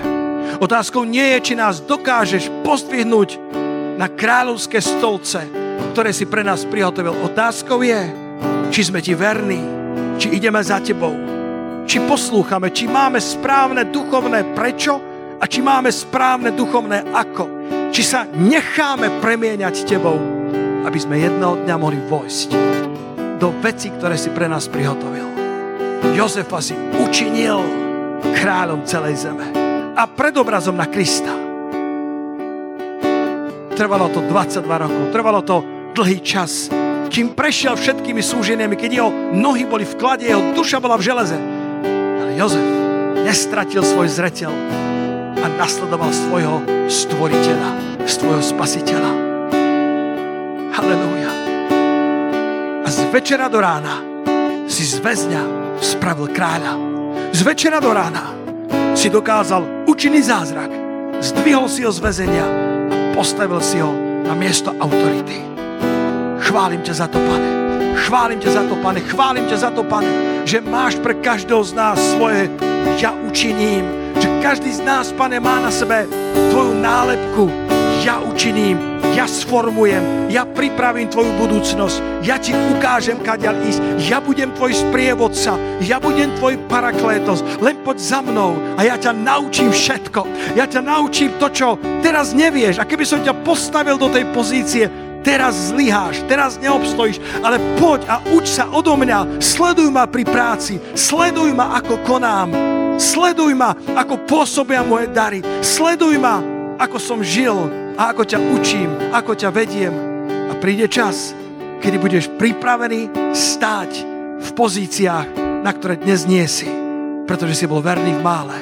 Otázkou 0.57 1.05
nie 1.05 1.37
je, 1.37 1.39
či 1.45 1.53
nás 1.53 1.77
dokážeš 1.85 2.49
pozdvihnúť 2.65 3.37
na 4.01 4.09
kráľovské 4.09 4.81
stolce, 4.81 5.45
ktoré 5.93 6.09
si 6.09 6.25
pre 6.25 6.41
nás 6.41 6.65
prihotovil. 6.65 7.13
Otázkou 7.21 7.85
je, 7.85 8.01
či 8.73 8.81
sme 8.81 8.97
ti 8.97 9.13
verní, 9.13 9.61
či 10.17 10.41
ideme 10.41 10.57
za 10.57 10.81
tebou, 10.81 11.13
či 11.85 12.01
poslúchame, 12.01 12.73
či 12.73 12.89
máme 12.89 13.21
správne 13.21 13.85
duchovné 13.93 14.57
prečo 14.57 15.06
a 15.37 15.45
či 15.45 15.61
máme 15.61 15.93
správne 15.93 16.53
duchovné 16.53 17.13
ako. 17.13 17.45
Či 17.93 18.01
sa 18.03 18.25
necháme 18.25 19.21
premieňať 19.21 19.85
tebou, 19.85 20.17
aby 20.83 20.97
sme 20.97 21.21
jedného 21.21 21.61
dňa 21.65 21.75
mohli 21.77 22.01
vojsť 22.01 22.49
do 23.37 23.53
veci, 23.61 23.93
ktoré 23.93 24.17
si 24.17 24.33
pre 24.33 24.49
nás 24.49 24.65
prihotovil. 24.65 25.29
Jozefa 26.17 26.61
si 26.61 26.73
učinil 26.97 27.61
kráľom 28.41 28.85
celej 28.85 29.29
zeme 29.29 29.53
a 29.93 30.03
predobrazom 30.09 30.73
na 30.73 30.89
Krista. 30.89 31.33
Trvalo 33.77 34.09
to 34.09 34.25
22 34.25 34.65
rokov, 34.65 35.03
trvalo 35.13 35.41
to 35.45 35.61
dlhý 35.93 36.17
čas, 36.25 36.73
kým 37.13 37.37
prešiel 37.37 37.77
všetkými 37.77 38.21
súženiami, 38.25 38.73
keď 38.73 38.89
jeho 38.89 39.09
nohy 39.37 39.69
boli 39.69 39.85
v 39.85 39.97
klade, 40.01 40.25
jeho 40.25 40.53
duša 40.57 40.81
bola 40.81 40.97
v 40.97 41.05
železe. 41.05 41.37
Ale 42.17 42.33
Jozef 42.33 42.65
nestratil 43.21 43.85
svoj 43.85 44.09
zretel 44.09 44.53
a 45.43 45.47
nasledoval 45.57 46.09
svojho 46.09 46.63
stvoriteľa, 46.87 48.01
svojho 48.07 48.43
spasiteľa. 48.43 49.11
Halelúja. 50.73 51.31
A 52.83 52.87
z 52.87 52.99
večera 53.11 53.51
do 53.51 53.59
rána 53.59 54.01
si 54.67 54.83
z 54.85 55.01
väzňa 55.03 55.43
spravil 55.81 56.31
kráľa. 56.31 56.73
Z 57.33 57.41
večera 57.43 57.77
do 57.83 57.91
rána 57.91 58.33
si 58.97 59.13
dokázal 59.13 59.85
účinný 59.85 60.23
zázrak. 60.23 60.69
Zdvihol 61.17 61.65
si 61.69 61.81
ho 61.85 61.91
z 61.91 61.99
väzenia 62.01 62.45
a 62.45 62.95
postavil 63.17 63.61
si 63.61 63.81
ho 63.81 63.89
na 64.25 64.37
miesto 64.37 64.73
autority. 64.77 65.41
Chválim 66.47 66.81
ťa 66.85 66.93
za 66.93 67.07
to, 67.09 67.17
pane. 67.17 67.49
Chválim 68.07 68.39
ťa 68.39 68.51
za 68.53 68.63
to, 68.69 68.75
pane. 68.79 68.99
Chválim 69.03 69.45
ťa 69.49 69.57
za 69.57 69.69
to, 69.73 69.81
pane, 69.83 70.11
že 70.47 70.63
máš 70.63 70.95
pre 71.01 71.17
každého 71.19 71.59
z 71.65 71.71
nás 71.75 71.97
svoje 72.15 72.47
ja 73.01 73.11
učiním. 73.11 74.06
Že 74.15 74.27
každý 74.39 74.71
z 74.71 74.81
nás, 74.87 75.11
pane, 75.11 75.39
má 75.43 75.59
na 75.59 75.71
sebe 75.73 76.07
tvoju 76.55 76.79
nálepku. 76.79 77.51
Ja 78.05 78.23
učiním 78.23 78.97
ja 79.17 79.25
sformujem, 79.25 80.29
ja 80.29 80.45
pripravím 80.45 81.09
tvoju 81.09 81.33
budúcnosť, 81.41 82.21
ja 82.21 82.37
ti 82.37 82.53
ukážem, 82.53 83.17
kaďal 83.17 83.57
ísť, 83.65 83.81
ja 84.05 84.21
budem 84.21 84.53
tvoj 84.53 84.77
sprievodca, 84.77 85.57
ja 85.81 85.97
budem 85.97 86.37
tvoj 86.37 86.61
paraklétos, 86.69 87.41
len 87.57 87.81
poď 87.81 87.97
za 87.97 88.21
mnou 88.21 88.53
a 88.77 88.85
ja 88.85 88.93
ťa 88.93 89.17
naučím 89.17 89.73
všetko. 89.73 90.53
Ja 90.53 90.69
ťa 90.69 90.85
naučím 90.85 91.33
to, 91.41 91.49
čo 91.49 91.81
teraz 92.05 92.37
nevieš. 92.37 92.77
A 92.77 92.85
keby 92.85 93.09
som 93.09 93.25
ťa 93.25 93.41
postavil 93.41 93.97
do 93.97 94.05
tej 94.13 94.29
pozície, 94.29 94.85
teraz 95.25 95.73
zlyháš, 95.73 96.21
teraz 96.29 96.61
neobstojíš, 96.61 97.17
ale 97.41 97.57
poď 97.81 98.05
a 98.05 98.15
uč 98.37 98.53
sa 98.53 98.69
odo 98.69 98.93
mňa, 98.93 99.41
sleduj 99.41 99.89
ma 99.89 100.05
pri 100.05 100.29
práci, 100.29 100.77
sleduj 100.93 101.57
ma, 101.57 101.73
ako 101.81 102.05
konám, 102.05 102.76
sleduj 102.97 103.53
ma, 103.53 103.77
ako 103.95 104.25
pôsobia 104.25 104.81
moje 104.83 105.07
dary, 105.13 105.39
sleduj 105.61 106.17
ma, 106.17 106.41
ako 106.77 106.97
som 106.97 107.21
žil, 107.21 107.87
a 107.97 108.13
ako 108.13 108.23
ťa 108.29 108.39
učím, 108.53 108.89
ako 109.09 109.33
ťa 109.33 109.49
vediem. 109.49 109.93
A 110.47 110.53
príde 110.61 110.85
čas, 110.85 111.33
kedy 111.81 111.97
budeš 111.97 112.29
pripravený 112.37 113.33
stáť 113.33 113.91
v 114.37 114.49
pozíciách, 114.53 115.27
na 115.65 115.71
ktoré 115.73 115.97
dnes 115.97 116.29
nie 116.29 116.45
si, 116.45 116.69
pretože 117.25 117.57
si 117.57 117.65
bol 117.65 117.81
verný 117.81 118.13
v 118.13 118.21
mále 118.21 118.57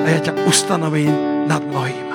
a 0.00 0.06
ja 0.08 0.32
ťa 0.32 0.48
ustanovím 0.48 1.12
nad 1.44 1.60
mnohým. 1.60 2.08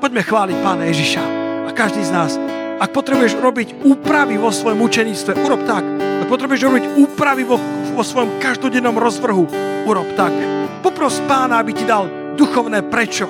Poďme 0.00 0.24
chváliť 0.24 0.56
Pána 0.64 0.88
Ježiša 0.88 1.24
a 1.68 1.70
každý 1.76 2.00
z 2.00 2.10
nás, 2.16 2.32
ak 2.80 2.96
potrebuješ 2.96 3.36
robiť 3.36 3.84
úpravy 3.84 4.40
vo 4.40 4.48
svojom 4.48 4.80
učeníctve, 4.80 5.36
urob 5.44 5.68
tak. 5.68 5.84
Ak 6.24 6.26
potrebuješ 6.32 6.64
robiť 6.64 6.84
úpravy 6.96 7.44
vo, 7.44 7.60
vo 7.92 8.00
svojom 8.00 8.40
každodennom 8.40 8.96
rozvrhu, 8.96 9.44
urob 9.84 10.08
tak. 10.16 10.32
Popros 10.80 11.20
Pána, 11.28 11.60
aby 11.60 11.72
ti 11.76 11.84
dal 11.84 12.34
duchovné 12.36 12.88
prečo 12.88 13.28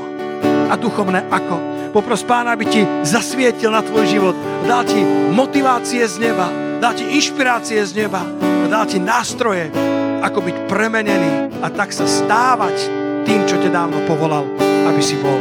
a 0.70 0.74
duchovné 0.78 1.26
ako. 1.30 1.56
Popros 1.90 2.22
Pána, 2.22 2.54
aby 2.54 2.64
ti 2.66 2.82
zasvietil 3.02 3.74
na 3.74 3.82
tvoj 3.82 4.06
život. 4.06 4.36
Dal 4.66 4.86
ti 4.86 5.02
motivácie 5.34 6.06
z 6.06 6.22
neba. 6.22 6.46
Dal 6.78 6.94
ti 6.94 7.04
inšpirácie 7.10 7.82
z 7.82 8.06
neba. 8.06 8.22
Dal 8.70 8.86
ti 8.86 9.02
nástroje, 9.02 9.66
ako 10.22 10.46
byť 10.46 10.56
premenený 10.70 11.58
a 11.58 11.68
tak 11.74 11.90
sa 11.90 12.06
stávať 12.06 12.76
tým, 13.26 13.42
čo 13.50 13.58
ťa 13.58 13.74
dávno 13.74 13.98
povolal, 14.06 14.46
aby 14.86 15.02
si 15.02 15.18
bol. 15.18 15.38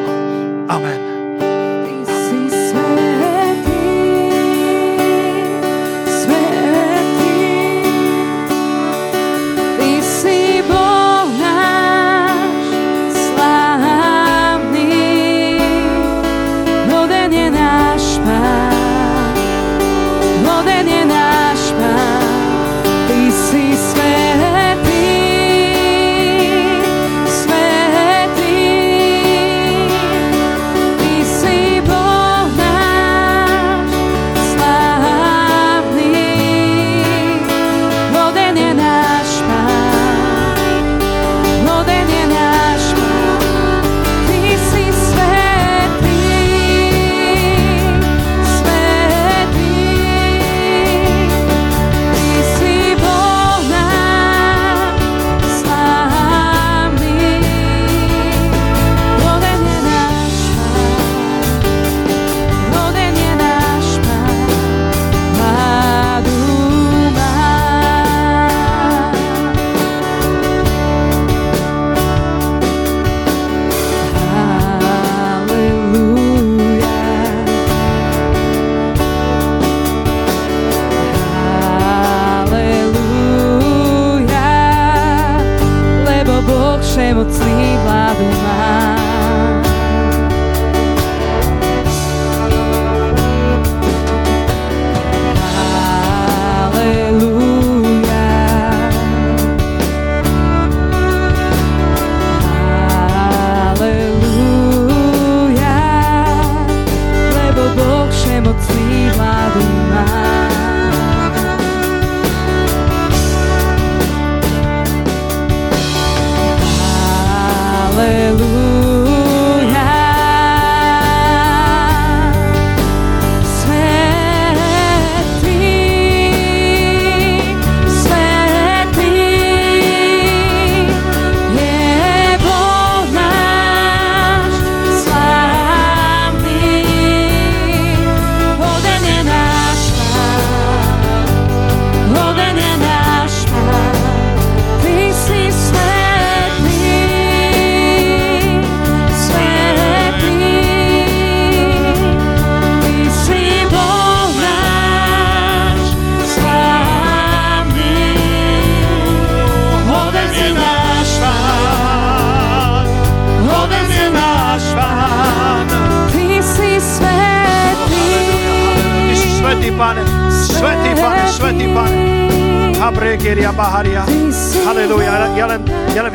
Amen. 0.65 1.08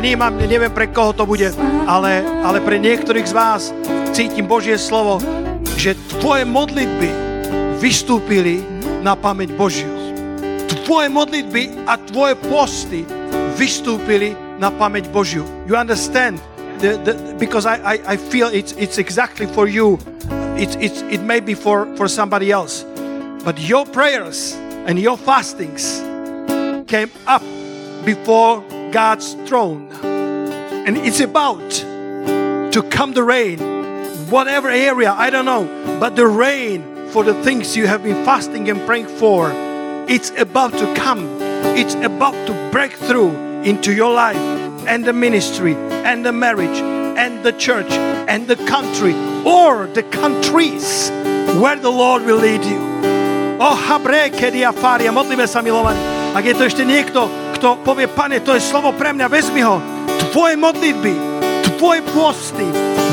Vnímam, 0.04 0.36
neviem 0.36 0.68
pre 0.68 0.84
koho 0.92 1.16
to 1.16 1.24
bude, 1.24 1.48
ale, 1.88 2.20
ale 2.44 2.60
pre 2.60 2.76
niektorých 2.76 3.24
z 3.24 3.32
vás 3.32 3.72
cítim 4.12 4.44
Božie 4.44 4.76
slovo, 4.76 5.16
že 5.80 5.96
tvoje 6.20 6.44
modlitby 6.44 7.08
vystúpili 7.80 8.60
na 9.00 9.16
pamäť 9.16 9.56
Božiu. 9.56 9.88
Tvoje 10.84 11.08
modlitby 11.08 11.88
a 11.88 11.96
tvoje 11.96 12.36
posty 12.36 13.08
vystúpili 13.56 14.36
na 14.60 14.68
pamäť 14.68 15.08
Božiu. 15.08 15.48
You 15.64 15.72
understand? 15.72 16.36
The, 16.84 17.00
the, 17.00 17.12
because 17.40 17.64
I, 17.64 17.96
I, 17.96 17.96
I 18.04 18.16
feel 18.20 18.52
it's, 18.52 18.76
it's 18.76 19.00
exactly 19.00 19.48
for 19.48 19.64
you. 19.64 19.96
It's, 20.60 20.76
it's, 20.84 21.00
it 21.08 21.24
may 21.24 21.40
be 21.40 21.56
for, 21.56 21.88
for 21.96 22.12
somebody 22.12 22.52
else. 22.52 22.84
But 23.40 23.56
your 23.56 23.88
prayers 23.88 24.52
and 24.84 25.00
your 25.00 25.16
fastings 25.16 26.04
came 26.92 27.08
up 27.24 27.40
before 28.04 28.60
God's 28.94 29.34
throne. 29.48 29.90
And 30.86 30.96
it's 30.96 31.18
about 31.18 31.68
to 31.68 32.86
come 32.90 33.12
the 33.12 33.24
rain, 33.24 33.58
whatever 34.30 34.68
area, 34.68 35.10
I 35.10 35.30
don't 35.30 35.44
know, 35.44 35.66
but 35.98 36.14
the 36.14 36.28
rain 36.28 37.10
for 37.10 37.24
the 37.24 37.34
things 37.42 37.76
you 37.76 37.88
have 37.88 38.04
been 38.04 38.24
fasting 38.24 38.70
and 38.70 38.78
praying 38.86 39.08
for, 39.08 39.50
it's 40.06 40.30
about 40.38 40.74
to 40.74 40.94
come. 40.94 41.26
It's 41.74 41.96
about 41.96 42.38
to 42.46 42.52
break 42.70 42.92
through 42.92 43.34
into 43.66 43.92
your 43.92 44.14
life 44.14 44.38
and 44.86 45.04
the 45.04 45.12
ministry 45.12 45.74
and 46.06 46.24
the 46.24 46.30
marriage 46.32 46.78
and 47.18 47.42
the 47.42 47.52
church 47.52 47.90
and 48.30 48.46
the 48.46 48.56
country 48.70 49.14
or 49.44 49.88
the 49.88 50.04
countries 50.04 51.10
where 51.58 51.74
the 51.74 51.90
Lord 51.90 52.22
will 52.22 52.38
lead 52.38 52.62
you. 52.62 52.78
Oh, 53.58 53.74
habre, 53.74 54.30
kedia 54.30 54.72
faria, 54.72 55.10
modlíme 55.10 55.48
sa 55.50 55.62
milovaní. 55.62 55.98
Ak 56.34 56.46
je 56.46 56.54
to 56.54 56.62
ešte 56.62 56.86
niekto, 56.86 57.26
kto 57.64 57.80
povie, 57.80 58.04
pane, 58.12 58.44
to 58.44 58.52
je 58.52 58.60
slovo 58.60 58.92
pre 58.92 59.16
mňa, 59.16 59.24
vezmi 59.24 59.64
ho. 59.64 59.80
Tvoje 60.36 60.52
modlitby, 60.52 61.16
tvoje 61.80 62.04
posty 62.12 62.60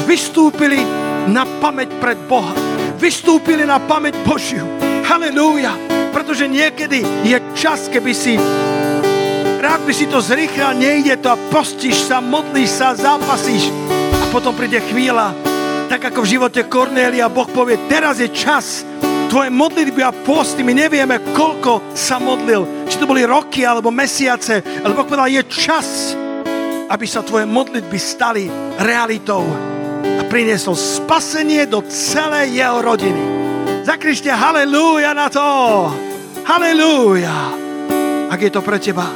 vystúpili 0.03 0.83
na 1.31 1.47
pamäť 1.63 1.95
pred 2.03 2.19
Boha. 2.27 2.51
Vystúpili 2.99 3.63
na 3.63 3.79
pamäť 3.79 4.19
Božiu. 4.27 4.67
Halelúja. 5.07 5.71
Pretože 6.11 6.51
niekedy 6.51 6.99
je 7.23 7.39
čas, 7.55 7.87
keby 7.87 8.11
si 8.11 8.35
rád 9.63 9.87
by 9.87 9.93
si 9.95 10.11
to 10.11 10.19
zrýchlil, 10.19 10.75
nejde 10.75 11.15
to 11.23 11.31
a 11.31 11.39
postíš 11.47 12.11
sa, 12.11 12.19
modlíš 12.19 12.75
sa, 12.75 12.91
zápasíš 12.91 13.71
a 14.19 14.35
potom 14.35 14.51
príde 14.51 14.83
chvíľa, 14.83 15.31
tak 15.87 16.11
ako 16.11 16.27
v 16.27 16.31
živote 16.35 16.67
Kornélia, 16.67 17.31
Boh 17.31 17.47
povie, 17.47 17.79
teraz 17.87 18.19
je 18.19 18.27
čas, 18.27 18.83
tvoje 19.31 19.47
modlitby 19.47 20.03
a 20.03 20.11
posty, 20.11 20.59
my 20.59 20.75
nevieme, 20.75 21.15
koľko 21.31 21.95
sa 21.95 22.19
modlil. 22.19 22.83
Či 22.83 22.99
to 22.99 23.07
boli 23.07 23.23
roky 23.23 23.63
alebo 23.63 23.87
mesiace, 23.87 24.59
ale 24.59 24.91
Boh 24.91 25.07
povedal, 25.07 25.31
je 25.31 25.47
čas, 25.47 26.11
aby 26.91 27.07
sa 27.07 27.23
tvoje 27.23 27.47
modlitby 27.47 27.95
stali 27.95 28.51
realitou 28.83 29.47
a 30.03 30.27
priniesol 30.27 30.75
spasenie 30.75 31.63
do 31.63 31.79
celej 31.87 32.59
jeho 32.59 32.83
rodiny. 32.83 33.23
Zakrište 33.87 34.27
halleluja 34.27 35.15
na 35.15 35.31
to! 35.31 35.47
Halleluja! 36.43 37.55
Ak 38.27 38.39
je 38.43 38.51
to 38.51 38.59
pre 38.59 38.83
teba, 38.83 39.07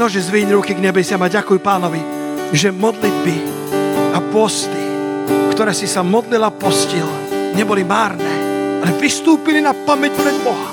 nože 0.00 0.24
zvíň 0.24 0.56
ruky 0.56 0.72
k 0.72 0.80
nebesiam 0.80 1.20
a 1.20 1.28
ďakuj 1.28 1.60
pánovi, 1.60 2.00
že 2.56 2.72
modlitby 2.72 3.36
a 4.16 4.24
posty, 4.32 4.84
ktoré 5.52 5.76
si 5.76 5.84
sa 5.84 6.00
modlil 6.00 6.40
a 6.40 6.48
postil, 6.48 7.04
neboli 7.52 7.84
márne 7.84 8.39
ale 8.80 8.96
vystúpili 8.96 9.60
na 9.60 9.76
pamäť 9.76 10.16
pred 10.16 10.36
Boha. 10.40 10.70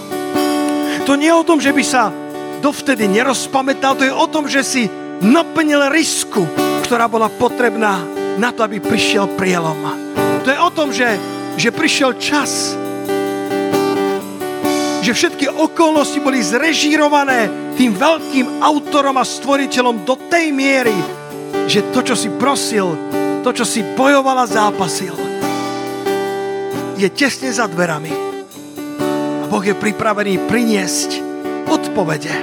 To 1.08 1.16
nie 1.16 1.32
je 1.32 1.40
o 1.40 1.48
tom, 1.48 1.60
že 1.60 1.72
by 1.72 1.84
sa 1.84 2.12
dovtedy 2.60 3.08
nerozpamätal, 3.08 3.96
to 3.96 4.08
je 4.08 4.12
o 4.12 4.28
tom, 4.28 4.48
že 4.50 4.62
si 4.64 4.84
naplnil 5.24 5.88
risku, 5.92 6.44
ktorá 6.84 7.08
bola 7.08 7.32
potrebná 7.32 8.04
na 8.38 8.50
to, 8.52 8.66
aby 8.66 8.84
prišiel 8.84 9.32
prielom. 9.40 9.78
To 10.44 10.50
je 10.50 10.60
o 10.60 10.72
tom, 10.72 10.94
že, 10.94 11.18
že 11.58 11.74
prišiel 11.74 12.16
čas, 12.20 12.76
že 15.02 15.12
všetky 15.16 15.48
okolnosti 15.48 16.20
boli 16.20 16.44
zrežírované 16.44 17.72
tým 17.80 17.96
veľkým 17.96 18.60
autorom 18.60 19.16
a 19.16 19.24
stvoriteľom 19.24 20.04
do 20.04 20.20
tej 20.28 20.52
miery, 20.52 20.96
že 21.72 21.88
to, 21.96 22.04
čo 22.04 22.16
si 22.20 22.28
prosil, 22.36 22.96
to, 23.42 23.50
čo 23.56 23.64
si 23.64 23.84
bojoval 23.96 24.44
a 24.44 24.46
zápasil, 24.48 25.27
je 26.98 27.08
tesne 27.14 27.54
za 27.54 27.70
dverami. 27.70 28.10
A 29.42 29.46
Boh 29.46 29.62
je 29.62 29.78
pripravený 29.78 30.50
priniesť 30.50 31.22
odpovede. 31.70 32.34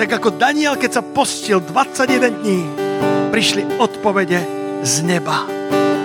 Tak 0.00 0.08
ako 0.08 0.34
Daniel, 0.34 0.74
keď 0.80 0.98
sa 0.98 1.02
postil 1.04 1.60
21 1.60 2.40
dní, 2.42 2.60
prišli 3.30 3.78
odpovede 3.78 4.40
z 4.82 4.94
neba. 5.04 5.44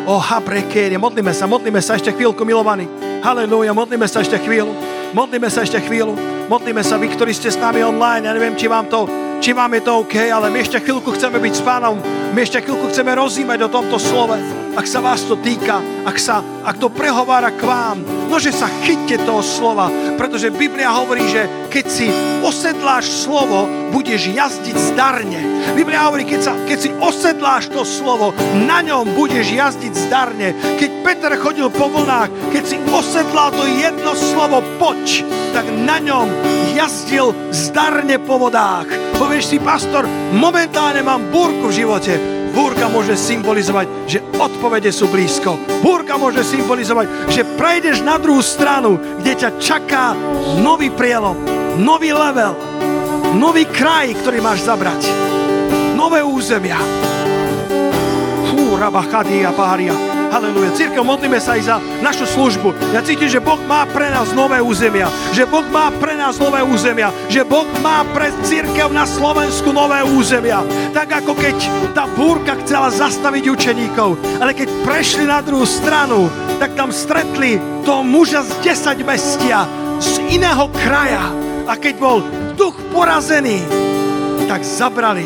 O 0.05 0.19
habrekérie, 0.19 0.99
modlíme 0.99 1.31
sa, 1.31 1.47
modlíme 1.47 1.79
sa 1.79 1.95
ešte 1.95 2.11
chvíľku, 2.13 2.43
milovaní. 2.43 2.85
Halelúja, 3.23 3.71
modlíme 3.71 4.05
sa 4.05 4.21
ešte 4.21 4.37
chvíľu. 4.43 4.75
Modlíme 5.15 5.49
sa 5.49 5.65
ešte 5.65 5.79
chvíľu. 5.81 6.13
Modlíme 6.49 6.81
sa, 6.81 6.97
vy, 6.97 7.13
ktorí 7.13 7.31
ste 7.33 7.49
s 7.49 7.61
nami 7.61 7.81
online. 7.81 8.25
Ja 8.25 8.33
neviem, 8.33 8.57
či 8.57 8.65
vám 8.69 8.89
to 8.89 9.05
či 9.39 9.55
vám 9.55 9.71
je 9.71 9.81
to 9.87 10.03
OK, 10.03 10.15
ale 10.19 10.51
my 10.51 10.59
ešte 10.59 10.83
chvíľku 10.83 11.15
chceme 11.15 11.39
byť 11.39 11.53
s 11.55 11.63
pánom, 11.63 11.95
my 12.35 12.39
ešte 12.43 12.59
chvíľku 12.59 12.91
chceme 12.91 13.15
rozímať 13.15 13.65
o 13.65 13.73
tomto 13.73 13.95
slove. 13.95 14.35
Ak 14.75 14.85
sa 14.85 14.99
vás 14.99 15.23
to 15.25 15.39
týka, 15.39 15.79
ak, 16.03 16.17
sa, 16.19 16.43
ak 16.63 16.75
to 16.77 16.91
prehovára 16.91 17.49
k 17.55 17.63
vám, 17.63 18.03
no 18.29 18.35
že 18.37 18.51
sa 18.51 18.67
chytte 18.83 19.17
toho 19.23 19.39
slova, 19.39 19.87
pretože 20.19 20.53
Biblia 20.53 20.91
hovorí, 20.91 21.23
že 21.25 21.47
keď 21.71 21.85
si 21.87 22.07
osedláš 22.43 23.07
slovo, 23.07 23.88
budeš 23.89 24.31
jazdiť 24.31 24.75
zdarne. 24.93 25.39
Biblia 25.73 26.07
hovorí, 26.07 26.25
keď, 26.25 26.41
sa, 26.41 26.53
keď 26.65 26.77
si 26.77 26.89
osedláš 26.93 27.69
to 27.73 27.83
slovo, 27.85 28.31
na 28.65 28.81
ňom 28.85 29.17
budeš 29.17 29.53
jazdiť 29.53 29.93
zdarne. 30.09 30.53
Keď 30.77 30.89
Peter 31.05 31.33
chodil 31.37 31.67
po 31.73 31.89
vlnách, 31.89 32.53
keď 32.53 32.63
si 32.63 32.77
osedlal 32.89 33.49
to 33.53 33.65
jedno 33.65 34.13
slovo 34.13 34.61
poč, 34.77 35.25
tak 35.51 35.65
na 35.67 35.97
ňom 35.99 36.29
jazdil 36.77 37.33
zdarne 37.51 38.21
po 38.21 38.37
vodách. 38.37 38.87
Povieš 39.19 39.45
si, 39.51 39.57
pastor, 39.59 40.07
momentálne 40.31 41.03
mám 41.03 41.27
búrku 41.33 41.67
v 41.67 41.77
živote. 41.83 42.13
Búrka 42.49 42.89
môže 42.89 43.13
symbolizovať, 43.13 44.09
že 44.09 44.19
odpovede 44.41 44.89
sú 44.89 45.05
blízko. 45.05 45.53
Búrka 45.85 46.17
môže 46.17 46.41
symbolizovať, 46.41 47.29
že 47.29 47.45
prejdeš 47.45 48.01
na 48.01 48.17
druhú 48.17 48.41
stranu, 48.41 48.97
kde 49.21 49.37
ťa 49.37 49.49
čaká 49.61 50.17
nový 50.57 50.89
prielom, 50.89 51.37
nový 51.77 52.09
level, 52.09 52.57
nový 53.35 53.65
kraj, 53.69 54.15
ktorý 54.23 54.39
máš 54.41 54.65
zabrať. 54.65 55.05
Nové 55.93 56.23
územia. 56.23 56.79
Fú, 58.49 58.79
rabachadia, 58.79 59.53
pária. 59.53 59.93
Haleluja. 60.29 60.77
Církev, 60.77 61.01
modlíme 61.01 61.41
sa 61.41 61.57
aj 61.57 61.61
za 61.65 61.75
našu 62.05 62.29
službu. 62.29 62.93
Ja 62.93 63.01
cítim, 63.01 63.25
že 63.25 63.41
Boh 63.41 63.57
má 63.65 63.89
pre 63.89 64.13
nás 64.13 64.29
nové 64.37 64.61
územia. 64.61 65.09
Že 65.33 65.49
Boh 65.49 65.65
má 65.73 65.89
pre 65.89 66.13
nás 66.13 66.37
nové 66.37 66.61
územia. 66.61 67.09
Že 67.33 67.49
Boh 67.49 67.65
má 67.81 68.05
pre 68.13 68.29
církev 68.45 68.93
na 68.93 69.09
Slovensku 69.09 69.73
nové 69.73 70.05
územia. 70.05 70.61
Tak 70.93 71.25
ako 71.25 71.33
keď 71.33 71.57
tá 71.97 72.05
búrka 72.13 72.61
chcela 72.61 72.93
zastaviť 72.93 73.49
učeníkov, 73.49 74.21
ale 74.37 74.53
keď 74.53 74.69
prešli 74.85 75.25
na 75.25 75.41
druhú 75.41 75.65
stranu, 75.65 76.29
tak 76.61 76.77
tam 76.77 76.93
stretli 76.93 77.57
toho 77.81 78.05
muža 78.05 78.45
z 78.45 78.77
10 78.77 79.01
mestia, 79.01 79.65
z 79.97 80.21
iného 80.29 80.69
kraja. 80.77 81.25
A 81.65 81.73
keď 81.73 81.97
bol 81.97 82.21
duch 82.59 82.75
porazený, 82.91 83.63
tak 84.51 84.67
zabrali 84.67 85.23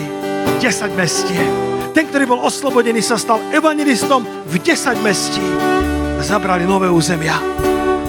10 0.62 0.94
mestie. 0.94 1.42
Ten, 1.98 2.06
ktorý 2.06 2.30
bol 2.30 2.46
oslobodený, 2.46 3.02
sa 3.02 3.18
stal 3.18 3.42
evangelistom 3.50 4.22
v 4.46 4.54
10 4.62 5.02
mestí. 5.02 5.42
Zabrali 6.22 6.70
nové 6.70 6.94
územia. 6.94 7.42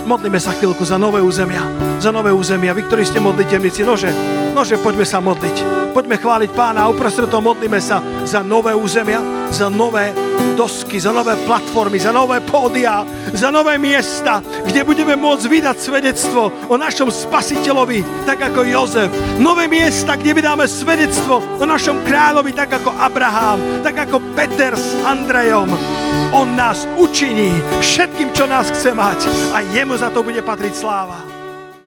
Modlíme 0.05 0.37
sa 0.37 0.53
chvíľku 0.53 0.85
za 0.85 1.01
nové 1.01 1.25
územia. 1.25 1.84
Za 2.05 2.12
nové 2.12 2.36
územia. 2.36 2.76
Vy, 2.76 2.84
ktorí 2.84 3.00
ste 3.09 3.16
modliteľníci, 3.16 3.80
nože, 3.80 4.12
nože, 4.52 4.76
poďme 4.76 5.09
sa 5.09 5.24
modliť. 5.24 5.88
Poďme 5.96 6.20
chváliť 6.20 6.52
pána 6.52 6.84
a 6.84 6.92
uprostred 6.92 7.32
toho 7.32 7.40
modlíme 7.40 7.80
sa 7.80 8.05
za 8.28 8.44
nové 8.44 8.76
územia, 8.76 9.48
za 9.48 9.72
nové 9.72 10.12
dosky, 10.52 11.00
za 11.00 11.16
nové 11.16 11.32
platformy, 11.48 11.96
za 11.96 12.12
nové 12.12 12.44
pódia, 12.44 13.09
za 13.32 13.48
nové 13.48 13.80
miesta, 13.80 14.44
kde 14.68 14.84
budeme 14.84 15.16
môcť 15.16 15.48
vydať 15.48 15.76
svedectvo 15.80 16.52
o 16.68 16.76
našom 16.76 17.09
spasiteľovi, 17.09 18.28
tak 18.28 18.52
ako 18.52 18.68
Jozef. 18.68 19.09
Nové 19.40 19.64
miesta, 19.64 20.20
kde 20.20 20.36
vydáme 20.36 20.68
svedectvo 20.68 21.40
o 21.40 21.64
našom 21.64 22.05
kráľovi, 22.05 22.52
tak 22.52 22.84
ako 22.84 23.00
Abraham, 23.00 23.80
tak 23.80 23.96
ako 23.96 24.20
Peter 24.36 24.76
s 24.76 24.92
Andrejom. 25.09 25.72
On 26.36 26.52
nás 26.52 26.84
učiní 27.00 27.48
všetkým, 27.80 28.36
čo 28.36 28.44
nás 28.44 28.68
chce 28.68 28.92
mať 28.92 29.24
a 29.57 29.64
jemu 29.72 29.96
za 29.96 30.12
to 30.12 30.20
bude 30.20 30.44
patriť 30.44 30.76
sláva. 30.76 31.34